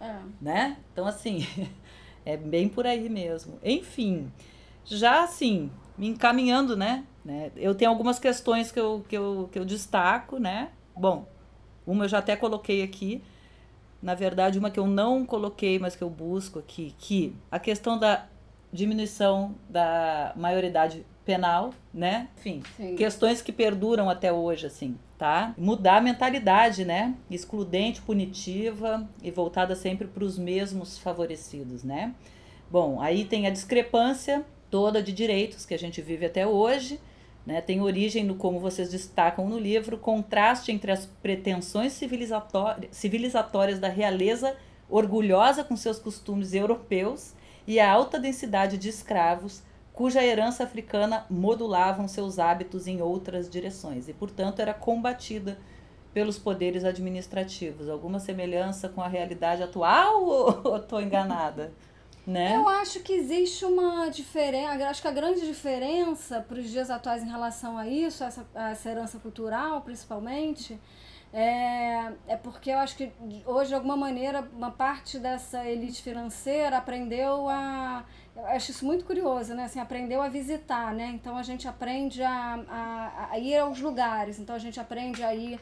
É. 0.01 0.19
Né? 0.41 0.77
Então, 0.93 1.07
assim, 1.07 1.47
É 2.27 2.37
bem 2.37 2.69
por 2.69 2.85
aí 2.85 3.09
mesmo. 3.09 3.57
Enfim, 3.63 4.33
já 4.85 5.23
assim, 5.23 5.71
me 5.97 6.09
encaminhando, 6.09 6.77
né? 6.77 7.05
né? 7.25 7.51
Eu 7.57 7.75
tenho 7.75 7.91
algumas 7.91 8.19
questões 8.19 8.71
que 8.71 8.79
eu, 8.79 9.05
que, 9.09 9.17
eu, 9.17 9.49
que 9.51 9.59
eu 9.59 9.65
destaco, 9.65 10.39
né? 10.39 10.71
Bom, 10.95 11.27
uma 11.87 12.05
eu 12.05 12.09
já 12.09 12.19
até 12.19 12.37
coloquei 12.37 12.83
aqui. 12.83 13.23
Na 14.03 14.15
verdade, 14.15 14.59
uma 14.59 14.71
que 14.71 14.79
eu 14.79 14.87
não 14.87 15.25
coloquei, 15.25 15.79
mas 15.79 15.97
que 15.97 16.03
eu 16.03 16.11
busco 16.11 16.59
aqui, 16.59 16.95
que 16.99 17.35
a 17.51 17.59
questão 17.59 17.99
da 17.99 18.27
diminuição 18.73 19.55
da 19.69 20.33
maioridade 20.37 21.05
penal, 21.25 21.73
né? 21.93 22.29
Enfim, 22.39 22.63
Sim. 22.77 22.95
questões 22.95 23.43
que 23.43 23.53
perduram 23.53 24.09
até 24.09 24.33
hoje, 24.33 24.67
assim, 24.67 24.97
tá? 25.19 25.55
Mudar 25.59 25.97
a 25.97 26.01
mentalidade, 26.01 26.85
né? 26.85 27.15
Excludente, 27.31 28.01
punitiva 28.03 29.09
e 29.23 29.31
voltada 29.31 29.75
sempre 29.75 30.07
para 30.07 30.23
os 30.23 30.39
mesmos 30.39 30.99
favorecidos, 30.99 31.83
né? 31.83 32.15
Bom, 32.71 33.01
aí 33.01 33.25
tem 33.25 33.47
a 33.47 33.51
discrepância 33.51 34.45
toda 34.71 35.03
de 35.03 35.13
direitos 35.13 35.65
que 35.65 35.75
a 35.75 35.79
gente 35.79 36.01
vive 36.01 36.27
até 36.27 36.47
hoje, 36.47 37.01
né? 37.47 37.61
Tem 37.61 37.81
origem 37.81 38.25
no 38.25 38.35
como 38.35 38.59
vocês 38.59 38.91
destacam 38.91 39.49
no 39.49 39.59
livro, 39.59 39.97
contraste 39.97 40.73
entre 40.73 40.91
as 40.91 41.07
pretensões 41.23 41.93
civilizatórias, 41.93 42.97
civilizatórias 42.97 43.79
da 43.79 43.89
realeza 43.89 44.57
orgulhosa 44.89 45.63
com 45.63 45.77
seus 45.77 45.99
costumes 45.99 46.55
europeus 46.55 47.35
e 47.67 47.79
a 47.79 47.91
alta 47.91 48.19
densidade 48.19 48.77
de 48.77 48.89
escravos 48.89 49.63
cuja 49.93 50.23
herança 50.23 50.65
africana 50.65 51.25
modulavam 51.31 52.07
seus 52.07 52.39
hábitos 52.39 52.87
em 52.87 53.01
outras 53.01 53.49
direções 53.49 54.09
e, 54.09 54.13
portanto, 54.13 54.61
era 54.61 54.75
combatida 54.75 55.59
pelos 56.13 56.39
poderes 56.39 56.85
administrativos. 56.85 57.89
Alguma 57.89 58.21
semelhança 58.21 58.89
com 58.89 59.01
a 59.01 59.09
realidade 59.09 59.63
atual 59.63 60.23
ou 60.65 60.77
estou 60.77 61.01
enganada? 61.01 61.73
Né? 62.27 62.57
Eu 62.57 62.69
acho 62.69 63.01
que 63.01 63.13
existe 63.13 63.65
uma 63.65 64.09
diferença, 64.09 64.89
acho 64.89 65.01
que 65.01 65.07
a 65.07 65.13
grande 65.13 65.47
diferença 65.47 66.41
para 66.41 66.59
os 66.59 66.69
dias 66.69 66.91
atuais 66.91 67.23
em 67.23 67.31
relação 67.31 67.79
a 67.79 67.87
isso, 67.87 68.25
essa, 68.25 68.45
a 68.53 68.71
essa 68.71 68.91
herança 68.91 69.19
cultural 69.21 69.81
principalmente, 69.83 70.77
é, 71.33 72.13
é 72.27 72.37
porque 72.37 72.71
eu 72.71 72.79
acho 72.79 72.97
que 72.97 73.13
hoje, 73.45 73.69
de 73.69 73.75
alguma 73.75 73.97
maneira, 73.97 74.49
uma 74.57 74.71
parte 74.71 75.19
dessa 75.19 75.65
elite 75.69 76.03
financeira 76.03 76.79
aprendeu 76.79 77.49
a. 77.49 78.05
Eu 78.35 78.47
acho 78.47 78.71
isso 78.71 78.85
muito 78.85 79.05
curioso, 79.05 79.55
né? 79.55 79.65
Assim, 79.65 79.79
aprendeu 79.79 80.23
a 80.23 80.29
visitar, 80.29 80.95
né? 80.95 81.09
Então 81.15 81.37
a 81.37 81.43
gente 81.43 81.69
aprende 81.69 82.23
a, 82.23 82.65
a, 82.69 83.29
a 83.33 83.39
ir 83.39 83.57
aos 83.59 83.81
lugares, 83.81 84.39
então 84.39 84.55
a 84.55 84.59
gente 84.59 84.81
aprende 84.81 85.23
a 85.23 85.35
ir 85.35 85.61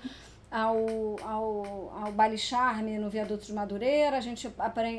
ao, 0.55 1.17
ao, 1.25 1.93
ao 2.01 2.12
baile 2.12 2.38
charme 2.38 2.97
no 2.97 3.11
viaduto 3.11 3.45
de 3.45 3.53
Madureira, 3.53 4.17
a 4.17 4.21
gente 4.21 4.49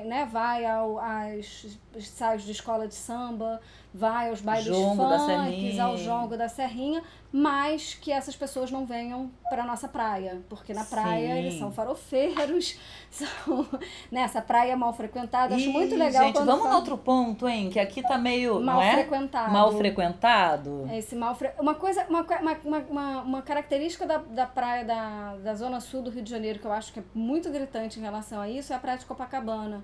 né, 0.06 0.28
vai 0.30 0.65
ao, 0.65 1.00
às 1.00 1.80
ensaios 1.95 2.43
de 2.43 2.51
escola 2.51 2.88
de 2.88 2.95
samba, 2.95 3.62
vai 3.93 4.29
aos 4.29 4.41
bailes 4.41 4.65
jongo 4.65 5.03
funks, 5.03 5.79
ao 5.79 5.97
jongo 5.97 6.36
da 6.36 6.49
Serrinha, 6.49 7.01
mas 7.31 7.93
que 7.93 8.12
essas 8.12 8.36
pessoas 8.36 8.69
não 8.69 8.86
venham 8.86 9.31
para 9.49 9.63
nossa 9.63 9.88
praia, 9.88 10.41
porque 10.49 10.73
na 10.73 10.84
praia 10.84 11.34
Sim. 11.34 11.39
eles 11.39 11.60
são 11.60 11.71
farofeiros, 11.71 12.77
são 13.10 13.67
nessa 14.12 14.39
né, 14.39 14.45
praia 14.45 14.75
mal 14.75 14.91
frequentada. 14.93 15.55
Acho 15.55 15.69
muito 15.71 15.95
legal. 15.95 16.25
Gente, 16.25 16.43
vamos 16.43 16.69
no 16.69 16.75
outro 16.75 16.97
ponto, 16.97 17.47
hein? 17.47 17.69
Que 17.69 17.79
aqui 17.79 18.01
tá 18.01 18.17
meio 18.17 18.60
mal 18.60 18.81
é? 18.81 18.93
frequentado. 18.93 19.51
Mal 19.51 19.71
frequentado. 19.77 20.89
Esse 20.91 21.15
mal 21.15 21.36
fre... 21.36 21.51
uma 21.60 21.75
coisa, 21.75 22.05
uma, 22.10 22.21
uma, 22.21 22.81
uma, 22.89 23.21
uma 23.21 23.41
característica 23.41 24.05
da, 24.05 24.17
da 24.17 24.45
praia 24.45 24.84
da, 24.84 25.36
da 25.38 25.55
zona 25.55 25.79
sul 25.79 26.01
do 26.01 26.10
Rio 26.10 26.23
de 26.23 26.29
Janeiro 26.29 26.60
que 26.60 26.65
eu 26.65 26.71
acho 26.71 26.91
que 26.91 26.99
é 26.99 27.03
muito 27.13 27.49
gritante 27.49 27.99
em 27.99 28.01
relação 28.01 28.41
a 28.41 28.49
isso 28.49 28.73
é 28.73 28.75
a 28.75 28.79
praia 28.79 28.97
de 28.97 29.05
Copacabana 29.05 29.84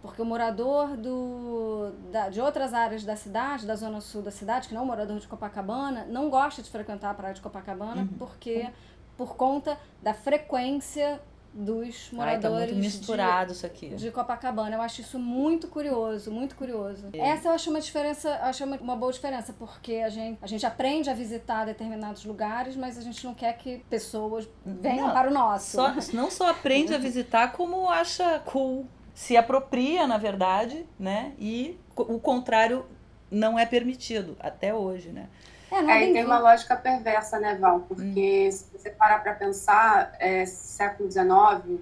porque 0.00 0.20
o 0.20 0.24
morador 0.24 0.96
do, 0.96 1.92
da, 2.12 2.28
de 2.28 2.40
outras 2.40 2.72
áreas 2.74 3.04
da 3.04 3.16
cidade, 3.16 3.66
da 3.66 3.74
zona 3.74 4.00
sul 4.00 4.22
da 4.22 4.30
cidade, 4.30 4.68
que 4.68 4.74
não 4.74 4.82
é 4.82 4.84
o 4.84 4.86
morador 4.86 5.18
de 5.18 5.26
Copacabana, 5.26 6.06
não 6.08 6.30
gosta 6.30 6.62
de 6.62 6.70
frequentar 6.70 7.10
a 7.10 7.14
praia 7.14 7.34
de 7.34 7.40
Copacabana 7.40 8.02
uhum. 8.02 8.08
porque 8.18 8.68
por 9.16 9.34
conta 9.36 9.78
da 10.02 10.12
frequência 10.12 11.20
dos 11.56 12.10
moradores 12.12 12.44
Ai, 12.44 12.50
tá 12.50 12.50
muito 12.50 12.84
misturado 12.84 13.46
de, 13.46 13.52
isso 13.52 13.66
aqui. 13.66 13.88
de 13.88 14.10
Copacabana. 14.10 14.76
Eu 14.76 14.82
acho 14.82 15.00
isso 15.00 15.18
muito 15.18 15.68
curioso, 15.68 16.30
muito 16.30 16.54
curioso. 16.54 17.08
É. 17.14 17.30
Essa 17.30 17.48
eu 17.48 17.52
acho 17.52 17.70
uma 17.70 17.80
diferença, 17.80 18.30
acho 18.42 18.62
uma, 18.64 18.76
uma 18.76 18.94
boa 18.94 19.10
diferença, 19.10 19.54
porque 19.58 19.94
a 19.94 20.10
gente, 20.10 20.38
a 20.42 20.46
gente 20.46 20.66
aprende 20.66 21.08
a 21.08 21.14
visitar 21.14 21.64
determinados 21.64 22.24
lugares, 22.26 22.76
mas 22.76 22.98
a 22.98 23.00
gente 23.00 23.24
não 23.24 23.32
quer 23.32 23.56
que 23.56 23.78
pessoas 23.88 24.46
venham 24.64 25.06
não, 25.06 25.14
para 25.14 25.30
o 25.30 25.32
nosso. 25.32 25.76
Só, 25.76 25.94
não 26.12 26.30
só 26.30 26.50
aprende 26.50 26.94
a 26.94 26.98
visitar, 26.98 27.52
como 27.52 27.88
acha 27.88 28.38
cool 28.40 28.86
se 29.16 29.34
apropria, 29.34 30.06
na 30.06 30.18
verdade, 30.18 30.86
né? 31.00 31.32
E 31.38 31.80
o 31.96 32.20
contrário 32.20 32.84
não 33.30 33.58
é 33.58 33.64
permitido 33.64 34.36
até 34.38 34.74
hoje, 34.74 35.08
né? 35.08 35.26
É, 35.72 35.80
não 35.80 35.90
é, 35.90 36.12
tem 36.12 36.22
uma 36.22 36.38
lógica 36.38 36.76
perversa, 36.76 37.40
né, 37.40 37.54
Val? 37.54 37.80
Porque 37.80 38.46
hum. 38.46 38.52
se 38.52 38.66
você 38.70 38.90
parar 38.90 39.22
para 39.22 39.32
pensar, 39.32 40.14
é, 40.20 40.44
século 40.44 41.10
XIX, 41.10 41.80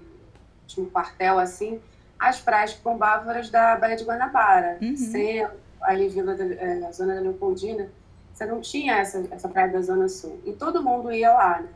último 0.61 0.89
quartel, 0.89 1.37
assim, 1.37 1.81
as 2.17 2.39
praias 2.39 2.79
eram 2.81 3.51
da 3.51 3.75
Baía 3.75 3.97
de 3.97 4.05
Guanabara, 4.05 4.77
uhum. 4.81 4.95
sem 4.95 5.45
ali 5.81 6.07
Vila 6.07 6.35
da, 6.35 6.45
é, 6.45 6.91
Zona 6.93 7.15
da 7.15 7.19
Leopoldina, 7.19 7.89
você 8.33 8.45
não 8.45 8.61
tinha 8.61 8.95
essa, 8.95 9.21
essa 9.29 9.49
praia 9.49 9.73
da 9.73 9.81
Zona 9.81 10.07
Sul. 10.07 10.39
E 10.45 10.53
todo 10.53 10.81
mundo 10.81 11.11
ia 11.11 11.33
lá, 11.33 11.59
né? 11.59 11.67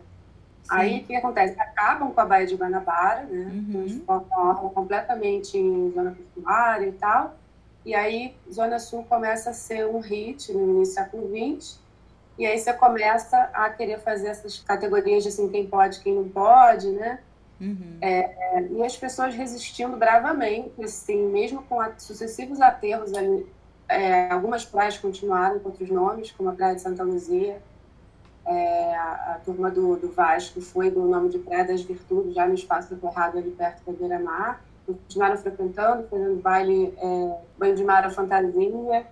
Aí 0.68 1.02
o 1.02 1.04
que 1.06 1.16
acontece? 1.16 1.60
Acabam 1.60 2.12
com 2.12 2.22
a 2.22 2.26
Baía 2.26 2.48
de 2.48 2.56
Guanabara, 2.56 3.24
né? 3.24 3.52
Uhum. 3.54 3.72
Transformam 3.72 4.28
orla 4.32 4.70
completamente 4.70 5.58
em 5.58 5.92
zona 5.92 6.12
portuária 6.12 6.88
e 6.88 6.92
tal. 6.94 7.38
E 7.86 7.96
aí, 7.96 8.36
Zona 8.52 8.78
Sul 8.78 9.04
começa 9.08 9.52
a 9.52 9.54
ser 9.54 9.88
um 9.88 10.00
hit 10.00 10.52
no 10.54 10.78
início 10.78 10.94
do 10.94 11.06
século 11.06 11.30
XX. 11.58 11.80
E 12.38 12.46
aí 12.46 12.58
você 12.58 12.72
começa 12.74 13.38
a 13.54 13.70
querer 13.70 14.00
fazer 14.00 14.28
essas 14.28 14.60
categorias 14.60 15.24
de 15.24 15.30
assim, 15.30 15.50
quem 15.50 15.66
pode, 15.66 16.00
quem 16.00 16.14
não 16.14 16.28
pode, 16.28 16.90
né? 16.90 17.20
Uhum. 17.60 17.98
É, 18.00 18.58
é, 18.58 18.68
e 18.72 18.84
as 18.84 18.96
pessoas 18.96 19.36
resistindo 19.36 19.98
bravamente, 19.98 20.82
assim, 20.82 21.28
mesmo 21.28 21.64
com 21.64 21.80
sucessivos 21.98 22.62
aterros 22.62 23.14
ali, 23.14 23.46
é, 23.90 24.32
algumas 24.32 24.64
praias 24.64 24.98
continuaram 24.98 25.60
com 25.60 25.70
outros 25.70 25.90
nomes, 25.90 26.32
como 26.32 26.50
a 26.50 26.54
Praia 26.54 26.76
de 26.76 26.82
Santa 26.82 27.04
Luzia, 27.04 27.62
é, 28.50 28.96
a, 28.96 29.34
a, 29.36 29.42
turma 29.46 29.70
do, 29.70 29.96
do 29.96 30.12
Vasco 30.12 30.60
foi 30.60 30.90
do 30.90 31.02
nome 31.02 31.30
de 31.30 31.38
Praia 31.38 31.66
das 31.66 31.84
Virtudes, 31.84 32.34
já 32.34 32.48
no 32.48 32.56
espaço 32.56 32.90
do 32.90 33.00
Corrado, 33.00 33.38
ali 33.38 33.52
perto 33.52 33.86
da 33.86 33.92
beira-mar. 33.94 34.66
Continuaram 34.88 35.38
frequentando, 35.38 36.08
fazendo 36.08 36.42
baile, 36.42 36.92
é, 36.98 37.38
banho 37.60 37.76
de 37.76 37.84
mar 37.84 38.04
à 38.04 38.10
fantasia. 38.10 39.06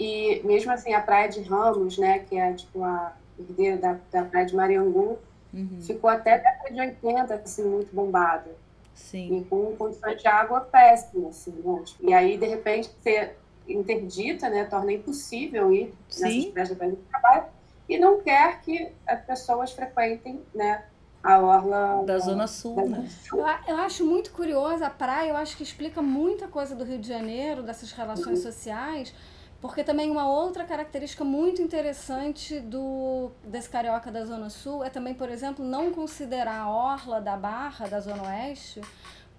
E 0.00 0.42
mesmo 0.44 0.72
assim, 0.72 0.92
a 0.92 1.00
Praia 1.00 1.28
de 1.28 1.40
Ramos, 1.42 1.96
né, 1.96 2.18
que 2.20 2.36
é 2.36 2.52
tipo 2.52 2.82
a 2.82 3.12
herdeira 3.38 3.76
da, 3.76 3.96
da 4.10 4.24
Praia 4.24 4.46
de 4.46 4.56
Mariangu, 4.56 5.16
uhum. 5.54 5.80
ficou 5.80 6.10
até 6.10 6.38
década 6.38 6.74
de 6.74 6.80
80, 6.80 7.34
assim, 7.34 7.62
muito 7.62 7.94
bombada. 7.94 8.50
Sim. 8.96 9.38
E 9.38 9.44
com 9.44 9.76
condições 9.76 10.20
de 10.20 10.26
água 10.26 10.60
péssimas, 10.62 11.36
assim, 11.36 11.54
né? 11.64 11.84
E 12.00 12.12
aí, 12.12 12.36
de 12.36 12.46
repente, 12.46 12.90
ser 13.00 13.36
interdita, 13.68 14.50
né, 14.50 14.64
torna 14.64 14.92
impossível 14.92 15.72
ir 15.72 15.94
Sim. 16.08 16.52
nessas 16.52 16.76
praias 16.76 16.96
de 16.96 17.02
trabalho 17.04 17.44
e 17.90 17.98
não 17.98 18.20
quer 18.20 18.60
que 18.60 18.92
as 19.04 19.20
pessoas 19.24 19.72
frequentem, 19.72 20.40
né, 20.54 20.84
a 21.22 21.38
orla 21.40 22.04
da, 22.04 22.14
da 22.14 22.18
Zona 22.20 22.46
Sul, 22.46 22.76
da 22.76 22.84
né? 22.84 23.08
Eu, 23.30 23.38
eu, 23.66 23.76
acho 23.78 24.06
muito 24.06 24.30
curiosa 24.30 24.86
a 24.86 24.90
praia, 24.90 25.30
eu 25.30 25.36
acho 25.36 25.56
que 25.56 25.62
explica 25.64 26.00
muita 26.00 26.46
coisa 26.46 26.74
do 26.74 26.84
Rio 26.84 26.98
de 26.98 27.08
Janeiro, 27.08 27.64
dessas 27.64 27.90
relações 27.90 28.38
uhum. 28.38 28.52
sociais, 28.52 29.12
porque 29.60 29.82
também 29.82 30.08
uma 30.08 30.30
outra 30.30 30.64
característica 30.64 31.24
muito 31.24 31.60
interessante 31.60 32.60
do 32.60 33.32
desse 33.44 33.68
carioca 33.68 34.10
da 34.10 34.24
Zona 34.24 34.48
Sul 34.48 34.84
é 34.84 34.88
também, 34.88 35.12
por 35.12 35.28
exemplo, 35.28 35.64
não 35.64 35.90
considerar 35.90 36.60
a 36.60 36.70
orla 36.70 37.20
da 37.20 37.36
Barra 37.36 37.88
da 37.88 38.00
Zona 38.00 38.22
Oeste 38.22 38.80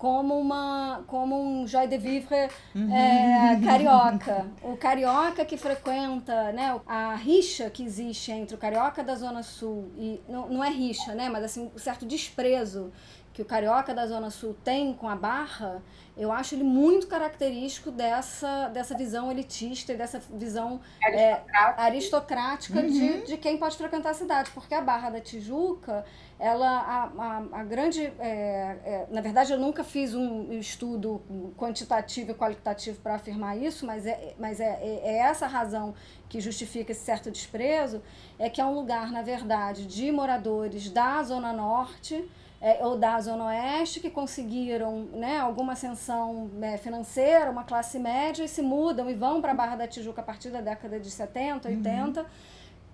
como 0.02 0.36
uma 0.40 1.04
como 1.06 1.40
um 1.40 1.68
joie 1.68 1.88
de 1.88 1.96
vivre 1.96 2.50
uhum. 2.74 2.92
é, 2.92 3.62
carioca. 3.64 4.48
O 4.64 4.76
carioca 4.76 5.46
que 5.46 5.56
frequenta, 5.58 6.52
né, 6.54 6.82
a 6.88 7.14
rixa 7.14 7.70
que 7.70 7.84
existe 7.84 8.32
entre 8.32 8.56
o 8.56 8.58
carioca 8.58 9.04
da 9.04 9.14
Zona 9.14 9.44
Sul 9.44 9.92
e 9.96 10.20
não, 10.28 10.50
não 10.50 10.64
é 10.64 10.72
rixa, 10.72 11.14
né, 11.14 11.30
mas 11.30 11.44
assim 11.44 11.70
um 11.76 11.78
certo 11.78 12.04
desprezo 12.04 12.92
que 13.32 13.44
o 13.44 13.46
carioca 13.46 13.94
da 13.94 14.06
Zona 14.08 14.30
Sul 14.30 14.56
tem 14.64 14.94
com 14.94 15.08
a 15.08 15.16
Barra, 15.16 15.82
eu 16.18 16.32
acho 16.32 16.56
ele 16.56 16.64
muito 16.64 17.08
característico 17.08 17.90
dessa, 17.90 18.68
dessa 18.70 18.96
visão 18.98 19.32
elitista 19.32 19.94
e 19.94 19.98
dessa 19.98 20.20
visão 20.34 20.82
aristocrática, 21.02 21.82
é, 21.82 21.86
aristocrática 21.86 22.80
uhum. 22.80 22.88
de, 22.88 23.22
de 23.28 23.38
quem 23.38 23.58
pode 23.58 23.78
frequentar 23.78 24.10
a 24.10 24.14
cidade. 24.14 24.52
Porque 24.52 24.74
a 24.74 24.82
Barra 24.82 25.12
da 25.12 25.22
Tijuca, 25.22 26.04
ela, 26.42 26.68
a, 26.68 27.04
a, 27.04 27.60
a 27.60 27.64
grande. 27.64 28.02
É, 28.20 28.78
é, 28.84 29.08
na 29.12 29.22
verdade, 29.22 29.54
eu 29.54 29.60
nunca 29.60 29.84
fiz 29.84 30.16
um 30.16 30.52
estudo 30.54 31.22
quantitativo 31.56 32.32
e 32.32 32.34
qualitativo 32.34 33.00
para 33.00 33.14
afirmar 33.14 33.56
isso, 33.56 33.86
mas, 33.86 34.08
é, 34.08 34.34
mas 34.40 34.60
é, 34.60 34.80
é, 34.82 35.02
é 35.04 35.18
essa 35.20 35.46
razão 35.46 35.94
que 36.28 36.42
justifica 36.42 36.92
esse 36.92 37.06
certo 37.06 37.30
desprezo: 37.30 38.02
é 38.40 38.50
que 38.50 38.60
é 38.60 38.66
um 38.66 38.74
lugar, 38.74 39.12
na 39.12 39.22
verdade, 39.22 39.86
de 39.86 40.12
moradores 40.12 40.90
da 40.90 41.22
Zona 41.22 41.54
Norte 41.54 42.28
é, 42.60 42.84
ou 42.84 42.98
da 42.98 43.22
Zona 43.22 43.46
Oeste 43.46 44.00
que 44.00 44.10
conseguiram 44.10 45.10
né, 45.14 45.38
alguma 45.38 45.74
ascensão 45.74 46.50
é, 46.60 46.76
financeira, 46.76 47.52
uma 47.52 47.64
classe 47.64 48.00
média, 48.00 48.44
e 48.44 48.48
se 48.48 48.64
mudam 48.64 49.08
e 49.10 49.14
vão 49.14 49.42
para 49.42 49.52
a 49.52 49.56
Barra 49.56 49.76
da 49.76 49.88
Tijuca 49.88 50.22
a 50.22 50.24
partir 50.24 50.50
da 50.50 50.60
década 50.60 51.00
de 51.00 51.12
70, 51.12 51.70
80. 51.70 52.22
Uhum. 52.22 52.28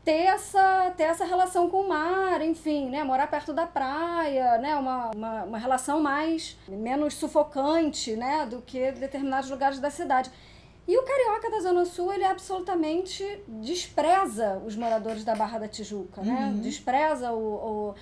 Ter 0.07 0.23
essa, 0.27 0.93
ter 0.95 1.03
essa 1.03 1.25
relação 1.25 1.69
com 1.69 1.81
o 1.81 1.89
mar, 1.89 2.41
enfim, 2.41 2.89
né? 2.89 3.03
Morar 3.03 3.27
perto 3.27 3.51
da 3.51 3.67
praia, 3.67 4.57
né? 4.57 4.73
Uma, 4.77 5.11
uma, 5.13 5.43
uma 5.43 5.57
relação 5.57 6.01
mais, 6.01 6.57
menos 6.65 7.15
sufocante, 7.15 8.15
né? 8.15 8.45
Do 8.45 8.61
que 8.61 8.89
determinados 8.93 9.49
lugares 9.49 9.81
da 9.81 9.89
cidade. 9.89 10.31
E 10.87 10.97
o 10.97 11.03
carioca 11.03 11.51
da 11.51 11.59
Zona 11.59 11.83
Sul, 11.83 12.13
ele 12.13 12.23
absolutamente 12.23 13.43
despreza 13.49 14.61
os 14.65 14.77
moradores 14.77 15.25
da 15.25 15.35
Barra 15.35 15.59
da 15.59 15.67
Tijuca, 15.67 16.21
né? 16.21 16.53
Uhum. 16.53 16.61
Despreza 16.61 17.33
o... 17.33 17.89
o 17.89 17.95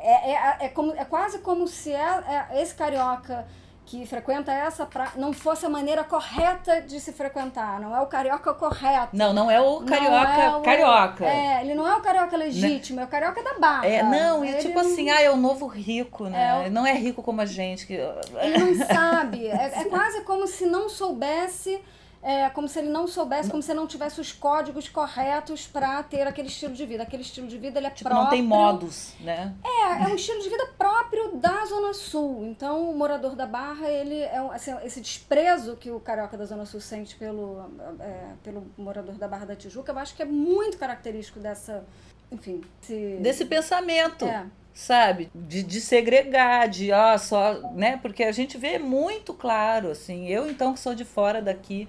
é, 0.00 0.32
é, 0.32 0.56
é, 0.62 0.68
como, 0.68 0.92
é 0.94 1.04
quase 1.04 1.38
como 1.38 1.68
se 1.68 1.92
é, 1.92 2.48
é 2.50 2.60
esse 2.60 2.74
carioca 2.74 3.46
que 3.92 4.06
frequenta 4.06 4.50
essa 4.50 4.86
praia 4.86 5.10
não 5.16 5.34
fosse 5.34 5.66
a 5.66 5.68
maneira 5.68 6.02
correta 6.02 6.80
de 6.80 6.98
se 6.98 7.12
frequentar. 7.12 7.78
Não 7.78 7.94
é 7.94 8.00
o 8.00 8.06
carioca 8.06 8.54
correto. 8.54 9.14
Não, 9.14 9.34
não 9.34 9.50
é 9.50 9.60
o 9.60 9.82
carioca 9.82 10.40
é 10.40 10.56
o, 10.56 10.62
carioca. 10.62 11.26
É, 11.26 11.60
ele 11.60 11.74
não 11.74 11.86
é 11.86 11.94
o 11.94 12.00
carioca 12.00 12.34
legítimo, 12.34 12.96
né? 12.96 13.02
é 13.02 13.04
o 13.04 13.08
carioca 13.08 13.42
da 13.42 13.58
barra. 13.58 13.86
É, 13.86 14.02
não, 14.02 14.42
e 14.42 14.54
tipo 14.60 14.78
assim, 14.78 15.10
ah, 15.10 15.20
é 15.20 15.30
o 15.30 15.36
novo 15.36 15.66
rico, 15.66 16.24
né? 16.24 16.64
É, 16.64 16.70
não 16.70 16.86
é 16.86 16.94
rico 16.94 17.22
como 17.22 17.42
a 17.42 17.44
gente. 17.44 17.86
Que... 17.86 17.98
Ele 18.40 18.56
não 18.56 18.74
sabe. 18.86 19.46
É, 19.48 19.80
é 19.80 19.84
quase 19.84 20.22
como 20.22 20.46
se 20.46 20.64
não 20.64 20.88
soubesse 20.88 21.78
é 22.22 22.48
como 22.50 22.68
se 22.68 22.78
ele 22.78 22.88
não 22.88 23.08
soubesse, 23.08 23.50
como 23.50 23.60
se 23.62 23.72
ele 23.72 23.80
não 23.80 23.86
tivesse 23.86 24.20
os 24.20 24.32
códigos 24.32 24.88
corretos 24.88 25.66
para 25.66 26.00
ter 26.04 26.24
aquele 26.24 26.46
estilo 26.46 26.72
de 26.72 26.86
vida. 26.86 27.02
Aquele 27.02 27.22
estilo 27.22 27.48
de 27.48 27.58
vida 27.58 27.80
ele 27.80 27.88
é 27.88 27.90
tipo, 27.90 28.08
próprio. 28.08 28.24
Não 28.24 28.30
tem 28.30 28.42
modos, 28.42 29.14
né? 29.20 29.52
É, 29.64 30.04
é 30.04 30.06
um 30.06 30.14
estilo 30.14 30.40
de 30.40 30.48
vida 30.48 30.68
próprio 30.78 31.36
da 31.36 31.64
Zona 31.66 31.92
Sul. 31.92 32.46
Então, 32.46 32.88
o 32.88 32.96
morador 32.96 33.34
da 33.34 33.44
Barra, 33.44 33.88
ele 33.88 34.20
é 34.20 34.38
assim, 34.52 34.72
esse 34.84 35.00
desprezo 35.00 35.76
que 35.76 35.90
o 35.90 35.98
carioca 35.98 36.38
da 36.38 36.44
Zona 36.44 36.64
Sul 36.64 36.80
sente 36.80 37.16
pelo, 37.16 37.68
é, 37.98 38.34
pelo 38.44 38.70
morador 38.78 39.16
da 39.16 39.26
Barra 39.26 39.46
da 39.46 39.56
Tijuca, 39.56 39.90
eu 39.90 39.98
acho 39.98 40.14
que 40.14 40.22
é 40.22 40.26
muito 40.26 40.78
característico 40.78 41.40
dessa, 41.40 41.84
enfim, 42.30 42.60
esse... 42.80 43.16
desse 43.20 43.44
pensamento. 43.44 44.24
É 44.24 44.46
sabe? 44.74 45.30
De, 45.34 45.62
de 45.62 45.82
segregar, 45.82 46.66
de 46.66 46.92
ó, 46.92 47.18
só, 47.18 47.72
né? 47.74 47.98
Porque 48.00 48.24
a 48.24 48.32
gente 48.32 48.56
vê 48.56 48.78
muito 48.78 49.34
claro, 49.34 49.90
assim. 49.90 50.26
Eu, 50.28 50.50
então, 50.50 50.72
que 50.72 50.80
sou 50.80 50.94
de 50.94 51.04
fora 51.04 51.42
daqui, 51.42 51.86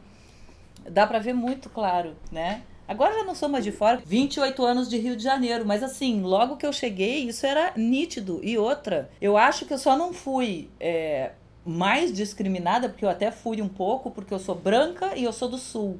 dá 0.89 1.05
para 1.07 1.19
ver 1.19 1.33
muito 1.33 1.69
claro, 1.69 2.15
né? 2.31 2.63
Agora 2.87 3.13
já 3.13 3.23
não 3.23 3.33
sou 3.33 3.47
mais 3.47 3.63
de 3.63 3.71
fora, 3.71 4.01
28 4.05 4.63
anos 4.65 4.89
de 4.89 4.97
Rio 4.97 5.15
de 5.15 5.23
Janeiro, 5.23 5.65
mas 5.65 5.81
assim, 5.81 6.21
logo 6.21 6.57
que 6.57 6.65
eu 6.65 6.73
cheguei, 6.73 7.23
isso 7.27 7.45
era 7.45 7.71
nítido. 7.77 8.41
E 8.43 8.57
outra, 8.57 9.09
eu 9.21 9.37
acho 9.37 9.65
que 9.65 9.73
eu 9.73 9.77
só 9.77 9.97
não 9.97 10.13
fui 10.13 10.69
é, 10.79 11.31
mais 11.65 12.11
discriminada, 12.11 12.89
porque 12.89 13.05
eu 13.05 13.09
até 13.09 13.31
fui 13.31 13.61
um 13.61 13.69
pouco, 13.69 14.11
porque 14.11 14.33
eu 14.33 14.39
sou 14.39 14.53
branca 14.53 15.15
e 15.15 15.23
eu 15.23 15.31
sou 15.31 15.47
do 15.47 15.57
sul 15.57 15.99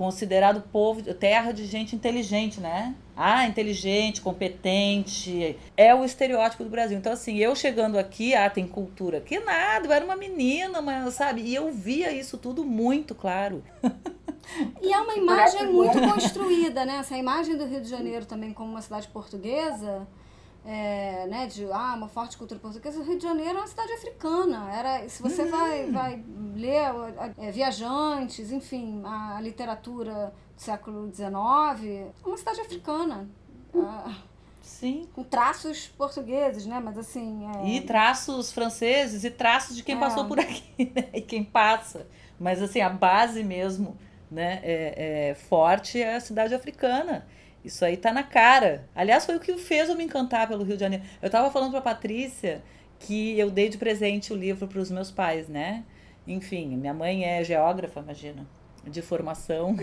considerado 0.00 0.62
povo, 0.72 1.02
terra 1.12 1.52
de 1.52 1.66
gente 1.66 1.94
inteligente, 1.94 2.58
né? 2.58 2.94
Ah, 3.14 3.46
inteligente, 3.46 4.22
competente, 4.22 5.58
é 5.76 5.94
o 5.94 6.02
estereótipo 6.02 6.64
do 6.64 6.70
Brasil. 6.70 6.96
Então, 6.96 7.12
assim, 7.12 7.36
eu 7.36 7.54
chegando 7.54 7.98
aqui, 7.98 8.34
ah, 8.34 8.48
tem 8.48 8.66
cultura. 8.66 9.20
Que 9.20 9.38
nada, 9.40 9.86
eu 9.86 9.92
era 9.92 10.02
uma 10.02 10.16
menina, 10.16 10.80
mas, 10.80 11.12
sabe? 11.12 11.42
E 11.42 11.54
eu 11.54 11.70
via 11.70 12.10
isso 12.12 12.38
tudo 12.38 12.64
muito 12.64 13.14
claro. 13.14 13.62
E 14.80 14.90
é 14.90 14.98
uma 14.98 15.14
imagem 15.14 15.66
muito 15.66 16.00
construída, 16.00 16.86
né? 16.86 16.96
Essa 16.96 17.18
imagem 17.18 17.58
do 17.58 17.66
Rio 17.66 17.82
de 17.82 17.88
Janeiro 17.88 18.24
também 18.24 18.54
como 18.54 18.70
uma 18.70 18.80
cidade 18.80 19.06
portuguesa, 19.08 20.08
é, 20.64 21.26
né, 21.26 21.46
de 21.46 21.64
ah, 21.72 21.94
uma 21.96 22.08
forte 22.08 22.36
cultura 22.36 22.60
portuguesa, 22.60 23.00
o 23.00 23.02
Rio 23.02 23.16
de 23.16 23.24
Janeiro 23.24 23.58
é 23.58 23.60
uma 23.60 23.66
cidade 23.66 23.92
africana. 23.92 24.70
Era, 24.72 25.08
se 25.08 25.22
você 25.22 25.42
uhum. 25.42 25.50
vai, 25.50 25.90
vai 25.90 26.24
ler 26.54 26.90
é, 27.38 27.50
Viajantes, 27.50 28.52
enfim, 28.52 29.02
a, 29.04 29.36
a, 29.36 29.40
literatura 29.40 30.32
do 30.54 30.60
século 30.60 31.12
XIX, 31.12 31.30
é 31.30 32.12
uma 32.24 32.36
cidade 32.36 32.60
africana. 32.60 33.28
Ah, 33.74 34.14
Sim. 34.60 35.08
Com 35.14 35.22
traços 35.22 35.88
portugueses, 35.88 36.66
né? 36.66 36.80
Mas 36.80 36.96
assim. 36.96 37.46
É... 37.56 37.68
E 37.68 37.80
traços 37.80 38.52
franceses 38.52 39.24
e 39.24 39.30
traços 39.30 39.76
de 39.76 39.82
quem 39.82 39.96
é. 39.96 39.98
passou 39.98 40.26
por 40.26 40.38
aqui, 40.38 40.64
né? 40.94 41.08
E 41.12 41.20
quem 41.20 41.42
passa. 41.42 42.06
Mas 42.38 42.62
assim, 42.62 42.80
a 42.80 42.88
base 42.88 43.42
mesmo, 43.42 43.96
né, 44.30 44.60
é, 44.62 45.30
é 45.30 45.34
forte 45.34 46.00
é 46.00 46.16
a 46.16 46.20
cidade 46.20 46.54
africana. 46.54 47.26
Isso 47.64 47.84
aí 47.84 47.96
tá 47.96 48.12
na 48.12 48.22
cara. 48.22 48.88
Aliás, 48.94 49.26
foi 49.26 49.36
o 49.36 49.40
que 49.40 49.56
fez 49.58 49.88
eu 49.88 49.96
me 49.96 50.04
encantar 50.04 50.48
pelo 50.48 50.64
Rio 50.64 50.76
de 50.76 50.80
Janeiro. 50.80 51.04
Eu 51.20 51.28
tava 51.28 51.50
falando 51.50 51.72
pra 51.72 51.80
Patrícia 51.80 52.62
que 52.98 53.38
eu 53.38 53.50
dei 53.50 53.68
de 53.68 53.78
presente 53.78 54.32
o 54.32 54.36
livro 54.36 54.66
para 54.66 54.78
os 54.78 54.90
meus 54.90 55.10
pais, 55.10 55.48
né? 55.48 55.84
Enfim, 56.26 56.76
minha 56.76 56.94
mãe 56.94 57.24
é 57.24 57.42
geógrafa, 57.42 58.00
imagina, 58.00 58.46
de 58.86 59.02
formação. 59.02 59.76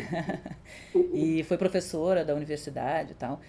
e 1.14 1.44
foi 1.44 1.58
professora 1.58 2.24
da 2.24 2.34
universidade 2.34 3.12
e 3.12 3.16
tal. 3.16 3.42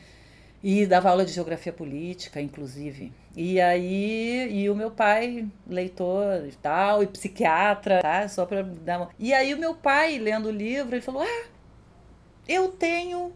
E 0.62 0.87
dava 0.87 1.11
aula 1.11 1.24
de 1.24 1.33
geografia 1.33 1.72
política, 1.72 2.41
inclusive. 2.41 3.12
E 3.37 3.61
aí, 3.61 4.49
e 4.51 4.68
o 4.68 4.74
meu 4.74 4.91
pai, 4.91 5.47
leitor 5.66 6.47
e 6.49 6.53
tal, 6.57 7.03
e 7.03 7.07
psiquiatra, 7.07 8.01
tá? 8.03 8.26
Só 8.26 8.45
para 8.45 8.62
dar 8.62 8.99
uma... 8.99 9.11
E 9.18 9.33
aí 9.33 9.55
o 9.55 9.59
meu 9.59 9.74
pai, 9.74 10.18
lendo 10.18 10.49
o 10.49 10.51
livro, 10.51 10.97
ele 10.97 11.03
falou: 11.03 11.22
"Ah, 11.22 11.47
eu 12.49 12.68
tenho 12.72 13.33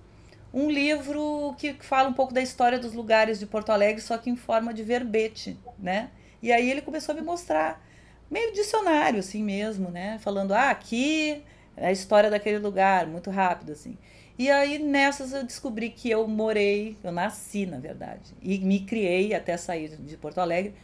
um 0.53 0.71
livro 0.71 1.55
que 1.57 1.75
fala 1.81 2.09
um 2.09 2.13
pouco 2.13 2.33
da 2.33 2.43
história 2.43 2.79
dos 2.79 2.93
lugares 2.93 3.39
de 3.39 3.47
Porto 3.47 3.71
Alegre, 3.71 4.03
só 4.03 4.19
que 4.19 4.29
em 4.29 4.37
forma 4.37 4.75
de 4.75 4.83
verbete, 4.83 5.57
né? 5.79 6.11
E 6.43 6.53
aí 6.53 6.71
ele 6.71 6.83
começou 6.83 7.15
a 7.15 7.17
me 7.17 7.23
mostrar, 7.23 7.83
meio 8.31 8.53
dicionário 8.53 9.21
assim 9.21 9.43
mesmo, 9.43 9.91
né? 9.91 10.19
Falando, 10.19 10.53
ah, 10.53 10.71
aqui 10.71 11.43
é 11.77 11.87
a 11.87 11.93
história 11.93 12.29
daquele 12.29 12.59
lugar, 12.59 13.07
muito 13.07 13.31
rápido 13.31 13.73
assim. 13.73 13.97
E 14.39 14.51
aí 14.51 14.79
nessas 14.79 15.33
eu 15.33 15.45
descobri 15.45 15.91
que 15.91 16.11
eu 16.11 16.27
morei, 16.27 16.99
eu 17.03 17.13
nasci 17.13 17.65
na 17.65 17.79
verdade, 17.79 18.35
e 18.43 18.59
me 18.59 18.81
criei 18.81 19.35
até 19.35 19.57
sair 19.57 19.97
de 19.97 20.17
Porto 20.17 20.39
Alegre, 20.39 20.75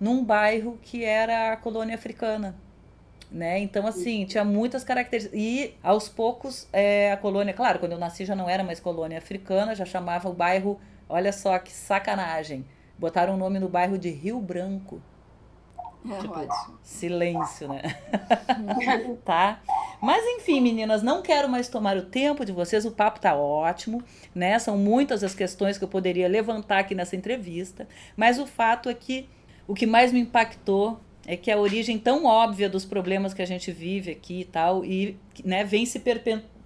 num 0.00 0.24
bairro 0.24 0.78
que 0.82 1.04
era 1.04 1.52
a 1.52 1.56
colônia 1.56 1.94
africana, 1.94 2.56
né? 3.34 3.58
Então, 3.58 3.84
assim, 3.84 4.24
tinha 4.24 4.44
muitas 4.44 4.84
características. 4.84 5.36
E, 5.38 5.74
aos 5.82 6.08
poucos, 6.08 6.68
é, 6.72 7.10
a 7.10 7.16
colônia, 7.16 7.52
claro, 7.52 7.80
quando 7.80 7.90
eu 7.90 7.98
nasci 7.98 8.24
já 8.24 8.36
não 8.36 8.48
era 8.48 8.62
mais 8.62 8.78
colônia 8.78 9.18
africana, 9.18 9.74
já 9.74 9.84
chamava 9.84 10.28
o 10.28 10.32
bairro, 10.32 10.80
olha 11.08 11.32
só 11.32 11.58
que 11.58 11.72
sacanagem, 11.72 12.64
botaram 12.96 13.34
o 13.34 13.36
nome 13.36 13.58
no 13.58 13.68
bairro 13.68 13.98
de 13.98 14.08
Rio 14.08 14.40
Branco. 14.40 15.02
É, 16.08 16.18
tipo, 16.18 16.32
ótimo. 16.32 16.78
silêncio, 16.80 17.68
né? 17.68 17.82
tá? 19.24 19.60
Mas 20.00 20.22
enfim, 20.36 20.60
meninas, 20.60 21.02
não 21.02 21.20
quero 21.20 21.48
mais 21.48 21.66
tomar 21.66 21.96
o 21.96 22.02
tempo 22.02 22.44
de 22.44 22.52
vocês, 22.52 22.84
o 22.84 22.92
papo 22.92 23.18
tá 23.18 23.34
ótimo, 23.34 24.00
né? 24.32 24.56
São 24.60 24.76
muitas 24.76 25.24
as 25.24 25.34
questões 25.34 25.76
que 25.76 25.82
eu 25.82 25.88
poderia 25.88 26.28
levantar 26.28 26.78
aqui 26.78 26.94
nessa 26.94 27.16
entrevista, 27.16 27.88
mas 28.16 28.38
o 28.38 28.46
fato 28.46 28.88
é 28.88 28.94
que 28.94 29.28
o 29.66 29.74
que 29.74 29.86
mais 29.86 30.12
me 30.12 30.20
impactou 30.20 31.00
é 31.26 31.36
que 31.36 31.50
a 31.50 31.58
origem 31.58 31.98
tão 31.98 32.26
óbvia 32.26 32.68
dos 32.68 32.84
problemas 32.84 33.32
que 33.32 33.42
a 33.42 33.46
gente 33.46 33.72
vive 33.72 34.10
aqui 34.10 34.40
e 34.40 34.44
tal, 34.44 34.84
e 34.84 35.16
né, 35.44 35.64
vem 35.64 35.86
se, 35.86 36.02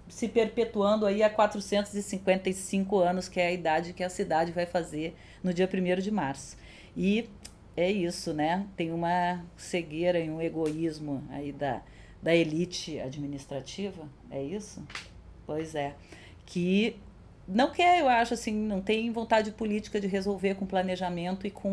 se 0.09 0.29
perpetuando 0.29 1.07
aí 1.07 1.23
há 1.23 1.31
455 1.31 2.99
anos, 2.99 3.29
que 3.29 3.41
é 3.41 3.49
a 3.49 3.53
idade 3.53 3.93
que 3.93 4.03
a 4.03 4.11
cidade 4.11 4.53
vai 4.53 4.67
fazer 4.67 5.15
no 5.43 5.55
dia 5.55 5.69
1 5.73 6.01
de 6.01 6.11
março. 6.11 6.57
E 6.97 7.29
é 7.77 7.91
isso, 7.91 8.35
né? 8.35 8.67
Tem 8.77 8.91
uma 8.91 9.45
cegueira 9.57 10.19
e 10.19 10.29
um 10.29 10.41
egoísmo 10.41 11.23
aí 11.31 11.53
da, 11.53 11.81
da 12.21 12.35
elite 12.35 12.99
administrativa, 12.99 14.09
é 14.31 14.43
isso? 14.43 14.85
Pois 15.47 15.75
é. 15.75 15.95
Que 16.45 16.97
não 17.49 17.71
quer, 17.71 18.01
eu 18.01 18.09
acho, 18.09 18.35
assim, 18.35 18.53
não 18.53 18.83
tem 18.83 19.11
vontade 19.11 19.51
política 19.53 19.99
de 19.99 20.07
resolver 20.07 20.55
com 20.55 20.67
planejamento 20.67 21.47
e 21.47 21.51
com 21.51 21.71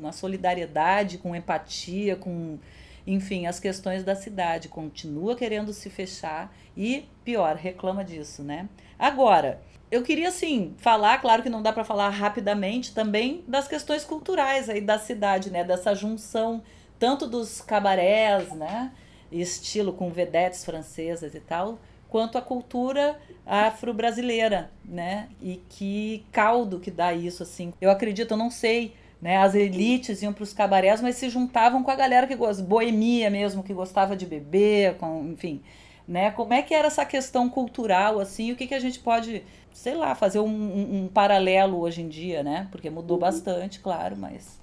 uma 0.00 0.10
solidariedade, 0.10 1.18
com 1.18 1.36
empatia, 1.36 2.16
com, 2.16 2.58
enfim, 3.06 3.46
as 3.46 3.60
questões 3.60 4.02
da 4.02 4.14
cidade. 4.14 4.68
Continua 4.68 5.36
querendo 5.36 5.72
se 5.72 5.90
fechar 5.90 6.54
e, 6.74 7.04
pior, 7.22 7.56
reclama 7.56 8.02
disso, 8.02 8.42
né? 8.42 8.68
Agora, 8.98 9.60
eu 9.90 10.02
queria, 10.02 10.28
assim, 10.28 10.74
falar, 10.78 11.18
claro 11.18 11.42
que 11.42 11.50
não 11.50 11.60
dá 11.62 11.72
para 11.72 11.84
falar 11.84 12.08
rapidamente, 12.08 12.94
também 12.94 13.44
das 13.46 13.68
questões 13.68 14.04
culturais 14.04 14.70
aí 14.70 14.80
da 14.80 14.98
cidade, 14.98 15.50
né? 15.50 15.62
Dessa 15.62 15.94
junção 15.94 16.62
tanto 16.98 17.26
dos 17.26 17.60
cabarés, 17.60 18.50
né? 18.52 18.92
Estilo 19.30 19.92
com 19.92 20.10
vedetes 20.10 20.64
francesas 20.64 21.34
e 21.34 21.40
tal, 21.40 21.78
quanto 22.12 22.36
a 22.36 22.42
cultura 22.42 23.18
afro-brasileira, 23.46 24.70
né? 24.84 25.30
E 25.40 25.62
que 25.70 26.26
caldo 26.30 26.78
que 26.78 26.90
dá 26.90 27.14
isso, 27.14 27.42
assim. 27.42 27.72
Eu 27.80 27.90
acredito, 27.90 28.32
eu 28.32 28.36
não 28.36 28.50
sei, 28.50 28.94
né? 29.20 29.38
As 29.38 29.54
elites 29.54 30.20
iam 30.20 30.30
para 30.30 30.42
os 30.42 30.52
cabarés, 30.52 31.00
mas 31.00 31.16
se 31.16 31.30
juntavam 31.30 31.82
com 31.82 31.90
a 31.90 31.96
galera 31.96 32.26
que 32.26 32.36
gosta, 32.36 32.62
boemia 32.62 33.30
mesmo, 33.30 33.62
que 33.62 33.72
gostava 33.72 34.14
de 34.14 34.26
beber, 34.26 34.98
com, 34.98 35.24
enfim, 35.32 35.62
né? 36.06 36.30
Como 36.32 36.52
é 36.52 36.60
que 36.60 36.74
era 36.74 36.88
essa 36.88 37.06
questão 37.06 37.48
cultural, 37.48 38.20
assim? 38.20 38.52
O 38.52 38.56
que, 38.56 38.66
que 38.66 38.74
a 38.74 38.80
gente 38.80 39.00
pode, 39.00 39.42
sei 39.72 39.94
lá, 39.94 40.14
fazer 40.14 40.38
um, 40.38 40.44
um, 40.44 41.04
um 41.04 41.08
paralelo 41.08 41.80
hoje 41.80 42.02
em 42.02 42.10
dia, 42.10 42.42
né? 42.42 42.68
Porque 42.70 42.90
mudou 42.90 43.16
uhum. 43.16 43.22
bastante, 43.22 43.80
claro, 43.80 44.18
mas... 44.18 44.60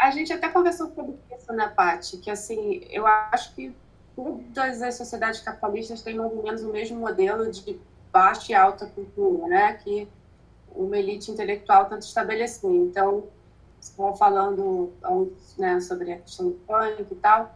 a 0.00 0.10
gente 0.10 0.32
até 0.32 0.48
conversou 0.48 0.90
sobre 0.94 1.14
isso, 1.36 1.52
né, 1.52 1.70
Paty? 1.76 2.16
Que, 2.16 2.30
assim, 2.30 2.80
eu 2.88 3.06
acho 3.06 3.54
que 3.54 3.70
todas 4.14 4.82
as 4.82 4.96
sociedades 4.96 5.40
capitalistas 5.40 6.02
têm 6.02 6.16
mais 6.16 6.32
ou 6.32 6.42
menos 6.42 6.62
o 6.62 6.70
mesmo 6.70 7.00
modelo 7.00 7.50
de 7.50 7.80
baixa 8.12 8.52
e 8.52 8.54
alta 8.54 8.86
cultura, 8.86 9.46
né? 9.48 9.72
Que 9.74 10.08
uma 10.74 10.96
elite 10.96 11.30
intelectual 11.30 11.86
tanto 11.86 12.02
estabeleceu. 12.02 12.74
Então, 12.74 13.24
falando 14.18 14.92
né, 15.58 15.80
sobre 15.80 16.12
a 16.12 16.18
questão 16.18 16.48
do 16.48 16.54
pânico 16.66 17.12
e 17.12 17.16
tal, 17.16 17.54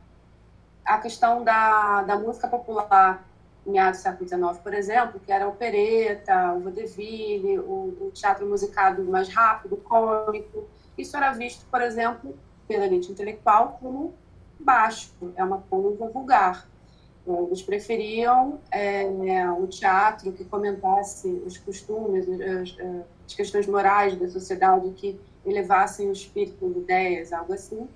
a 0.84 0.98
questão 0.98 1.42
da, 1.44 2.02
da 2.02 2.18
música 2.18 2.48
popular 2.48 3.24
meados 3.66 4.00
do 4.00 4.02
século 4.02 4.28
XIX, 4.28 4.62
por 4.62 4.74
exemplo, 4.74 5.20
que 5.20 5.30
era 5.30 5.44
a 5.44 5.48
opereta, 5.48 6.54
o 6.54 6.60
vaudeville, 6.60 7.58
o, 7.58 7.96
o 8.00 8.10
teatro 8.12 8.46
musicado 8.46 9.04
mais 9.04 9.28
rápido, 9.28 9.76
cômico, 9.76 10.66
isso 10.96 11.16
era 11.16 11.32
visto, 11.32 11.66
por 11.70 11.82
exemplo, 11.82 12.34
pela 12.66 12.86
elite 12.86 13.12
intelectual 13.12 13.78
como 13.80 14.14
baixo, 14.58 15.12
é 15.36 15.44
uma 15.44 15.58
coisa 15.58 16.08
vulgar. 16.08 16.68
Eles 17.26 17.60
preferiam 17.60 18.58
é, 18.70 19.04
um 19.50 19.66
teatro 19.66 20.32
que 20.32 20.44
comentasse 20.44 21.28
os 21.46 21.58
costumes, 21.58 22.26
as, 22.26 22.76
as, 23.26 23.34
questões 23.34 23.66
morais 23.66 24.16
da 24.16 24.28
sociedade, 24.28 24.88
que 24.96 25.20
elevassem 25.44 26.08
o 26.08 26.12
espírito 26.12 26.70
de 26.70 26.78
ideias, 26.78 27.32
algo 27.32 27.52
assim. 27.52 27.86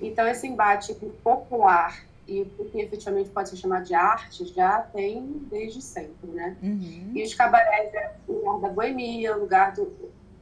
Então, 0.00 0.26
esse 0.26 0.46
embate 0.46 0.94
popular 1.22 2.04
e 2.26 2.40
o 2.58 2.64
que 2.64 2.80
efetivamente 2.80 3.28
pode 3.28 3.50
ser 3.50 3.56
chamado 3.56 3.84
de 3.84 3.94
arte 3.94 4.46
já 4.46 4.80
tem 4.80 5.46
desde 5.50 5.82
sempre, 5.82 6.30
né? 6.30 6.56
Uhum. 6.62 7.12
E 7.14 7.22
os 7.22 7.34
cabarés 7.34 7.92
é 7.92 8.14
o 8.26 8.32
lugar 8.32 8.60
da 8.60 8.68
boemia, 8.70 9.36
o 9.36 9.40
lugar 9.40 9.72
do... 9.72 9.92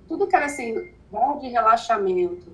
Tudo 0.07 0.29
que 0.29 0.37
era, 0.37 0.47
assim, 0.47 0.93
lugar 1.11 1.41
de 1.41 1.49
relaxamento, 1.49 2.53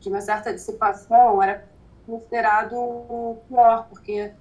de 0.00 0.08
uma 0.08 0.20
certa 0.20 0.52
dissipação, 0.52 1.40
era 1.40 1.64
considerado 2.06 3.36
pior, 3.48 3.86
porque 3.88 4.32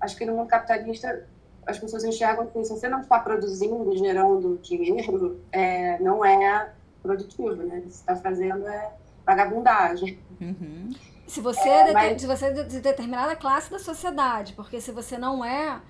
acho 0.00 0.16
que 0.16 0.26
no 0.26 0.34
mundo 0.34 0.48
capitalista 0.48 1.26
as 1.66 1.78
pessoas 1.78 2.04
enxergam 2.04 2.46
que 2.46 2.64
se 2.64 2.70
você 2.70 2.88
não 2.88 3.00
está 3.00 3.18
produzindo, 3.18 3.96
gerando 3.96 4.58
dinheiro, 4.62 5.40
é, 5.50 5.98
não 5.98 6.24
é 6.24 6.72
produtivo, 7.02 7.54
né? 7.54 7.78
O 7.78 7.82
que 7.82 7.90
você 7.90 8.00
está 8.00 8.16
fazendo 8.16 8.66
é 8.66 8.92
vagabundagem. 9.24 10.18
Uhum. 10.40 10.90
Se 11.26 11.40
você 11.40 11.68
é, 11.68 11.90
é 11.90 11.92
mas... 11.92 12.20
se 12.20 12.26
você 12.26 12.46
é 12.46 12.52
de 12.64 12.80
determinada 12.80 13.34
classe 13.34 13.70
da 13.70 13.78
sociedade, 13.78 14.52
porque 14.52 14.80
se 14.80 14.92
você 14.92 15.16
não 15.16 15.44
é, 15.44 15.80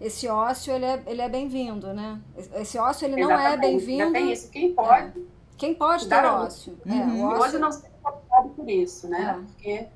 esse 0.00 0.28
ócio 0.28 0.72
ele 0.72 0.84
é, 0.84 1.02
ele 1.06 1.22
é 1.22 1.28
bem-vindo, 1.28 1.94
né? 1.94 2.20
Esse 2.54 2.78
ócio 2.78 3.06
ele 3.06 3.20
Exatamente. 3.20 3.44
não 3.44 3.52
é 3.52 3.56
bem-vindo. 3.56 4.12
Tem 4.12 4.32
isso, 4.32 4.50
quem 4.50 4.74
pode. 4.74 5.18
É. 5.18 5.22
Quem 5.56 5.74
pode 5.74 6.08
ter 6.08 6.24
ócio. 6.24 6.78
Uhum. 6.84 6.92
É, 6.92 7.22
o 7.22 7.26
ócio. 7.28 7.42
Hoje 7.42 7.58
não 7.58 7.72
se 7.72 7.84
pode 8.02 8.48
por 8.50 8.68
isso, 8.68 9.08
né? 9.08 9.38
É. 9.38 9.46
Porque 9.46 9.86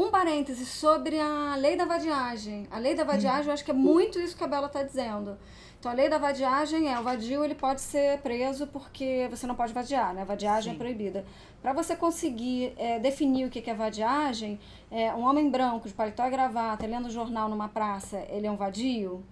um 0.00 0.10
parêntese 0.10 0.64
sobre 0.64 1.20
a 1.20 1.54
lei 1.56 1.76
da 1.76 1.84
vadiagem. 1.84 2.66
A 2.70 2.78
lei 2.78 2.94
da 2.94 3.04
vadiagem, 3.04 3.46
eu 3.46 3.52
acho 3.52 3.64
que 3.64 3.70
é 3.70 3.74
muito 3.74 4.18
isso 4.18 4.36
que 4.36 4.42
a 4.42 4.46
Bela 4.46 4.66
está 4.66 4.82
dizendo. 4.82 5.36
Então, 5.78 5.90
a 5.90 5.94
lei 5.94 6.08
da 6.08 6.18
vadiagem 6.18 6.92
é, 6.92 6.98
o 6.98 7.02
vadio 7.02 7.44
ele 7.44 7.54
pode 7.54 7.80
ser 7.80 8.18
preso 8.18 8.66
porque 8.66 9.26
você 9.30 9.46
não 9.46 9.54
pode 9.54 9.72
vadiar, 9.72 10.14
né? 10.14 10.22
A 10.22 10.24
vadiagem 10.24 10.72
é 10.72 10.74
Sim. 10.74 10.80
é 10.80 10.82
proibida. 10.82 11.24
Para 11.62 11.72
você 11.72 11.94
conseguir 11.94 12.72
é, 12.76 12.98
definir 12.98 13.46
o 13.46 13.50
que 13.50 13.68
é 13.68 13.74
vadiagem, 13.74 14.58
é, 14.90 15.12
um 15.14 15.22
homem 15.22 15.50
branco 15.50 15.86
de 15.86 15.94
paletó 15.94 16.26
e 16.26 16.30
gravata 16.30 16.86
lendo 16.86 17.10
jornal 17.10 17.48
numa 17.48 17.68
praça, 17.68 18.24
ele 18.30 18.46
é 18.46 18.50
um 18.50 18.56
vadio? 18.56 19.22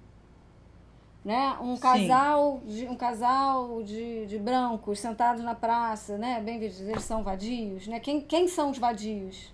Né? 1.24 1.56
Um 1.60 1.76
casal, 1.76 2.62
de, 2.64 2.86
um 2.86 2.96
casal 2.96 3.82
de, 3.82 4.26
de 4.26 4.38
brancos 4.38 5.00
sentados 5.00 5.42
na 5.42 5.54
praça, 5.54 6.16
né? 6.16 6.40
Bem 6.40 6.56
eles 6.56 7.04
são 7.04 7.22
vadios, 7.22 7.86
né? 7.86 8.00
Quem, 8.00 8.20
quem 8.20 8.48
são 8.48 8.70
os 8.70 8.78
vadios? 8.78 9.52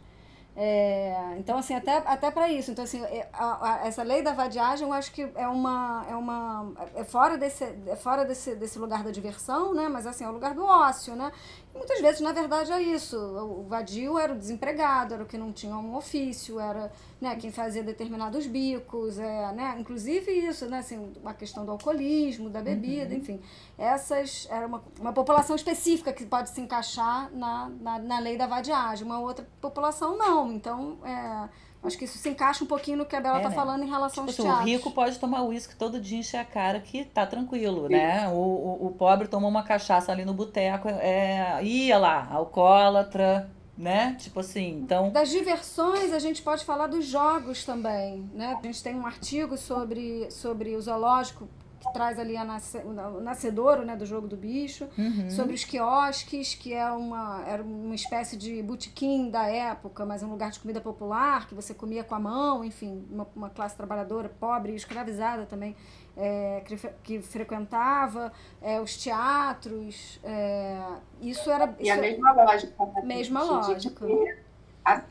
É, 0.57 1.35
então, 1.37 1.59
assim, 1.59 1.75
até, 1.75 1.97
até 1.99 2.31
para 2.31 2.49
isso. 2.49 2.71
Então, 2.71 2.85
assim, 2.85 3.03
é, 3.03 3.29
a, 3.33 3.73
a, 3.83 3.87
essa 3.87 4.03
lei 4.03 4.23
da 4.23 4.33
vadiagem, 4.33 4.87
eu 4.87 4.93
acho 4.93 5.11
que 5.13 5.29
é 5.35 5.49
uma. 5.49 6.07
É, 6.09 6.15
uma, 6.15 6.73
é 6.95 7.05
fora, 7.05 7.37
desse, 7.37 7.65
é 7.65 7.97
fora 7.97 8.25
desse, 8.25 8.55
desse 8.55 8.79
lugar 8.79 9.03
da 9.03 9.11
diversão, 9.11 9.75
né? 9.75 9.89
Mas, 9.89 10.07
assim, 10.07 10.25
é 10.25 10.29
o 10.29 10.33
lugar 10.33 10.55
do 10.55 10.65
ócio, 10.65 11.17
né? 11.17 11.33
Muitas 11.75 12.01
vezes, 12.01 12.21
na 12.21 12.33
verdade, 12.33 12.71
é 12.71 12.81
isso. 12.81 13.19
O 13.19 13.65
vadio 13.65 14.17
era 14.17 14.33
o 14.33 14.39
desempregado, 14.39 15.13
era 15.15 15.23
o 15.25 15.27
que 15.27 15.37
não 15.37 15.53
tinha 15.53 15.77
um 15.77 15.97
ofício, 15.97 16.61
era 16.61 16.93
né, 17.21 17.35
quem 17.35 17.51
fazia 17.51 17.83
determinados 17.83 18.47
bicos, 18.47 19.19
é, 19.19 19.53
né? 19.53 19.77
Inclusive 19.79 20.31
isso, 20.31 20.67
né? 20.67 20.79
Assim, 20.79 21.13
a 21.25 21.35
questão 21.35 21.65
do 21.65 21.73
alcoolismo, 21.73 22.49
da 22.49 22.63
bebida, 22.63 23.13
uhum. 23.13 23.21
enfim. 23.21 23.41
Essas. 23.77 24.47
Era 24.49 24.67
uma, 24.67 24.85
uma 25.01 25.13
população 25.13 25.57
específica 25.57 26.13
que 26.13 26.25
pode 26.25 26.51
se 26.51 26.61
encaixar 26.61 27.31
na, 27.33 27.69
na, 27.69 27.99
na 27.99 28.19
lei 28.21 28.37
da 28.37 28.47
vadiagem. 28.47 29.05
Uma 29.05 29.19
outra 29.19 29.45
população, 29.61 30.17
não. 30.17 30.53
Então, 30.53 30.99
é, 31.05 31.49
acho 31.87 31.99
que 31.99 32.05
isso 32.05 32.19
se 32.19 32.29
encaixa 32.29 32.65
um 32.65 32.67
pouquinho 32.67 32.99
no 32.99 33.07
que 33.07 33.15
a 33.15 33.21
Bela 33.21 33.41
é, 33.41 33.51
falando 33.51 33.83
em 33.83 33.89
relação 33.89 34.27
tipo, 34.27 34.31
aos 34.31 34.39
assim, 34.39 34.43
teatros. 34.43 34.65
O 34.65 34.69
rico 34.69 34.91
pode 34.91 35.19
tomar 35.19 35.43
uísque 35.43 35.77
todo 35.77 36.01
dia 36.01 36.19
encher 36.19 36.39
a 36.39 36.45
cara 36.45 36.81
que 36.81 37.05
tá 37.05 37.27
tranquilo, 37.27 37.87
Sim. 37.87 37.95
né? 37.95 38.29
O, 38.29 38.33
o, 38.33 38.87
o, 38.87 38.91
pobre 38.93 39.29
tomou 39.29 39.51
uma 39.51 39.63
cachaça 39.63 40.11
ali 40.13 40.25
no 40.25 40.35
boteco, 40.35 40.89
é, 40.89 41.63
ia 41.63 41.99
lá, 41.99 42.29
alcoólatra, 42.31 43.51
né? 43.77 44.17
Tipo 44.19 44.41
assim, 44.41 44.81
então... 44.83 45.11
Das 45.11 45.31
diversões, 45.31 46.13
a 46.13 46.19
gente 46.19 46.43
pode 46.43 46.65
falar 46.65 46.87
dos 46.87 47.07
jogos 47.07 47.65
também, 47.65 48.29
né? 48.33 48.57
A 48.59 48.67
gente 48.67 48.83
tem 48.83 48.95
um 48.95 49.07
artigo 49.07 49.57
sobre, 49.57 50.31
sobre 50.31 50.77
o 50.77 50.81
zoológico 50.81 51.49
que 51.85 51.93
traz 51.93 52.19
ali 52.19 52.37
a 52.37 52.45
nasce, 52.45 52.79
o 52.79 53.21
nascedouro 53.21 53.85
né, 53.85 53.97
do 53.97 54.07
jogo 54.07 54.27
do 54.27 54.37
bicho, 54.37 54.89
uhum. 54.97 55.31
sobre 55.31 55.55
os 55.55 55.65
quiosques, 55.65 56.55
que 56.55 56.73
é 56.73 56.91
uma, 56.91 57.45
era 57.47 57.63
uma 57.63 57.95
espécie 57.95 58.37
de 58.37 58.63
botequim 58.63 59.31
da 59.31 59.47
época, 59.47 60.05
mas 60.07 60.23
um 60.23 60.31
lugar 60.31 60.51
de 60.51 60.61
comida 60.61 60.81
popular, 60.81 61.47
que 61.47 61.55
você 61.55 61.75
comia 61.75 62.03
com 62.03 62.15
a 62.15 62.21
mão, 62.21 62.65
enfim, 62.65 63.05
uma, 63.11 63.27
uma 63.37 63.51
classe 63.51 63.77
trabalhadora 63.77 64.29
pobre 64.29 64.73
e 64.73 64.77
escravizada 64.77 65.47
também, 65.47 65.77
é, 66.17 66.63
que, 66.65 66.77
que, 67.03 67.23
frequentava, 67.23 68.33
é, 68.63 68.81
os 68.81 68.97
teatros, 68.97 70.21
é, 70.23 70.81
isso 71.21 71.51
era... 71.51 71.75
E 71.79 71.91
a 71.91 71.97
mesma 71.97 72.33
lógica. 72.33 72.87
Né? 72.87 73.03
Mesma 73.05 73.43
lógica. 73.43 74.07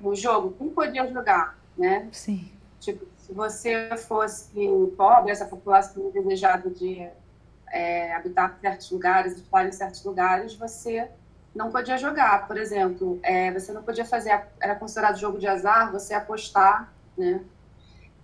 o 0.02 0.16
jogo, 0.16 0.56
quem 0.58 0.70
podia 0.70 1.12
jogar, 1.12 1.58
né? 1.78 2.08
Sim. 2.12 2.52
Tipo, 2.80 3.06
se 3.24 3.32
você 3.34 3.90
fosse 3.96 4.52
pobre, 4.98 5.32
essa 5.32 5.46
população 5.46 6.12
desejada 6.12 6.70
de 6.70 7.08
é, 7.72 8.14
habitar 8.14 8.58
em 8.58 8.62
certos 8.62 8.92
lugares, 8.92 9.38
estar 9.38 9.66
em 9.66 9.72
certos 9.72 10.04
lugares, 10.04 10.54
você 10.56 11.08
não 11.56 11.72
podia 11.72 11.98
jogar. 11.98 12.46
Por 12.48 12.58
exemplo, 12.58 13.20
é, 13.24 13.50
você 13.52 13.72
não 13.72 13.82
podia 13.82 14.04
fazer, 14.04 14.42
era 14.60 14.76
considerado 14.76 15.18
jogo 15.18 15.40
de 15.40 15.48
azar, 15.48 15.90
você 15.90 16.14
apostar, 16.14 16.92
né? 17.18 17.42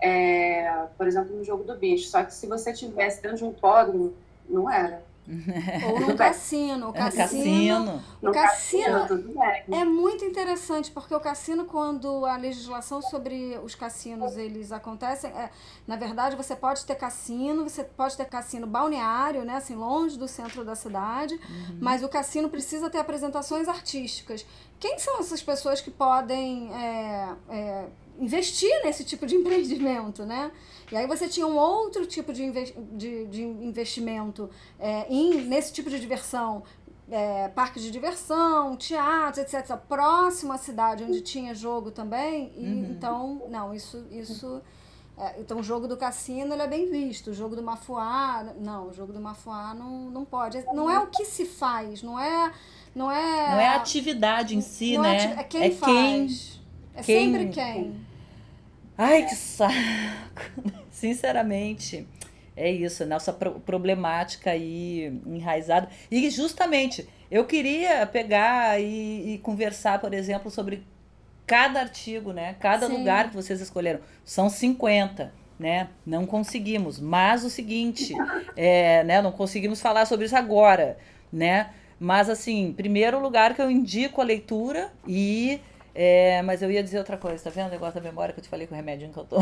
É, 0.02 0.88
por 0.98 1.08
exemplo, 1.08 1.34
no 1.34 1.46
jogo 1.46 1.64
do 1.64 1.78
bicho. 1.78 2.10
Só 2.10 2.22
que 2.22 2.34
se 2.34 2.46
você 2.46 2.74
tivesse 2.74 3.22
dentro 3.22 3.38
de 3.38 3.46
um 3.46 3.52
hipódromo, 3.52 4.14
não 4.50 4.70
era. 4.70 5.02
Ou 5.86 6.00
no 6.00 6.16
cassino. 6.16 6.88
O 6.90 6.96
é, 6.96 7.12
cassino, 7.12 8.04
o 8.22 8.32
cassino, 8.32 9.00
cassino 9.08 9.76
é 9.76 9.86
muito 9.86 10.26
interessante, 10.26 10.90
porque 10.90 11.14
o 11.14 11.20
cassino, 11.20 11.66
quando 11.66 12.26
a 12.26 12.36
legislação 12.36 13.02
sobre 13.02 13.60
os 13.64 13.76
cassinos 13.76 14.36
eles 14.38 14.72
acontecem, 14.72 15.30
é, 15.32 15.52
na 15.88 15.96
verdade, 15.96 16.36
você 16.36 16.56
pode 16.56 16.84
ter 16.84 16.96
cassino, 16.96 17.64
você 17.64 17.84
pode 17.84 18.18
ter 18.18 18.26
cassino 18.26 18.66
balneário, 18.66 19.46
né, 19.46 19.58
assim, 19.58 19.76
longe 19.76 20.18
do 20.18 20.28
centro 20.28 20.66
da 20.66 20.76
cidade, 20.76 21.36
uhum. 21.36 21.78
mas 21.80 22.04
o 22.04 22.10
cassino 22.10 22.50
precisa 22.50 22.90
ter 22.90 22.98
apresentações 22.98 23.68
artísticas. 23.68 24.46
Quem 24.80 24.98
são 24.98 25.20
essas 25.20 25.44
pessoas 25.44 25.80
que 25.80 25.92
podem 25.92 26.74
é, 26.74 27.36
é, 27.50 27.86
investir 28.20 28.72
nesse 28.84 29.04
tipo 29.04 29.28
de 29.28 29.36
empreendimento, 29.38 30.26
né? 30.26 30.52
E 30.92 30.98
aí 30.98 31.06
você 31.06 31.28
tinha 31.28 31.46
um 31.46 31.58
outro 31.58 32.06
tipo 32.06 32.34
de, 32.34 32.52
de, 32.52 33.26
de 33.26 33.44
investimento 33.44 34.50
é, 34.80 35.06
em, 35.10 35.42
nesse 35.42 35.72
tipo 35.72 35.90
de 35.90 36.00
diversão, 36.00 36.64
é, 37.12 37.48
parques 37.50 37.84
de 37.84 37.92
diversão, 37.92 38.76
teatros, 38.76 39.38
etc. 39.38 39.76
Próximo 39.78 40.54
à 40.54 40.58
cidade 40.58 41.04
onde 41.04 41.22
tinha 41.22 41.54
jogo 41.54 41.92
também. 41.92 42.52
E, 42.56 42.66
uhum. 42.66 42.88
Então, 42.92 43.44
não, 43.50 43.74
isso... 43.74 44.06
isso 44.12 44.62
é, 45.18 45.36
então, 45.38 45.60
o 45.60 45.64
jogo 45.64 45.86
do 45.86 45.98
cassino 45.98 46.54
ele 46.54 46.62
é 46.62 46.68
bem 46.68 46.90
visto. 46.90 47.32
O 47.32 47.34
jogo 47.34 47.54
do 47.54 47.62
Mafuá, 47.62 48.54
não, 48.58 48.88
o 48.88 48.94
jogo 48.94 49.12
do 49.12 49.20
Mafuá 49.20 49.74
não, 49.74 50.10
não 50.10 50.24
pode. 50.24 50.64
Não 50.74 50.90
é 50.90 50.98
o 50.98 51.08
que 51.08 51.26
se 51.26 51.46
faz, 51.46 52.02
não 52.02 52.18
é. 52.18 52.54
Não 52.96 53.12
é, 53.12 53.52
não 53.52 53.60
é 53.60 53.68
a 53.68 53.76
atividade 53.76 54.56
em 54.56 54.62
si, 54.62 54.96
é 54.96 55.00
né? 55.00 55.18
É, 55.18 55.40
é 55.42 55.44
quem 55.44 55.64
é 55.64 55.72
faz. 55.72 55.92
Quem, 55.92 57.02
é 57.02 57.04
quem, 57.04 57.32
sempre 57.32 57.50
quem. 57.50 58.09
Ai, 59.02 59.26
que 59.26 59.34
saco! 59.34 59.72
Sinceramente, 60.92 62.06
é 62.54 62.70
isso, 62.70 63.06
nossa 63.06 63.32
problemática 63.32 64.52
aí 64.52 65.22
enraizada. 65.26 65.88
E 66.12 66.30
justamente, 66.30 67.08
eu 67.32 67.46
queria 67.46 68.06
pegar 68.06 68.78
e, 68.78 69.36
e 69.36 69.38
conversar, 69.38 70.02
por 70.02 70.14
exemplo, 70.14 70.52
sobre 70.52 70.84
cada 71.48 71.80
artigo, 71.80 72.34
né? 72.34 72.58
Cada 72.60 72.88
Sim. 72.88 72.98
lugar 72.98 73.30
que 73.30 73.38
vocês 73.38 73.62
escolheram. 73.62 74.02
São 74.26 74.50
50, 74.50 75.34
né? 75.58 75.88
Não 76.06 76.26
conseguimos. 76.26 77.00
Mas 77.00 77.46
o 77.46 77.50
seguinte, 77.50 78.14
é, 78.58 79.02
né? 79.06 79.22
Não 79.22 79.32
conseguimos 79.32 79.80
falar 79.80 80.06
sobre 80.08 80.26
isso 80.26 80.36
agora, 80.36 80.98
né? 81.32 81.70
Mas 81.98 82.30
assim, 82.30 82.74
primeiro 82.76 83.18
lugar 83.22 83.56
que 83.56 83.62
eu 83.62 83.72
indico 83.72 84.20
a 84.20 84.26
leitura 84.26 84.92
e 85.08 85.62
É, 85.94 86.42
mas 86.44 86.62
eu 86.62 86.72
ia 86.72 86.84
dizer 86.84 87.00
outra 87.00 87.18
coisa, 87.18 87.44
tá 87.44 87.50
vendo 87.50 87.68
o 87.68 87.72
negócio 87.72 87.96
da 87.96 88.02
memória 88.02 88.34
que 88.34 88.40
eu 88.40 88.44
te 88.44 88.50
falei 88.50 88.68
com 88.68 88.74
o 88.74 88.78
remédio 88.78 89.10
que 89.10 89.18
eu 89.18 89.26
tô? 89.26 89.38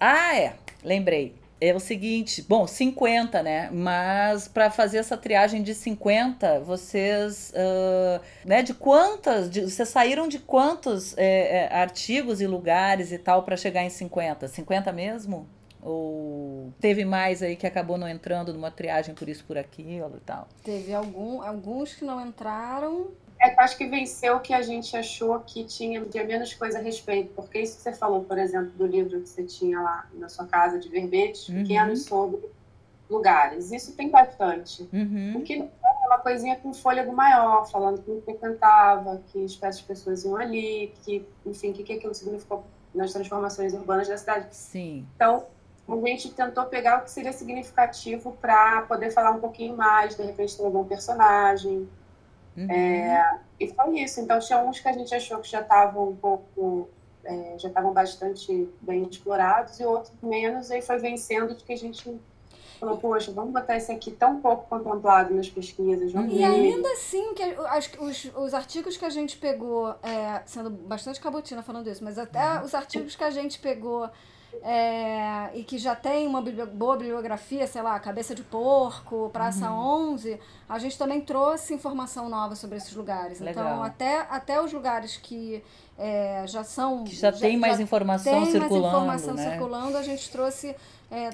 ah, 0.00 0.36
é. 0.36 0.54
Lembrei. 0.82 1.34
É 1.58 1.74
o 1.74 1.80
seguinte, 1.80 2.42
bom, 2.42 2.66
50, 2.66 3.42
né? 3.42 3.70
Mas 3.72 4.46
para 4.46 4.70
fazer 4.70 4.98
essa 4.98 5.16
triagem 5.16 5.62
de 5.62 5.74
50, 5.74 6.60
vocês, 6.60 7.50
uh, 7.56 8.20
né? 8.44 8.62
De 8.62 8.74
quantas, 8.74 9.48
de, 9.48 9.62
vocês 9.62 9.88
saíram 9.88 10.28
de 10.28 10.38
quantos 10.38 11.16
é, 11.16 11.64
é, 11.64 11.74
artigos 11.74 12.42
e 12.42 12.46
lugares 12.46 13.10
e 13.10 13.16
tal 13.16 13.42
para 13.42 13.56
chegar 13.56 13.82
em 13.82 13.88
50? 13.88 14.48
50 14.48 14.92
mesmo? 14.92 15.48
Ou 15.80 16.74
teve 16.78 17.04
mais 17.06 17.42
aí 17.42 17.56
que 17.56 17.66
acabou 17.66 17.96
não 17.96 18.08
entrando 18.08 18.52
numa 18.52 18.70
triagem 18.70 19.14
por 19.14 19.26
isso, 19.26 19.44
por 19.44 19.56
aquilo 19.56 20.16
e 20.16 20.20
tal? 20.20 20.48
Teve 20.62 20.92
algum, 20.92 21.40
alguns 21.40 21.94
que 21.94 22.04
não 22.04 22.20
entraram, 22.26 23.12
é, 23.40 23.54
acho 23.62 23.76
que 23.76 23.86
venceu 23.86 24.36
o 24.36 24.40
que 24.40 24.52
a 24.52 24.62
gente 24.62 24.96
achou 24.96 25.38
que 25.40 25.64
tinha, 25.64 26.04
tinha 26.04 26.24
menos 26.24 26.54
coisa 26.54 26.78
a 26.78 26.82
respeito. 26.82 27.32
Porque 27.34 27.60
isso 27.60 27.76
que 27.76 27.82
você 27.82 27.92
falou, 27.92 28.24
por 28.24 28.38
exemplo, 28.38 28.70
do 28.70 28.86
livro 28.86 29.20
que 29.20 29.28
você 29.28 29.44
tinha 29.44 29.80
lá 29.80 30.06
na 30.14 30.28
sua 30.28 30.46
casa 30.46 30.78
de 30.78 30.88
verbetes 30.88 31.48
uhum. 31.48 31.62
pequenos 31.62 32.04
sobre 32.04 32.40
lugares. 33.08 33.72
Isso 33.72 33.94
tem 33.94 34.10
bastante. 34.10 34.88
Uhum. 34.92 35.32
Porque 35.34 35.54
é 35.54 36.06
uma 36.06 36.18
coisinha 36.18 36.56
com 36.56 36.72
fôlego 36.72 37.12
maior, 37.12 37.68
falando 37.70 38.02
que 38.02 38.10
não 38.10 38.20
frequentava, 38.22 39.22
que 39.28 39.44
espécies 39.44 39.82
de 39.82 39.88
pessoas 39.88 40.24
iam 40.24 40.36
ali, 40.36 40.92
que, 41.04 41.26
enfim, 41.44 41.70
o 41.70 41.74
que, 41.74 41.82
que 41.82 41.92
aquilo 41.94 42.14
significou 42.14 42.64
nas 42.94 43.12
transformações 43.12 43.74
urbanas 43.74 44.08
da 44.08 44.16
cidade. 44.16 44.48
Sim. 44.50 45.06
Então, 45.14 45.46
a 45.88 46.08
gente 46.08 46.32
tentou 46.32 46.64
pegar 46.64 46.98
o 46.98 47.04
que 47.04 47.10
seria 47.10 47.32
significativo 47.32 48.36
para 48.40 48.82
poder 48.82 49.10
falar 49.10 49.32
um 49.32 49.40
pouquinho 49.40 49.76
mais, 49.76 50.16
de 50.16 50.22
repente 50.22 50.56
ter 50.56 50.64
algum 50.64 50.84
personagem, 50.84 51.88
Uhum. 52.56 52.70
É, 52.70 53.40
e 53.60 53.68
foi 53.68 54.00
isso. 54.00 54.20
Então, 54.20 54.38
tinha 54.38 54.58
uns 54.60 54.80
que 54.80 54.88
a 54.88 54.92
gente 54.92 55.14
achou 55.14 55.38
que 55.38 55.48
já 55.48 55.60
estavam 55.60 56.10
um 56.10 56.16
pouco, 56.16 56.88
é, 57.24 57.54
já 57.58 57.68
estavam 57.68 57.92
bastante 57.92 58.68
bem 58.80 59.02
explorados, 59.02 59.78
e 59.78 59.84
outros 59.84 60.12
menos, 60.22 60.70
e 60.70 60.74
aí 60.74 60.82
foi 60.82 60.98
vencendo 60.98 61.54
de 61.54 61.64
que 61.64 61.72
a 61.72 61.76
gente 61.76 62.18
falou, 62.78 62.98
poxa, 62.98 63.32
vamos 63.32 63.52
botar 63.52 63.76
esse 63.76 63.90
aqui 63.90 64.10
tão 64.10 64.40
pouco 64.40 64.68
contemplado 64.68 65.34
nas 65.34 65.48
pesquisas. 65.48 66.12
Vamos 66.12 66.34
e 66.34 66.44
ainda 66.44 66.90
assim, 66.92 67.34
que, 67.34 67.42
as, 67.42 67.90
os, 67.98 68.30
os 68.36 68.54
artigos 68.54 68.96
que 68.96 69.04
a 69.04 69.10
gente 69.10 69.36
pegou, 69.36 69.94
é, 70.02 70.42
sendo 70.44 70.70
bastante 70.70 71.20
cabotina 71.20 71.62
falando 71.62 71.90
isso, 71.90 72.04
mas 72.04 72.18
até 72.18 72.58
uhum. 72.58 72.64
os 72.64 72.74
artigos 72.74 73.16
que 73.16 73.24
a 73.24 73.30
gente 73.30 73.58
pegou 73.58 74.08
é, 74.62 75.50
e 75.54 75.62
que 75.62 75.78
já 75.78 75.94
tem 75.94 76.26
uma 76.26 76.40
boa 76.40 76.96
bibliografia, 76.96 77.66
sei 77.66 77.82
lá, 77.82 77.98
Cabeça 78.00 78.34
de 78.34 78.42
Porco, 78.42 79.30
Praça 79.32 79.70
uhum. 79.70 80.12
11, 80.12 80.38
a 80.68 80.78
gente 80.78 80.98
também 80.98 81.20
trouxe 81.20 81.74
informação 81.74 82.28
nova 82.28 82.54
sobre 82.54 82.76
esses 82.76 82.92
lugares. 82.94 83.40
Então, 83.40 83.46
Legal. 83.46 83.66
Então, 83.66 83.82
até, 83.82 84.20
até 84.28 84.60
os 84.60 84.72
lugares 84.72 85.16
que 85.16 85.62
é, 85.98 86.44
já 86.46 86.64
são. 86.64 87.04
Que 87.04 87.14
já, 87.14 87.30
já 87.30 87.40
tem 87.40 87.56
mais 87.56 87.76
já 87.76 87.82
informação 87.82 88.32
tem 88.32 88.52
circulando. 88.52 89.06
mais 89.06 89.22
informação 89.22 89.34
né? 89.34 89.50
circulando, 89.50 89.96
a 89.96 90.02
gente 90.02 90.30
trouxe. 90.30 90.74
É, 91.10 91.30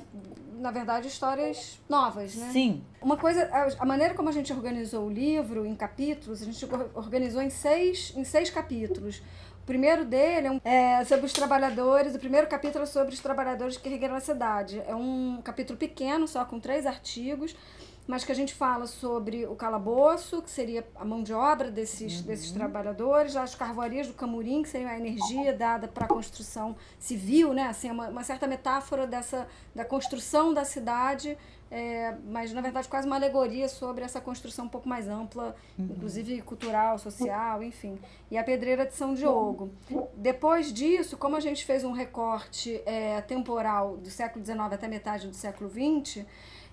na 0.63 0.71
verdade, 0.71 1.09
histórias 1.09 1.81
novas, 1.89 2.37
né? 2.37 2.51
Sim. 2.53 2.85
Uma 3.03 3.17
coisa, 3.17 3.51
a, 3.79 3.85
maneira 3.85 4.15
como 4.15 4.29
a 4.29 4.33
gente 4.33 4.53
organizou 4.53 5.07
o 5.07 5.11
livro 5.11 5.67
em 5.67 5.75
capítulos, 5.75 6.41
a 6.41 6.45
gente 6.45 6.65
organizou 6.95 7.43
em 7.43 7.51
seis, 7.51 8.13
em 8.17 8.23
seis 8.23 8.49
capítulos. 8.49 9.21
O 9.63 9.67
primeiro 9.67 10.05
dele 10.05 10.61
é, 10.65 11.01
é 11.01 11.05
sobre 11.05 11.27
os 11.27 11.33
trabalhadores, 11.33 12.15
o 12.15 12.19
primeiro 12.19 12.47
capítulo 12.47 12.85
é 12.85 12.87
sobre 12.87 13.13
os 13.13 13.21
trabalhadores 13.21 13.77
que 13.77 13.89
regueram 13.89 14.15
a 14.15 14.21
cidade. 14.21 14.81
É 14.87 14.95
um 14.95 15.41
capítulo 15.43 15.77
pequeno, 15.77 16.29
só 16.29 16.45
com 16.45 16.61
três 16.61 16.87
artigos, 16.87 17.57
mas 18.07 18.25
que 18.25 18.33
a 18.33 18.35
gente 18.35 18.53
fala 18.55 18.87
sobre 18.87 19.47
o 19.47 19.55
calabouço, 19.55 20.43
que 20.43 20.51
seria 20.51 20.87
a 20.97 21.05
mão 21.05 21.23
de 21.23 21.33
obra 21.33 21.71
desses, 21.71 22.21
uhum. 22.21 22.27
desses 22.27 22.51
trabalhadores, 22.51 23.37
as 23.37 23.55
carvoarias 23.55 24.07
do 24.09 24.15
Camurim, 24.15 24.63
que 24.63 24.69
seria 24.69 24.91
a 24.91 24.97
energia 24.97 25.53
dada 25.53 25.87
para 25.87 26.07
a 26.07 26.09
construção 26.09 26.77
civil, 26.99 27.53
né? 27.55 27.65
Assim, 27.69 27.91
uma, 27.91 28.09
uma 28.09 28.25
certa 28.25 28.47
metáfora 28.47 29.07
dessa, 29.07 29.47
da 29.75 29.85
construção 29.85 30.53
da 30.53 30.65
cidade 30.65 31.37
é, 31.75 32.15
mas 32.27 32.53
na 32.53 32.61
verdade 32.61 32.87
quase 32.87 33.07
uma 33.07 33.17
alegoria 33.17 33.67
sobre 33.67 34.05
essa 34.05 34.21
construção 34.21 34.67
um 34.67 34.69
pouco 34.69 34.87
mais 34.87 35.09
ampla, 35.09 35.57
uhum. 35.79 35.89
inclusive 35.91 36.43
cultural, 36.43 36.99
social, 36.99 37.63
enfim. 37.63 37.99
E 38.31 38.37
a 38.37 38.45
Pedreira 38.45 38.85
de 38.85 38.95
São 38.95 39.15
Diogo. 39.15 39.73
Depois 40.15 40.71
disso, 40.71 41.17
como 41.17 41.35
a 41.35 41.41
gente 41.41 41.65
fez 41.65 41.83
um 41.83 41.93
recorte 41.93 42.83
é, 42.85 43.23
temporal 43.23 43.97
do 43.97 44.11
século 44.11 44.45
XIX 44.45 44.61
até 44.61 44.87
metade 44.87 45.27
do 45.27 45.35
século 45.35 45.71
XX, 45.71 46.27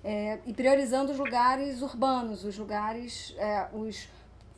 é, 0.04 0.40
e 0.46 0.54
priorizando 0.54 1.12
os 1.12 1.18
lugares 1.18 1.82
urbanos, 1.82 2.44
os 2.44 2.58
lugares, 2.58 3.36
é, 3.38 3.68
os 3.74 4.08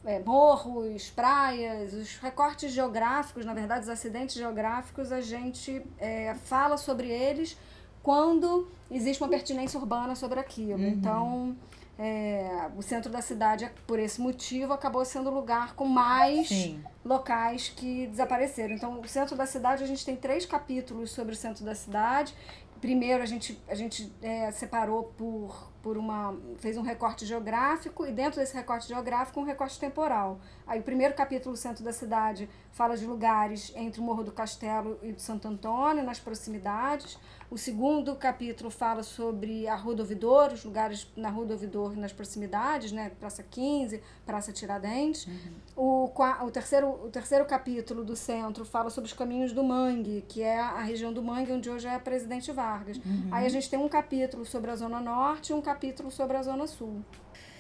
é, 0.06 0.20
morros, 0.20 1.10
praias, 1.10 1.94
os 1.94 2.18
recortes 2.18 2.72
geográficos, 2.72 3.46
na 3.46 3.54
verdade, 3.54 3.84
os 3.84 3.90
acidentes 3.90 4.36
geográficos, 4.36 5.12
a 5.12 5.22
gente 5.22 5.82
é, 6.00 6.34
fala 6.46 6.78
sobre 6.78 7.10
eles 7.10 7.58
quando 8.02 8.68
existe 8.90 9.22
uma 9.22 9.30
pertinência 9.30 9.80
urbana 9.80 10.16
sobre 10.16 10.40
aquilo. 10.40 10.82
Uhum. 10.82 10.90
Então, 10.90 11.56
é, 12.00 12.68
o 12.76 12.82
centro 12.82 13.12
da 13.12 13.22
cidade, 13.22 13.70
por 13.86 14.00
esse 14.00 14.20
motivo, 14.20 14.74
acabou 14.74 15.06
sendo 15.06 15.30
o 15.30 15.34
lugar 15.34 15.76
com 15.76 15.86
mais 15.86 16.48
Sim. 16.48 16.84
locais 17.06 17.70
que 17.70 18.08
desapareceram. 18.08 18.74
Então, 18.74 19.00
o 19.00 19.08
centro 19.08 19.36
da 19.36 19.46
cidade, 19.46 19.84
a 19.84 19.88
gente 19.88 20.04
tem 20.04 20.16
três 20.16 20.46
capítulos 20.46 21.12
sobre 21.12 21.34
o 21.34 21.36
centro 21.36 21.64
da 21.64 21.76
cidade. 21.76 22.34
Primeiro, 22.82 23.22
a 23.22 23.26
gente, 23.28 23.58
a 23.68 23.76
gente 23.76 24.12
é, 24.22 24.52
separou 24.52 25.04
por 25.04 25.71
por 25.82 25.98
uma 25.98 26.36
fez 26.58 26.78
um 26.78 26.82
recorte 26.82 27.26
geográfico 27.26 28.06
e 28.06 28.12
dentro 28.12 28.40
desse 28.40 28.54
recorte 28.54 28.88
geográfico 28.88 29.40
um 29.40 29.44
recorte 29.44 29.80
temporal. 29.80 30.40
Aí 30.68 30.80
o 30.80 30.84
primeiro 30.84 31.14
capítulo, 31.14 31.54
o 31.56 31.58
centro 31.58 31.84
da 31.84 31.92
cidade, 31.92 32.50
fala 32.72 32.96
de 32.96 33.06
lugares 33.06 33.74
entre 33.76 34.00
o 34.00 34.04
Morro 34.04 34.24
do 34.24 34.32
Castelo 34.32 34.98
e 35.02 35.12
do 35.12 35.20
Santo 35.20 35.48
Antônio, 35.48 36.04
nas 36.04 36.20
proximidades. 36.20 37.18
O 37.50 37.58
segundo 37.58 38.16
capítulo 38.16 38.72
fala 38.72 39.04
sobre 39.04 39.68
a 39.68 39.76
Rua 39.76 39.96
do 39.96 40.00
Ouvidor, 40.04 40.54
os 40.54 40.64
lugares 40.64 41.06
na 41.18 41.30
Rua 41.30 41.46
do 41.46 41.54
Ouvidor 41.54 41.98
nas 41.98 42.14
proximidades, 42.14 42.94
né? 42.94 43.12
Praça 43.20 43.44
15, 43.44 44.02
Praça 44.26 44.54
Tiradentes. 44.54 45.28
Uhum. 45.28 45.52
O, 45.76 46.12
o, 46.46 46.52
terceiro, 46.52 46.88
o 46.88 47.10
terceiro 47.10 47.44
capítulo 47.44 48.06
do 48.06 48.16
centro 48.16 48.64
fala 48.64 48.90
sobre 48.90 49.10
os 49.10 49.14
caminhos 49.14 49.52
do 49.52 49.64
Mangue, 49.64 50.24
que 50.30 50.42
é 50.42 50.60
a 50.60 50.80
região 50.80 51.12
do 51.12 51.22
Mangue, 51.22 51.52
onde 51.52 51.70
hoje 51.70 51.88
é 51.88 52.00
Presidente 52.00 52.52
Vargas. 52.54 52.96
Uhum. 52.98 53.28
Aí 53.32 53.46
a 53.46 53.50
gente 53.50 53.70
tem 53.70 53.78
um 53.78 53.90
capítulo 53.90 54.46
sobre 54.46 54.72
a 54.72 54.76
Zona 54.78 55.02
Norte 55.02 55.52
e 55.52 55.54
um 55.54 55.62
capítulo 55.62 55.71
sobre 56.10 56.38
a 56.38 56.44
Zona 56.44 56.68
Sul. 56.68 57.04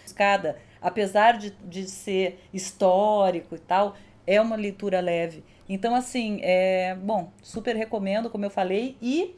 Escada, 0.05 0.57
apesar 0.81 1.37
de, 1.37 1.51
de 1.63 1.89
ser 1.89 2.39
histórico 2.53 3.55
e 3.55 3.59
tal, 3.59 3.95
é 4.25 4.39
uma 4.39 4.55
leitura 4.55 4.99
leve. 4.99 5.43
Então, 5.67 5.95
assim, 5.95 6.39
é 6.41 6.95
bom, 6.95 7.31
super 7.41 7.75
recomendo, 7.75 8.29
como 8.29 8.45
eu 8.45 8.49
falei, 8.49 8.97
e 9.01 9.35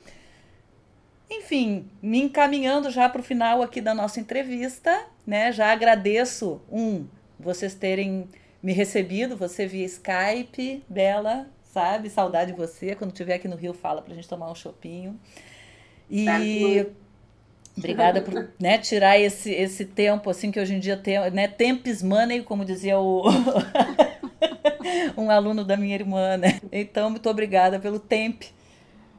enfim, 1.30 1.89
me 2.01 2.21
encaminhando 2.21 2.91
já 2.91 3.09
para 3.09 3.21
o 3.21 3.24
final 3.24 3.61
aqui 3.61 3.82
da 3.82 3.93
nossa 3.93 4.19
entrevista, 4.19 5.05
né? 5.26 5.51
Já 5.51 5.71
agradeço, 5.71 6.61
um, 6.71 7.07
vocês 7.39 7.74
terem 7.74 8.28
me 8.61 8.71
recebido, 8.71 9.36
você 9.36 9.65
via 9.65 9.86
Skype, 9.86 10.84
Bela, 10.88 11.47
sabe? 11.63 12.09
Saudade 12.09 12.51
de 12.51 12.57
você. 12.57 12.95
Quando 12.95 13.11
estiver 13.11 13.36
aqui 13.36 13.47
no 13.47 13.55
Rio, 13.55 13.74
fala 13.74 14.01
para 14.01 14.13
a 14.13 14.15
gente 14.15 14.28
tomar 14.28 14.49
um 14.49 14.55
chopinho. 14.55 15.19
E 16.09 16.26
Obrigada 17.78 18.21
por 18.21 18.49
né, 18.59 18.78
tirar 18.78 19.19
esse, 19.19 19.51
esse 19.51 19.86
tempo, 19.86 20.30
assim, 20.30 20.51
que 20.51 20.59
hoje 20.59 20.76
em 20.76 20.80
dia 20.80 20.95
tem, 20.95 21.19
né, 21.32 21.47
tempes 21.47 22.03
money, 22.03 22.43
como 22.43 22.63
dizia 22.63 22.99
o 22.99 23.24
um 25.17 25.30
aluno 25.30 25.63
da 25.63 25.76
minha 25.76 25.95
irmã, 25.95 26.38
né? 26.38 26.59
Então, 26.71 27.09
muito 27.09 27.28
obrigada 27.30 27.80
pelo 27.80 27.99
tempo 27.99 28.45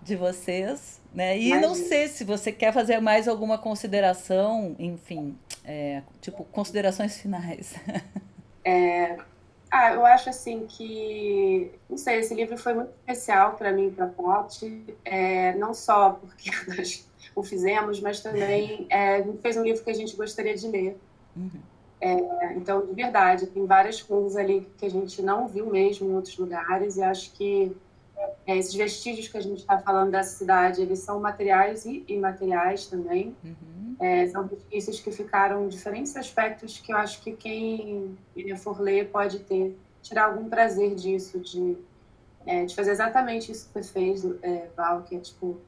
de 0.02 0.14
vocês, 0.14 1.00
né? 1.12 1.38
E 1.38 1.50
Mas... 1.50 1.62
não 1.62 1.74
sei 1.74 2.08
se 2.08 2.22
você 2.22 2.52
quer 2.52 2.72
fazer 2.72 3.00
mais 3.00 3.26
alguma 3.26 3.58
consideração, 3.58 4.76
enfim, 4.78 5.36
é, 5.64 6.02
tipo, 6.20 6.44
considerações 6.44 7.18
finais. 7.18 7.74
É, 8.66 9.18
ah, 9.74 9.92
eu 9.92 10.06
acho 10.06 10.30
assim 10.30 10.66
que, 10.68 11.72
não 11.90 11.98
sei, 11.98 12.20
esse 12.20 12.32
livro 12.32 12.56
foi 12.56 12.74
muito 12.74 12.90
especial 12.90 13.56
para 13.56 13.72
mim, 13.72 13.90
para 13.90 14.04
a 14.04 14.08
Pote, 14.08 14.84
é, 15.04 15.52
não 15.56 15.74
só 15.74 16.10
porque 16.10 16.48
nós 16.70 17.04
o 17.34 17.42
fizemos, 17.42 18.00
mas 18.00 18.20
também 18.20 18.86
é, 18.88 19.24
fez 19.42 19.56
um 19.56 19.64
livro 19.64 19.82
que 19.82 19.90
a 19.90 19.94
gente 19.94 20.14
gostaria 20.14 20.54
de 20.54 20.68
ler. 20.68 20.96
Uhum. 21.36 21.50
É, 22.00 22.54
então, 22.54 22.86
de 22.86 22.92
verdade, 22.92 23.48
tem 23.48 23.66
várias 23.66 24.00
coisas 24.00 24.36
ali 24.36 24.64
que 24.78 24.86
a 24.86 24.88
gente 24.88 25.20
não 25.20 25.48
viu 25.48 25.66
mesmo 25.66 26.08
em 26.08 26.14
outros 26.14 26.38
lugares 26.38 26.96
e 26.96 27.02
acho 27.02 27.32
que 27.32 27.76
é, 28.46 28.56
esses 28.56 28.74
vestígios 28.74 29.26
que 29.26 29.36
a 29.36 29.40
gente 29.40 29.58
está 29.58 29.78
falando 29.78 30.12
dessa 30.12 30.36
cidade, 30.36 30.82
eles 30.82 31.00
são 31.00 31.18
materiais 31.18 31.84
e 31.84 32.04
imateriais 32.06 32.86
também. 32.86 33.34
Uhum. 33.42 33.73
É, 34.00 34.26
são 34.28 34.46
vestígios 34.46 35.00
que 35.00 35.10
ficaram 35.10 35.64
em 35.64 35.68
diferentes 35.68 36.16
aspectos 36.16 36.78
que 36.78 36.92
eu 36.92 36.96
acho 36.96 37.22
que 37.22 37.32
quem 37.32 38.16
for 38.58 38.80
ler 38.80 39.10
pode 39.10 39.40
ter, 39.40 39.76
tirar 40.02 40.26
algum 40.26 40.48
prazer 40.48 40.94
disso, 40.94 41.38
de, 41.38 41.76
é, 42.46 42.64
de 42.64 42.74
fazer 42.74 42.90
exatamente 42.90 43.52
isso 43.52 43.68
que 43.68 43.82
você 43.82 43.92
fez, 43.92 44.24
é, 44.42 44.68
Val, 44.76 45.02
que 45.02 45.16
é 45.16 45.20
tipo 45.20 45.60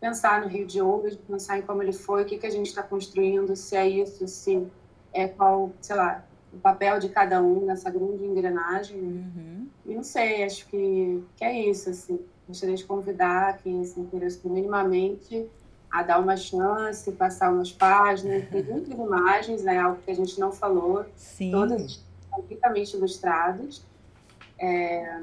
pensar 0.00 0.40
no 0.40 0.48
Rio 0.48 0.66
de 0.66 0.80
Ouro, 0.80 1.14
pensar 1.28 1.58
em 1.58 1.62
como 1.62 1.82
ele 1.82 1.92
foi, 1.92 2.22
o 2.22 2.24
que, 2.24 2.38
que 2.38 2.46
a 2.46 2.50
gente 2.50 2.66
está 2.66 2.82
construindo, 2.82 3.54
se 3.54 3.76
é 3.76 3.86
isso, 3.86 4.26
se 4.26 4.66
é 5.12 5.28
qual, 5.28 5.72
sei 5.80 5.96
lá, 5.96 6.24
o 6.52 6.58
papel 6.58 6.98
de 6.98 7.08
cada 7.10 7.42
um 7.42 7.66
nessa 7.66 7.90
grande 7.90 8.24
engrenagem. 8.24 8.98
Uhum. 8.98 9.68
E 9.86 9.94
não 9.94 10.02
sei, 10.02 10.42
acho 10.42 10.66
que, 10.68 11.22
que 11.36 11.44
é 11.44 11.68
isso, 11.68 11.90
assim. 11.90 12.18
Gostaria 12.48 12.74
de 12.74 12.84
convidar 12.84 13.58
quem 13.58 13.84
se 13.84 14.00
interessa 14.00 14.40
minimamente 14.48 15.48
a 15.90 16.02
dar 16.02 16.18
uma 16.20 16.36
chance, 16.36 17.10
passar 17.12 17.52
umas 17.52 17.72
páginas. 17.72 18.48
Tem 18.48 18.62
muitas 18.64 18.92
imagens, 18.92 19.62
né? 19.62 19.78
Algo 19.78 20.00
que 20.04 20.10
a 20.10 20.14
gente 20.14 20.38
não 20.38 20.52
falou. 20.52 21.04
Sim. 21.16 21.50
Todas 21.50 22.10
completamente 22.30 22.96
ilustradas. 22.96 23.82
É, 24.58 25.20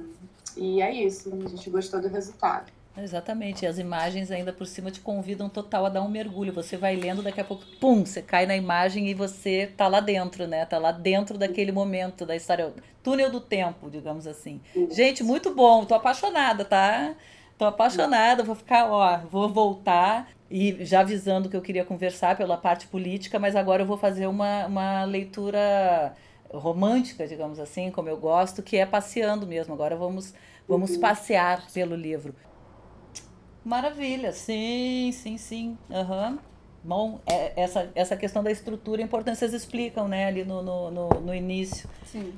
e 0.56 0.82
é 0.82 0.92
isso, 0.92 1.32
a 1.34 1.50
gente 1.50 1.70
gostou 1.70 2.02
do 2.02 2.08
resultado. 2.08 2.72
Exatamente, 3.00 3.64
e 3.64 3.68
as 3.68 3.78
imagens 3.78 4.32
ainda 4.32 4.52
por 4.52 4.66
cima 4.66 4.90
te 4.90 5.00
convidam 5.00 5.48
total 5.48 5.86
a 5.86 5.90
dar 5.90 6.02
um 6.02 6.10
mergulho. 6.10 6.52
Você 6.54 6.76
vai 6.76 6.96
lendo, 6.96 7.22
daqui 7.22 7.40
a 7.40 7.44
pouco, 7.44 7.64
pum, 7.80 8.04
você 8.04 8.24
cai 8.24 8.48
na 8.48 8.56
imagem 8.56 9.08
e 9.08 9.14
você 9.14 9.72
tá 9.78 9.88
lá 9.88 10.00
dentro, 10.00 10.48
né? 10.48 10.66
Tá 10.66 10.80
lá 10.80 10.92
dentro 10.92 11.38
daquele 11.38 11.72
momento 11.72 12.26
da 12.26 12.36
história, 12.36 12.74
túnel 13.04 13.30
do 13.30 13.40
tempo, 13.40 13.88
digamos 13.92 14.26
assim. 14.26 14.60
Gente, 14.90 15.24
muito 15.24 15.54
bom, 15.54 15.86
tô 15.86 15.94
apaixonada, 15.94 16.66
tá? 16.66 17.14
Tô 17.56 17.66
apaixonada, 17.66 18.44
vou 18.44 18.56
ficar, 18.56 18.92
ó, 18.92 19.20
vou 19.30 19.48
voltar 19.48 20.28
e 20.50 20.86
já 20.86 21.02
avisando 21.02 21.50
que 21.50 21.56
eu 21.56 21.62
queria 21.62 21.84
conversar 21.84 22.38
pela 22.38 22.58
parte 22.58 22.88
política, 22.88 23.38
mas 23.38 23.56
agora 23.56 23.82
eu 23.82 23.86
vou 23.86 23.98
fazer 23.98 24.28
uma, 24.28 24.66
uma 24.66 25.04
leitura 25.04 26.14
romântica, 26.50 27.28
digamos 27.28 27.60
assim, 27.60 27.92
como 27.92 28.08
eu 28.08 28.18
gosto, 28.18 28.64
que 28.64 28.78
é 28.78 28.86
passeando 28.86 29.46
mesmo. 29.46 29.74
Agora 29.74 29.96
vamos, 29.96 30.34
vamos 30.68 30.92
uhum. 30.92 31.00
passear 31.02 31.66
pelo 31.74 31.96
livro. 31.96 32.34
Maravilha, 33.64 34.32
sim, 34.32 35.12
sim, 35.12 35.38
sim. 35.38 35.78
Uhum. 35.90 36.38
Bom, 36.82 37.20
é, 37.28 37.52
essa, 37.62 37.92
essa 37.94 38.16
questão 38.16 38.42
da 38.42 38.50
estrutura 38.50 39.02
é 39.02 39.04
importante, 39.04 39.38
vocês 39.38 39.54
explicam 39.54 40.08
né, 40.08 40.26
ali 40.26 40.46
no, 40.46 40.62
no, 40.62 40.90
no, 40.90 41.10
no 41.10 41.36
início 41.36 41.90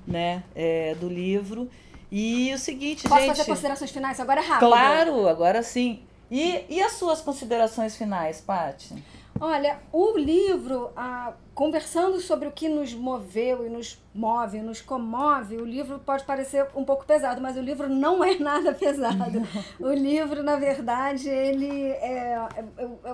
né, 0.08 0.44
é, 0.56 0.96
do 0.96 1.08
livro. 1.08 1.70
E 2.12 2.52
o 2.52 2.58
seguinte, 2.58 3.08
Posso 3.08 3.22
gente... 3.22 3.38
fazer 3.38 3.46
considerações 3.46 3.92
finais? 3.92 4.20
Agora 4.20 4.42
é 4.42 4.44
rápido. 4.44 4.68
Claro, 4.68 5.28
agora 5.28 5.62
sim. 5.62 6.02
E, 6.32 6.66
e 6.70 6.82
as 6.82 6.94
suas 6.94 7.22
considerações 7.22 7.96
finais, 7.96 8.40
Paty? 8.40 9.04
Olha, 9.42 9.80
o 9.94 10.18
livro, 10.18 10.92
ah, 10.98 11.34
conversando 11.56 12.20
sobre 12.20 12.48
o 12.48 12.52
que 12.52 12.68
nos 12.68 12.94
moveu 12.94 13.66
e 13.66 13.70
nos 13.70 13.98
move, 14.14 14.62
nos 14.62 14.82
comove, 14.82 15.56
o 15.56 15.66
livro 15.66 15.98
pode 16.00 16.26
parecer 16.26 16.68
um 16.76 16.84
pouco 16.84 17.06
pesado, 17.06 17.40
mas 17.40 17.56
o 17.56 17.62
livro 17.62 17.88
não 17.88 18.22
é 18.24 18.36
nada 18.40 18.74
pesado. 18.74 19.42
o 19.80 19.92
livro, 19.92 20.44
na 20.44 20.58
verdade, 20.58 21.30
ele 21.30 21.88
é, 21.88 22.50
é, 22.58 22.66
é, 22.78 22.90
é 23.06 23.14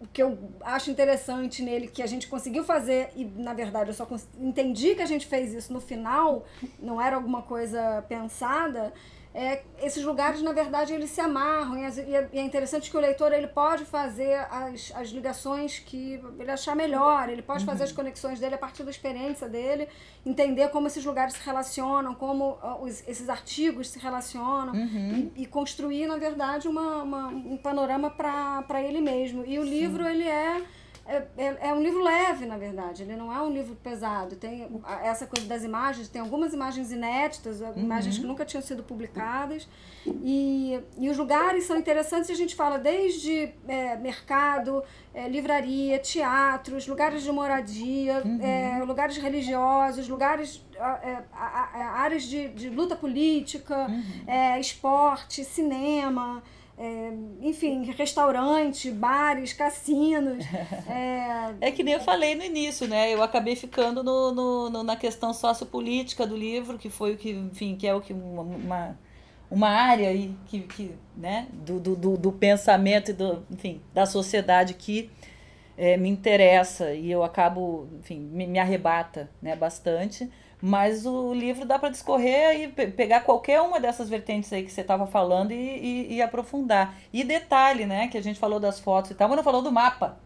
o 0.00 0.06
que 0.12 0.22
eu 0.22 0.38
acho 0.60 0.90
interessante 0.90 1.62
nele, 1.62 1.88
que 1.88 2.02
a 2.02 2.06
gente 2.06 2.28
conseguiu 2.28 2.62
fazer, 2.62 3.10
e 3.16 3.24
na 3.24 3.54
verdade 3.54 3.90
eu 3.90 3.94
só 3.94 4.06
entendi 4.38 4.94
que 4.94 5.02
a 5.02 5.06
gente 5.06 5.26
fez 5.26 5.54
isso 5.54 5.72
no 5.72 5.80
final, 5.80 6.44
não 6.78 7.00
era 7.00 7.16
alguma 7.16 7.42
coisa 7.42 8.04
pensada, 8.08 8.92
é, 9.34 9.64
esses 9.82 10.04
lugares, 10.04 10.40
na 10.42 10.52
verdade, 10.52 10.92
eles 10.92 11.10
se 11.10 11.20
amarram. 11.20 11.76
E, 11.76 11.84
é, 11.84 12.28
e, 12.32 12.38
é 12.38 12.42
interessante 12.42 12.88
que 12.88 12.96
o 12.96 13.00
leitor 13.00 13.32
ele 13.32 13.48
pode 13.48 13.84
fazer 13.84 14.46
as, 14.48 14.92
as 14.94 15.08
ligações 15.08 15.80
que 15.80 16.22
ele 16.38 16.50
achar 16.52 16.76
melhor, 16.76 17.28
ele 17.28 17.42
pode 17.42 17.64
uhum. 17.64 17.66
fazer 17.66 17.82
as 17.82 17.90
conexões 17.90 18.38
dele 18.38 18.54
a 18.54 18.58
partir 18.58 18.84
da 18.84 18.90
experiência 18.92 19.48
dele, 19.48 19.88
entender 20.24 20.68
como 20.68 20.86
esses 20.86 21.04
lugares 21.04 21.34
se 21.34 21.44
relacionam, 21.44 22.14
como 22.14 22.52
uh, 22.62 22.84
os, 22.84 23.02
esses 23.08 23.28
artigos 23.28 23.88
se 23.88 23.98
relacionam, 23.98 24.72
uhum. 24.72 25.32
e, 25.34 25.42
e, 25.42 25.46
construir, 25.46 26.06
na 26.06 26.16
verdade, 26.16 26.68
uma, 26.68 27.02
uma 27.02 27.26
um 27.26 27.56
panorama 27.56 28.10
para 28.10 28.82
ele 28.82 29.00
mesmo. 29.00 29.44
E 29.44 29.58
o 29.58 29.64
Sim. 29.64 29.70
livro, 29.70 30.06
ele 30.06 30.28
é 30.28 30.62
é, 31.06 31.22
é, 31.36 31.68
é, 31.68 31.74
um 31.74 31.82
livro 31.82 32.02
leve, 32.02 32.46
na 32.46 32.56
verdade. 32.56 33.02
Ele 33.02 33.14
não 33.14 33.32
é 33.32 33.40
um 33.42 33.50
livro 33.50 33.76
pesado. 33.76 34.36
Tem 34.36 34.66
essa 35.02 35.26
coisa 35.26 35.46
das 35.46 35.62
imagens, 35.62 36.08
tem 36.08 36.20
algumas 36.20 36.54
imagens 36.54 36.90
inéditas, 36.90 37.60
uhum. 37.60 37.72
imagens 37.76 38.18
que 38.18 38.24
nunca 38.24 38.44
tinham 38.44 38.62
sido 38.62 38.82
publicadas. 38.82 39.68
E, 40.06 40.80
e 40.96 41.10
os 41.10 41.18
lugares 41.18 41.64
são 41.64 41.76
interessantes. 41.76 42.30
A 42.30 42.34
gente 42.34 42.54
fala 42.56 42.78
desde 42.78 43.52
é, 43.68 43.96
mercado, 43.96 44.82
é, 45.12 45.28
livraria, 45.28 45.98
teatros, 45.98 46.86
lugares 46.86 47.22
de 47.22 47.30
moradia, 47.30 48.22
uhum. 48.24 48.38
É, 48.40 48.82
lugares 48.82 49.18
religiosos, 49.18 50.08
lugares, 50.08 50.64
áreas 51.94 52.22
de, 52.22 52.48
de 52.48 52.70
luta 52.70 52.96
política, 52.96 53.88
uhum. 53.88 54.58
esporte, 54.58 55.44
cinema. 55.44 56.42
É, 56.76 57.12
enfim, 57.40 57.84
restaurante, 57.84 58.90
bares, 58.90 59.52
cassinos. 59.52 60.44
É... 60.88 61.68
é 61.68 61.70
que 61.70 61.82
nem 61.82 61.94
eu 61.94 62.00
falei 62.00 62.34
no 62.34 62.42
início, 62.42 62.86
né? 62.88 63.12
Eu 63.12 63.22
acabei 63.22 63.54
ficando 63.56 64.02
no, 64.02 64.32
no, 64.32 64.70
no, 64.70 64.82
na 64.82 64.96
questão 64.96 65.32
sociopolítica 65.32 66.26
do 66.26 66.36
livro, 66.36 66.76
que 66.76 66.90
foi 66.90 67.14
o 67.14 67.16
que, 67.16 67.30
enfim, 67.30 67.76
que 67.76 67.86
é 67.86 67.94
o 67.94 68.00
que 68.00 68.12
uma, 68.12 68.98
uma 69.50 69.68
área 69.68 70.08
aí 70.08 70.34
que, 70.46 70.60
que, 70.60 70.94
né? 71.16 71.46
do, 71.52 71.78
do, 71.78 72.16
do 72.16 72.32
pensamento 72.32 73.10
e 73.10 73.14
do, 73.14 73.44
enfim, 73.50 73.80
da 73.92 74.04
sociedade 74.04 74.74
que 74.74 75.10
é, 75.76 75.96
me 75.96 76.08
interessa 76.08 76.92
e 76.92 77.10
eu 77.10 77.22
acabo, 77.22 77.88
enfim, 77.98 78.18
me, 78.18 78.46
me 78.46 78.58
arrebata 78.58 79.30
né, 79.40 79.54
bastante. 79.56 80.30
Mas 80.66 81.04
o 81.04 81.34
livro 81.34 81.66
dá 81.66 81.78
para 81.78 81.90
discorrer 81.90 82.58
e 82.58 82.68
pe 82.68 82.86
pegar 82.86 83.20
qualquer 83.20 83.60
uma 83.60 83.78
dessas 83.78 84.08
vertentes 84.08 84.50
aí 84.50 84.62
que 84.62 84.72
você 84.72 84.80
estava 84.80 85.06
falando 85.06 85.52
e, 85.52 85.56
e, 85.56 86.14
e, 86.14 86.22
aprofundar. 86.22 86.94
E 87.12 87.22
detalhe, 87.22 87.84
né, 87.84 88.08
que 88.08 88.16
a 88.16 88.22
gente 88.22 88.40
falou 88.40 88.58
das 88.58 88.80
fotos 88.80 89.10
e 89.10 89.14
tal, 89.14 89.28
mas 89.28 89.36
não 89.36 89.44
falou 89.44 89.60
do 89.60 89.70
mapa. 89.70 90.18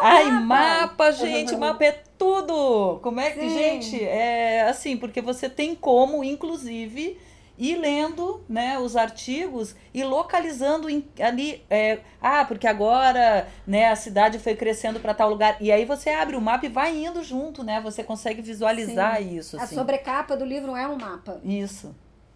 Ah, 0.00 0.14
Ai, 0.14 0.30
mapa, 0.30 0.80
mapa 0.80 1.12
gente, 1.12 1.52
uhum. 1.52 1.60
mapa 1.60 1.84
é 1.84 1.92
tudo! 2.16 3.00
Como 3.02 3.20
é 3.20 3.32
que, 3.32 3.50
gente, 3.50 4.02
é 4.02 4.62
assim, 4.62 4.96
porque 4.96 5.20
você 5.20 5.46
tem 5.46 5.74
como, 5.74 6.24
inclusive, 6.24 7.18
e 7.58 7.74
lendo 7.74 8.44
né, 8.48 8.78
os 8.78 8.96
artigos 8.96 9.74
e 9.94 10.04
localizando 10.04 10.90
em, 10.90 11.06
ali. 11.20 11.64
É, 11.70 12.00
ah, 12.20 12.44
porque 12.44 12.66
agora 12.66 13.48
né, 13.66 13.88
a 13.88 13.96
cidade 13.96 14.38
foi 14.38 14.54
crescendo 14.54 15.00
para 15.00 15.14
tal 15.14 15.30
lugar. 15.30 15.56
E 15.60 15.72
aí 15.72 15.84
você 15.84 16.10
abre 16.10 16.36
o 16.36 16.40
mapa 16.40 16.66
e 16.66 16.68
vai 16.68 16.96
indo 16.96 17.22
junto, 17.22 17.64
né? 17.64 17.80
Você 17.80 18.02
consegue 18.02 18.42
visualizar 18.42 19.18
Sim. 19.18 19.36
isso. 19.36 19.56
Assim. 19.56 19.74
A 19.74 19.78
sobrecapa 19.78 20.36
do 20.36 20.44
livro 20.44 20.76
é 20.76 20.86
um 20.86 20.96
mapa. 20.96 21.40
Isso. 21.44 21.94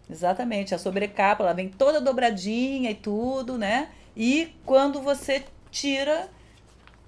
Exatamente. 0.09 0.75
A 0.75 0.79
sobrecapa, 0.79 1.45
ela 1.45 1.53
vem 1.53 1.68
toda 1.68 2.01
dobradinha 2.01 2.91
e 2.91 2.95
tudo, 2.95 3.57
né? 3.57 3.91
E 4.16 4.55
quando 4.64 5.01
você 5.01 5.45
tira 5.71 6.29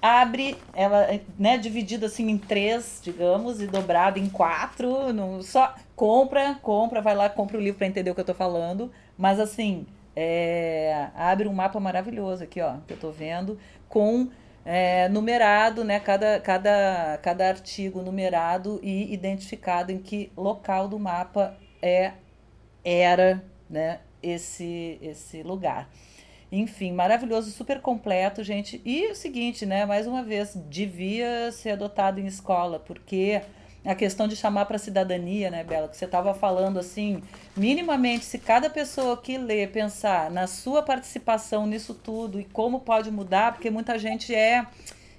abre 0.02 0.58
ela 0.74 1.06
né 1.38 1.56
dividida 1.56 2.06
assim 2.06 2.28
em 2.28 2.36
três 2.36 3.00
digamos 3.04 3.62
e 3.62 3.68
dobrada 3.68 4.18
em 4.18 4.28
quatro 4.28 5.12
no, 5.12 5.40
só 5.44 5.72
compra 5.94 6.56
compra 6.60 7.00
vai 7.00 7.14
lá 7.14 7.30
compra 7.30 7.56
o 7.56 7.60
livro 7.60 7.78
para 7.78 7.86
entender 7.86 8.10
o 8.10 8.14
que 8.14 8.20
eu 8.20 8.24
tô 8.24 8.34
falando. 8.34 8.90
Mas 9.16 9.38
assim 9.38 9.86
é, 10.16 11.08
abre 11.14 11.46
um 11.46 11.52
mapa 11.52 11.78
maravilhoso 11.78 12.42
aqui 12.42 12.60
ó 12.60 12.78
que 12.86 12.94
eu 12.94 12.98
tô 12.98 13.12
vendo 13.12 13.58
com 13.88 14.28
é, 14.64 15.08
numerado 15.08 15.84
né 15.84 16.00
cada 16.00 16.40
cada 16.40 17.18
cada 17.22 17.48
artigo 17.48 18.02
numerado 18.02 18.80
e 18.82 19.12
identificado 19.12 19.92
em 19.92 19.98
que 19.98 20.32
local 20.36 20.88
do 20.88 20.98
mapa 20.98 21.56
é 21.80 22.12
era 22.84 23.42
né 23.70 24.00
esse 24.22 24.98
esse 25.00 25.42
lugar 25.42 25.88
enfim, 26.52 26.92
maravilhoso, 26.92 27.50
super 27.50 27.80
completo, 27.80 28.44
gente. 28.44 28.82
E 28.84 29.10
o 29.10 29.14
seguinte, 29.14 29.64
né? 29.64 29.86
Mais 29.86 30.06
uma 30.06 30.22
vez, 30.22 30.52
devia 30.68 31.50
ser 31.50 31.70
adotado 31.70 32.20
em 32.20 32.26
escola, 32.26 32.78
porque 32.78 33.40
a 33.84 33.94
questão 33.94 34.28
de 34.28 34.36
chamar 34.36 34.66
para 34.66 34.76
a 34.76 34.78
cidadania, 34.78 35.50
né, 35.50 35.64
Bela? 35.64 35.88
Que 35.88 35.96
você 35.96 36.04
estava 36.04 36.34
falando 36.34 36.78
assim, 36.78 37.22
minimamente, 37.56 38.26
se 38.26 38.38
cada 38.38 38.68
pessoa 38.68 39.16
que 39.16 39.38
lê 39.38 39.66
pensar 39.66 40.30
na 40.30 40.46
sua 40.46 40.82
participação 40.82 41.66
nisso 41.66 41.94
tudo 41.94 42.38
e 42.38 42.44
como 42.44 42.80
pode 42.80 43.10
mudar, 43.10 43.52
porque 43.52 43.70
muita 43.70 43.98
gente 43.98 44.34
é 44.34 44.66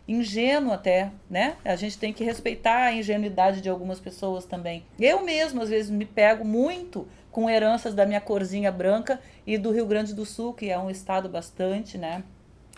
ingênuo 0.08 0.74
até, 0.74 1.12
né? 1.30 1.56
A 1.64 1.76
gente 1.76 1.98
tem 1.98 2.12
que 2.12 2.24
respeitar 2.24 2.84
a 2.84 2.94
ingenuidade 2.94 3.62
de 3.62 3.70
algumas 3.70 4.00
pessoas 4.00 4.46
também. 4.46 4.86
Eu 5.00 5.24
mesmo, 5.24 5.62
às 5.62 5.70
vezes, 5.70 5.90
me 5.90 6.06
pego 6.06 6.44
muito 6.44 7.08
com 7.32 7.50
heranças 7.50 7.94
da 7.94 8.06
minha 8.06 8.22
corzinha 8.22 8.72
branca 8.72 9.20
e 9.48 9.58
do 9.58 9.72
Rio 9.72 9.86
Grande 9.86 10.14
do 10.14 10.26
Sul, 10.26 10.54
que 10.54 10.70
é 10.70 10.78
um 10.78 10.90
estado 10.90 11.28
bastante, 11.28 11.98
né, 11.98 12.24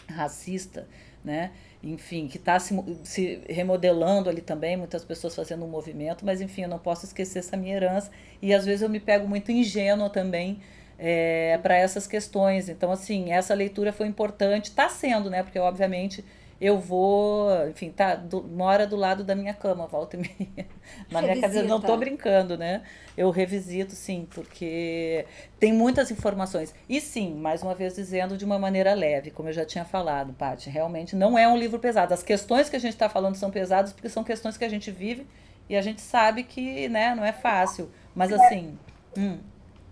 racista, 0.08 0.88
né? 1.24 1.52
Enfim, 1.84 2.28
que 2.28 2.38
está 2.38 2.58
se, 2.58 2.74
se 3.04 3.42
remodelando 3.48 4.30
ali 4.30 4.42
também, 4.42 4.78
muitas 4.78 5.04
pessoas 5.04 5.36
fazendo 5.36 5.66
um 5.66 5.68
movimento, 5.68 6.26
mas 6.26 6.42
enfim, 6.42 6.64
eu 6.64 6.70
não 6.70 6.80
posso 6.80 7.06
esquecer 7.06 7.40
essa 7.40 7.58
minha 7.58 7.76
herança 7.76 8.10
e 8.42 8.54
às 8.54 8.66
vezes 8.66 8.82
eu 8.82 8.90
me 8.90 9.00
pego 9.00 9.28
muito 9.28 9.52
ingênua 9.52 10.10
também 10.10 10.62
é, 10.98 11.60
para 11.62 11.76
essas 11.76 12.08
questões. 12.08 12.70
Então, 12.70 12.92
assim, 12.92 13.32
essa 13.32 13.54
leitura 13.54 13.92
foi 13.92 14.08
importante, 14.08 14.66
está 14.66 14.90
sendo, 14.90 15.30
né? 15.30 15.44
Porque 15.44 15.60
obviamente 15.60 16.24
eu 16.60 16.80
vou, 16.80 17.50
enfim, 17.68 17.92
tá, 17.92 18.16
do, 18.16 18.42
mora 18.42 18.88
do 18.88 18.96
lado 18.96 19.24
da 19.24 19.36
minha 19.36 19.54
cama, 19.54 19.88
volta 19.88 20.16
e 20.16 20.20
meia. 20.20 20.66
Na 21.12 21.22
minha 21.22 21.40
casa, 21.42 21.64
não 21.64 21.82
tô 21.82 21.98
brincando, 21.98 22.58
né? 22.58 22.82
Eu 23.18 23.30
revisito, 23.30 23.94
sim, 23.94 24.28
porque 24.34 25.26
tem 25.60 25.74
muitas 25.74 26.12
informações. 26.12 26.74
E 26.88 27.02
sim, 27.02 27.34
mais 27.34 27.62
uma 27.62 27.76
vez 27.76 27.96
dizendo 27.96 28.38
de 28.38 28.46
uma 28.46 28.58
maneira 28.58 28.94
leve, 28.94 29.32
como 29.32 29.50
eu 29.50 29.54
já 29.54 29.66
tinha 29.66 29.84
falado, 29.84 30.34
Paty, 30.34 30.70
realmente 30.70 31.16
não 31.16 31.38
é 31.38 31.48
um 31.48 31.58
livro 31.58 31.78
pesado. 31.80 32.14
As 32.14 32.24
questões 32.24 32.70
que 32.70 32.76
a 32.76 32.80
gente 32.80 32.94
está 32.94 33.10
falando 33.10 33.36
são 33.36 33.52
pesadas 33.52 33.92
porque 33.92 34.10
são 34.10 34.24
questões 34.24 34.58
que 34.58 34.64
a 34.66 34.70
gente 34.70 34.92
vive 34.92 35.28
E 35.70 35.76
a 35.76 35.82
gente 35.82 36.02
sabe 36.02 36.44
que, 36.44 36.88
né, 36.90 37.14
não 37.16 37.26
é 37.26 37.34
fácil. 37.34 37.92
Mas 38.14 38.32
assim. 38.32 38.78
Hum. 39.18 39.40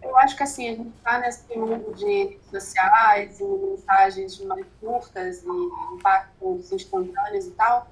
Eu 0.03 0.17
acho 0.17 0.35
que 0.35 0.43
assim, 0.43 0.69
a 0.69 0.75
gente 0.75 0.95
está 0.97 1.19
nesse 1.19 1.57
mundo 1.57 1.93
de 1.93 2.05
redes 2.05 2.45
sociais 2.49 3.39
e 3.39 3.43
mensagens 3.43 4.39
mais 4.41 4.65
curtas 4.79 5.43
e 5.43 5.95
impactos 5.95 6.71
instantâneos 6.71 7.47
e 7.47 7.51
tal. 7.51 7.87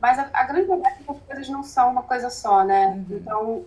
Mas 0.00 0.18
a, 0.18 0.28
a 0.32 0.44
grande 0.44 0.66
verdade 0.66 0.96
é 1.00 1.04
que 1.04 1.10
as 1.10 1.20
coisas 1.20 1.48
não 1.48 1.62
são 1.62 1.90
uma 1.90 2.02
coisa 2.02 2.28
só, 2.28 2.64
né? 2.64 2.88
Uhum. 3.08 3.16
Então, 3.16 3.64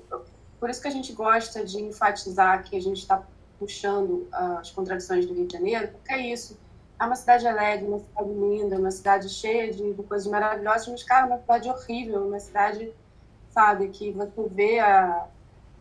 por 0.59 0.69
isso 0.69 0.81
que 0.81 0.87
a 0.87 0.91
gente 0.91 1.13
gosta 1.13 1.63
de 1.63 1.81
enfatizar 1.81 2.63
que 2.63 2.75
a 2.75 2.81
gente 2.81 2.99
está 2.99 3.23
puxando 3.57 4.27
as 4.31 4.69
contradições 4.69 5.25
do 5.25 5.33
Rio 5.33 5.47
de 5.47 5.53
Janeiro, 5.53 5.87
porque 5.87 6.13
é 6.13 6.19
isso. 6.19 6.57
É 6.99 7.05
uma 7.05 7.15
cidade 7.15 7.47
alegre, 7.47 7.87
uma 7.87 7.99
cidade 7.99 8.29
linda, 8.29 8.77
uma 8.77 8.91
cidade 8.91 9.29
cheia 9.29 9.71
de, 9.71 9.93
de 9.93 10.03
coisas 10.03 10.27
maravilhosas, 10.27 10.87
mas, 10.87 11.03
cara, 11.03 11.27
uma 11.27 11.37
cidade 11.39 11.69
horrível, 11.69 12.27
uma 12.27 12.39
cidade, 12.39 12.93
sabe, 13.51 13.89
que 13.89 14.11
você 14.11 14.47
vê 14.49 14.79
a, 14.79 15.27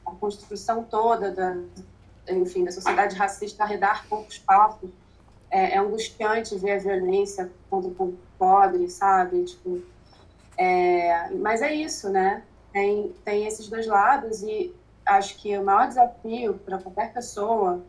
a 0.06 0.10
construção 0.12 0.84
toda 0.84 1.30
da, 1.32 1.56
enfim, 2.28 2.64
da 2.64 2.70
sociedade 2.70 3.16
racista 3.16 3.64
arredar 3.64 4.06
poucos 4.08 4.38
passos. 4.38 4.90
É, 5.50 5.74
é, 5.74 5.78
angustiante 5.78 6.56
ver 6.56 6.72
a 6.72 6.78
violência 6.78 7.50
contra 7.70 7.88
o 7.88 7.94
povo 7.94 8.18
pobre, 8.38 8.88
sabe? 8.88 9.44
Tipo, 9.44 9.80
é, 10.56 11.30
mas 11.30 11.62
é 11.62 11.72
isso, 11.72 12.08
né? 12.10 12.42
Tem, 12.72 13.14
tem 13.24 13.46
esses 13.46 13.68
dois 13.68 13.86
lados 13.86 14.42
e 14.42 14.74
acho 15.04 15.36
que 15.38 15.56
o 15.56 15.64
maior 15.64 15.86
desafio 15.86 16.54
para 16.54 16.78
qualquer 16.78 17.12
pessoa 17.12 17.82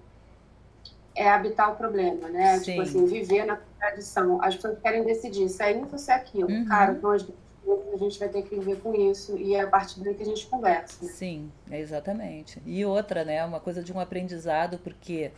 é 1.16 1.28
habitar 1.28 1.74
o 1.74 1.76
problema, 1.76 2.30
né? 2.30 2.60
Sim. 2.60 2.64
Tipo 2.64 2.82
assim, 2.84 3.06
viver 3.08 3.46
na 3.46 3.58
contradição. 3.58 4.42
As 4.42 4.56
pessoas 4.56 4.80
querem 4.80 5.04
decidir 5.04 5.50
se 5.50 5.64
é 5.64 5.72
isso 5.72 5.90
ou 5.92 5.98
se 5.98 6.12
é 6.12 6.16
aquilo. 6.16 6.50
Uhum. 6.50 6.66
Cara, 6.66 6.94
nós 6.94 7.26
a 7.94 7.98
gente 7.98 8.20
vai 8.20 8.30
ter 8.30 8.44
que 8.44 8.56
viver 8.56 8.80
com 8.82 8.94
isso 8.94 9.38
e 9.38 9.56
é 9.56 9.62
a 9.62 9.68
partir 9.68 10.00
daí 10.02 10.14
que 10.14 10.24
a 10.24 10.26
gente 10.26 10.46
conversa. 10.48 11.04
Né? 11.04 11.12
Sim, 11.12 11.52
exatamente. 11.72 12.62
E 12.66 12.86
outra, 12.86 13.26
né, 13.26 13.44
uma 13.44 13.60
coisa 13.60 13.84
de 13.84 13.92
um 13.92 14.00
aprendizado, 14.00 14.80
porque 14.84 15.32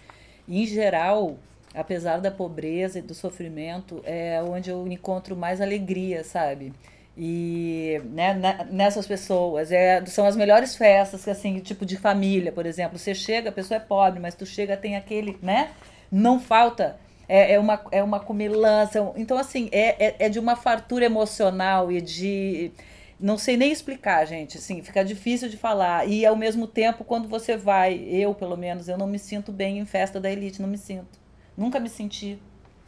em 0.47 0.65
geral, 0.65 1.37
apesar 1.73 2.19
da 2.19 2.31
pobreza 2.31 2.99
e 2.99 3.01
do 3.01 3.13
sofrimento, 3.13 4.01
é 4.03 4.41
onde 4.43 4.69
eu 4.69 4.87
encontro 4.87 5.35
mais 5.35 5.61
alegria, 5.61 6.23
sabe? 6.23 6.73
E 7.17 8.01
né, 8.05 8.67
nessas 8.71 9.05
pessoas, 9.05 9.71
é, 9.71 10.05
são 10.05 10.25
as 10.25 10.35
melhores 10.35 10.75
festas, 10.75 11.23
que 11.23 11.29
assim, 11.29 11.59
tipo 11.59 11.85
de 11.85 11.97
família, 11.97 12.51
por 12.51 12.65
exemplo. 12.65 12.97
Você 12.97 13.13
chega, 13.13 13.49
a 13.49 13.51
pessoa 13.51 13.77
é 13.77 13.79
pobre, 13.79 14.19
mas 14.19 14.35
tu 14.35 14.45
chega, 14.45 14.77
tem 14.77 14.95
aquele, 14.95 15.37
né? 15.41 15.71
Não 16.11 16.39
falta 16.39 16.97
é, 17.29 17.53
é, 17.53 17.59
uma, 17.59 17.79
é 17.91 18.03
uma 18.03 18.19
comilança. 18.19 19.13
Então, 19.15 19.37
assim, 19.37 19.69
é, 19.71 20.07
é, 20.07 20.15
é 20.25 20.29
de 20.29 20.39
uma 20.39 20.55
fartura 20.55 21.05
emocional 21.05 21.91
e 21.91 22.01
de. 22.01 22.71
Não 23.19 23.37
sei 23.37 23.55
nem 23.55 23.71
explicar, 23.71 24.25
gente. 24.25 24.57
Assim, 24.57 24.81
fica 24.81 25.05
difícil 25.05 25.47
de 25.47 25.55
falar. 25.55 26.07
E 26.07 26.25
ao 26.25 26.35
mesmo 26.35 26.65
tempo, 26.65 27.03
quando 27.03 27.27
você 27.27 27.55
vai, 27.55 27.93
eu 27.93 28.33
pelo 28.33 28.57
menos, 28.57 28.87
eu 28.87 28.97
não 28.97 29.05
me 29.07 29.19
sinto 29.19 29.51
bem 29.51 29.77
em 29.77 29.85
festa 29.85 30.19
da 30.19 30.31
elite, 30.31 30.61
não 30.61 30.69
me 30.69 30.77
sinto. 30.77 31.19
Nunca 31.55 31.79
me 31.79 31.89
senti. 31.89 32.39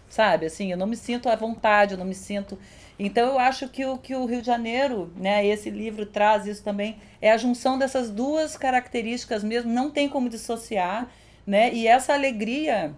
Sabe, 0.10 0.46
assim, 0.46 0.72
eu 0.72 0.78
não 0.78 0.88
me 0.88 0.98
sinto 0.98 1.30
à 1.30 1.36
vontade, 1.36 1.94
eu 1.94 1.98
não 1.98 2.06
me 2.06 2.16
sinto. 2.16 2.58
Então 3.00 3.30
eu 3.30 3.40
acho 3.40 3.70
que 3.70 3.86
o 3.86 3.98
que 3.98 4.14
o 4.14 4.26
Rio 4.26 4.42
de 4.42 4.48
Janeiro, 4.48 5.12
né, 5.16 5.46
esse 5.46 5.70
livro 5.70 6.06
traz 6.06 6.46
isso 6.46 6.62
também, 6.64 6.98
é 7.22 7.32
a 7.32 7.38
junção 7.38 7.80
dessas 7.80 8.10
duas 8.10 8.58
características 8.58 9.44
mesmo, 9.44 9.72
não 9.72 9.90
tem 9.90 10.10
como 10.10 10.28
dissociar, 10.28 11.10
né? 11.48 11.74
E 11.74 11.88
essa 11.88 12.14
alegria 12.14 12.94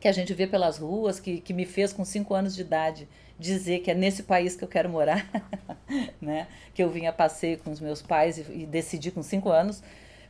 que 0.00 0.08
a 0.08 0.12
gente 0.12 0.32
vê 0.32 0.46
pelas 0.46 0.78
ruas, 0.78 1.20
que, 1.20 1.40
que 1.40 1.52
me 1.52 1.66
fez 1.66 1.92
com 1.92 2.04
cinco 2.04 2.34
anos 2.34 2.54
de 2.54 2.62
idade 2.62 3.06
dizer 3.38 3.80
que 3.80 3.90
é 3.90 3.94
nesse 3.94 4.22
país 4.22 4.56
que 4.56 4.64
eu 4.64 4.68
quero 4.68 4.88
morar, 4.88 5.28
né? 6.20 6.46
Que 6.74 6.82
eu 6.82 6.90
vim 6.90 7.06
a 7.06 7.12
passeio 7.12 7.58
com 7.58 7.70
os 7.70 7.80
meus 7.80 8.02
pais 8.02 8.38
e, 8.38 8.62
e 8.62 8.66
decidi 8.66 9.10
com 9.10 9.22
cinco 9.22 9.50
anos, 9.50 9.82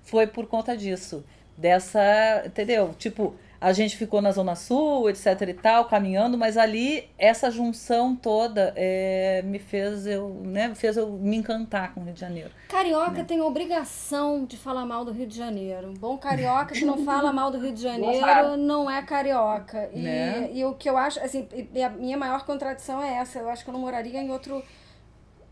foi 0.03 0.27
por 0.27 0.47
conta 0.47 0.77
disso, 0.77 1.25
dessa, 1.57 2.43
entendeu? 2.47 2.95
Tipo, 2.99 3.35
a 3.61 3.73
gente 3.73 3.97
ficou 3.97 4.23
na 4.23 4.33
Zona 4.33 4.55
Sul, 4.55 5.11
etc 5.11 5.43
e 5.49 5.55
tal, 5.55 5.85
caminhando, 5.85 6.39
mas 6.39 6.57
ali 6.57 7.09
essa 7.19 7.51
junção 7.51 8.17
toda 8.17 8.73
é, 8.75 9.43
me 9.45 9.59
fez 9.59 10.07
eu, 10.07 10.41
né, 10.45 10.75
fez 10.75 10.97
eu 10.97 11.11
me 11.11 11.37
encantar 11.37 11.93
com 11.93 12.01
o 12.01 12.05
Rio 12.05 12.15
de 12.15 12.21
Janeiro. 12.21 12.51
Carioca 12.69 13.11
né? 13.19 13.25
tem 13.25 13.41
obrigação 13.43 14.47
de 14.47 14.57
falar 14.57 14.87
mal 14.87 15.05
do 15.05 15.13
Rio 15.13 15.27
de 15.27 15.37
Janeiro. 15.37 15.93
Bom 15.99 16.17
carioca 16.17 16.75
que 16.75 16.85
não 16.85 16.99
fala 17.05 17.33
mal 17.33 17.51
do 17.51 17.59
Rio 17.59 17.73
de 17.73 17.83
Janeiro 17.83 18.57
não 18.57 18.91
é 18.91 19.03
carioca. 19.03 19.91
E, 19.93 20.01
né? 20.01 20.51
e 20.53 20.65
o 20.65 20.75
que 20.75 20.89
eu 20.89 20.97
acho, 20.97 21.21
assim, 21.21 21.47
a 21.85 21.89
minha 21.91 22.17
maior 22.17 22.45
contradição 22.45 23.03
é 23.03 23.15
essa. 23.15 23.39
Eu 23.39 23.49
acho 23.49 23.65
que 23.65 23.71
eu 23.71 23.75
não 23.75 23.81
moraria 23.81 24.21
em 24.21 24.31
outro 24.31 24.63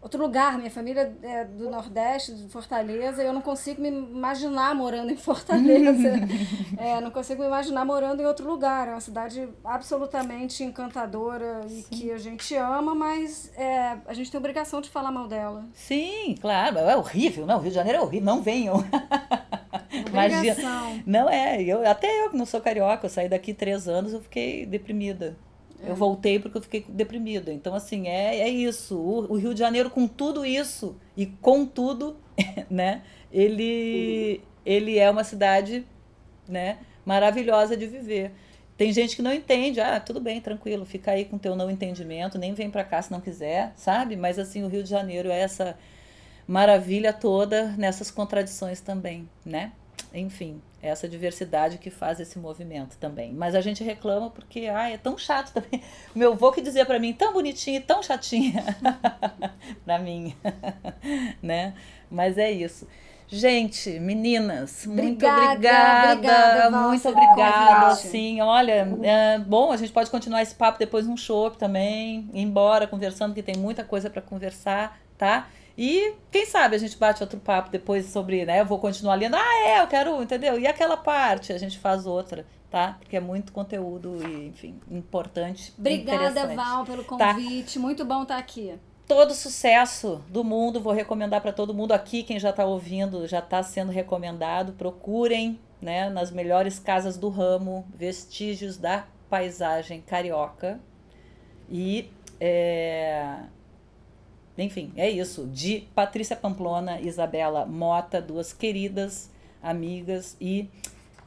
outro 0.01 0.23
lugar. 0.23 0.57
Minha 0.59 0.71
família 0.71 1.17
é 1.23 1.45
do 1.45 1.71
Nordeste, 1.71 2.35
de 2.35 2.49
Fortaleza, 2.49 3.23
e 3.23 3.27
eu 3.27 3.33
não 3.33 3.41
consigo 3.41 3.81
me 3.81 3.89
imaginar 3.89 4.75
morando 4.75 5.13
em 5.13 5.17
Fortaleza. 5.17 6.15
é, 6.79 7.01
não 7.01 7.11
consigo 7.11 7.43
me 7.43 7.49
imaginar 7.49 7.85
morando 7.85 8.21
em 8.21 8.27
outro 8.27 8.49
lugar. 8.49 8.89
É 8.89 8.91
uma 8.93 9.01
cidade 9.01 9.49
absolutamente 9.65 10.63
encantadora 10.63 11.61
e 11.67 11.83
Sim. 11.83 11.87
que 11.91 12.13
a 12.13 12.19
gente 12.19 12.55
ama, 12.55 12.95
mas 12.95 13.53
é, 13.57 13.99
a 14.07 14.15
gente 14.15 14.31
tem 14.31 14.39
obrigação 14.39 14.81
de 14.81 14.91
falar 14.91 15.11
mal 15.11 15.29
dela. 15.29 15.67
Sim, 15.75 16.35
claro. 16.41 16.79
É 16.79 16.97
horrível, 16.97 17.47
não. 17.47 17.57
O 17.57 17.61
Rio 17.61 17.71
de 17.71 17.75
Janeiro 17.75 17.99
é 17.99 18.03
horrível. 18.03 18.27
Não 18.27 18.43
venham. 18.43 18.85
Imagina. 20.09 21.03
Não 21.07 21.29
é, 21.29 21.63
eu, 21.63 21.89
até 21.89 22.25
eu 22.25 22.31
que 22.31 22.37
não 22.37 22.47
sou 22.47 22.61
carioca, 22.61 23.07
eu 23.07 23.11
saí 23.11 23.29
daqui 23.29 23.55
três 23.55 23.89
anos, 23.89 24.13
eu 24.13 24.21
fiquei 24.21 24.67
deprimida. 24.67 25.37
Eu 25.87 25.95
voltei 25.95 26.39
porque 26.39 26.59
eu 26.59 26.63
fiquei 26.63 26.85
deprimida. 26.89 27.53
Então, 27.53 27.75
assim, 27.75 28.09
é, 28.09 28.41
é 28.41 28.49
isso. 28.49 28.97
O, 28.97 29.33
o, 29.33 29.37
Rio 29.37 29.55
de 29.55 29.61
Janeiro, 29.61 29.91
com 29.91 30.09
tudo 30.09 30.45
isso 30.45 30.97
e 31.17 31.27
com 31.27 31.65
tudo, 31.65 32.17
né? 32.71 33.03
Ele, 33.33 34.41
ele 34.65 34.99
é 34.99 35.11
uma 35.11 35.25
cidade, 35.25 35.87
né? 36.49 36.79
Maravilhosa 37.05 37.77
de 37.77 37.87
viver. 37.87 38.33
Tem 38.77 38.93
gente 38.93 39.17
que 39.17 39.23
não 39.23 39.33
entende. 39.33 39.81
Ah, 39.81 40.01
tudo 40.01 40.21
bem, 40.21 40.41
tranquilo. 40.41 40.85
Fica 40.85 41.13
aí 41.13 41.25
com 41.25 41.39
teu 41.39 41.55
não 41.55 41.71
entendimento. 41.71 42.39
Nem 42.39 42.55
vem 42.55 42.71
para 42.71 42.85
cá 42.85 43.01
se 43.01 43.11
não 43.11 43.21
quiser, 43.21 43.73
sabe? 43.77 44.17
Mas, 44.17 44.39
assim, 44.39 44.65
o 44.65 44.69
Rio 44.69 44.83
de 44.83 44.91
Janeiro 44.91 45.31
é 45.31 45.41
essa 45.41 45.77
maravilha 46.47 47.13
toda 47.13 47.75
nessas 47.77 48.11
contradições 48.11 48.81
também, 48.81 49.29
né? 49.45 49.73
Enfim, 50.15 50.63
essa 50.81 51.09
diversidade 51.09 51.79
que 51.79 51.91
faz 51.91 52.21
esse 52.21 52.39
movimento 52.39 52.97
também. 52.99 53.33
Mas 53.33 53.55
a 53.55 53.61
gente 53.61 53.83
reclama 53.83 54.31
porque 54.31 54.67
ai, 54.67 54.95
é 54.95 54.99
tão 54.99 55.19
chato 55.19 55.53
também. 55.53 55.83
O 56.15 56.19
meu 56.19 56.33
avô 56.33 56.53
que 56.53 56.61
dizia 56.61 56.87
para 56.87 56.99
mim, 56.99 57.13
tão 57.13 57.33
bonitinha 57.33 57.79
e 57.79 57.83
tão 57.83 58.03
chatinha. 58.03 58.65
para 59.85 59.99
mim. 59.99 60.35
né? 61.43 61.75
Mas 62.11 62.39
é 62.39 62.51
isso. 62.51 62.87
Gente, 63.31 64.01
meninas, 64.01 64.87
muito 64.87 65.27
obrigada. 65.27 66.15
obrigada 66.15 66.71
muito 66.71 67.09
obrigada. 67.09 67.95
Sim, 67.97 68.41
olha, 68.41 68.89
é, 69.03 69.39
bom, 69.39 69.71
a 69.71 69.77
gente 69.77 69.93
pode 69.93 70.11
continuar 70.11 70.41
esse 70.41 70.55
papo 70.55 70.79
depois 70.79 71.07
num 71.07 71.17
show 71.17 71.51
também, 71.51 72.31
ir 72.33 72.41
embora 72.41 72.87
conversando, 72.87 73.35
que 73.35 73.43
tem 73.43 73.55
muita 73.55 73.85
coisa 73.85 74.09
para 74.09 74.23
conversar, 74.23 74.99
tá? 75.19 75.47
E 75.79 76.15
quem 76.33 76.45
sabe 76.45 76.75
a 76.75 76.79
gente 76.79 76.99
bate 76.99 77.23
outro 77.23 77.39
papo 77.39 77.71
depois 77.71 78.07
sobre, 78.07 78.45
né? 78.45 78.61
Eu 78.61 78.67
vou 78.67 78.81
continuar 78.81 79.15
lendo. 79.15 79.37
Ah, 79.37 79.69
é, 79.69 79.81
eu 79.81 79.87
quero, 79.87 80.21
entendeu? 80.21 80.59
E 80.59 80.67
aquela 80.67 80.97
parte, 80.97 81.53
a 81.53 81.59
gente 81.59 81.79
faz 81.79 82.05
outra, 82.05 82.45
tá? 82.69 82.97
Porque 82.99 83.17
é 83.17 83.21
muito 83.21 83.53
conteúdo 83.53 84.19
e, 84.27 84.49
enfim, 84.49 84.81
importante. 84.91 85.73
Obrigada, 85.79 86.49
Val, 86.49 86.85
pelo 86.85 87.05
tá? 87.05 87.33
convite. 87.33 87.75
Tá? 87.75 87.81
Muito 87.81 88.05
bom 88.05 88.23
estar 88.23 88.39
aqui. 88.39 88.75
Todo 89.07 89.33
sucesso 89.33 90.21
do 90.29 90.43
mundo, 90.43 90.81
vou 90.81 90.93
recomendar 90.93 91.41
para 91.41 91.53
todo 91.53 91.73
mundo 91.73 91.93
aqui, 91.93 92.25
quem 92.25 92.41
já 92.41 92.51
está 92.51 92.65
ouvindo, 92.65 93.29
já 93.29 93.39
está 93.39 93.63
sendo 93.63 93.93
recomendado. 93.93 94.73
Procurem, 94.73 95.61
né, 95.81 96.11
nas 96.11 96.33
melhores 96.33 96.81
casas 96.81 97.17
do 97.17 97.29
ramo, 97.29 97.87
vestígios 97.95 98.77
da 98.77 99.07
paisagem 99.31 100.01
carioca. 100.01 100.81
E 101.71 102.11
é, 102.41 103.45
enfim, 104.59 104.93
é 104.97 105.09
isso. 105.09 105.47
De 105.47 105.87
Patrícia 105.95 106.37
Pamplona, 106.37 107.01
Isabela 107.01 107.65
Mota, 107.65 108.21
duas 108.21 108.53
queridas 108.53 109.31
amigas 109.63 110.37
e 110.41 110.69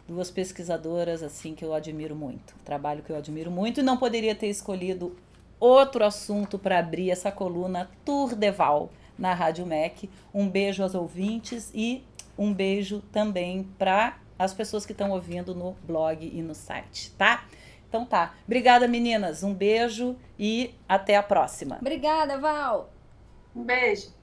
duas 0.08 0.30
pesquisadoras 0.30 1.24
assim 1.24 1.56
que 1.56 1.64
eu 1.64 1.74
admiro 1.74 2.16
muito. 2.16 2.56
Trabalho 2.66 3.04
que 3.04 3.12
eu 3.12 3.16
admiro 3.16 3.52
muito 3.52 3.80
e 3.80 3.84
não 3.84 3.98
poderia 3.98 4.36
ter 4.36 4.48
escolhido 4.48 5.16
outro 5.60 6.04
assunto 6.04 6.58
para 6.58 6.80
abrir 6.80 7.12
essa 7.12 7.32
coluna 7.32 7.90
Tour 8.04 8.36
de 8.36 8.52
Val 8.52 8.90
na 9.18 9.34
Rádio 9.34 9.66
MEC. 9.66 10.10
Um 10.34 10.50
beijo 10.50 10.84
aos 10.84 10.96
ouvintes 10.96 11.72
e 11.74 12.04
um 12.38 12.54
beijo 12.54 13.02
também 13.12 13.64
para 13.78 14.18
as 14.38 14.54
pessoas 14.54 14.86
que 14.86 14.92
estão 14.92 15.12
ouvindo 15.12 15.54
no 15.54 15.76
blog 15.84 16.26
e 16.26 16.42
no 16.42 16.56
site, 16.56 17.12
tá? 17.12 17.46
Então 17.88 18.06
tá. 18.06 18.34
Obrigada, 18.46 18.88
meninas. 18.88 19.44
Um 19.44 19.54
beijo 19.54 20.16
e 20.40 20.74
até 20.88 21.16
a 21.16 21.22
próxima. 21.22 21.78
Obrigada, 21.80 22.38
Val. 22.40 22.91
Um 23.56 23.64
beijo. 23.66 24.14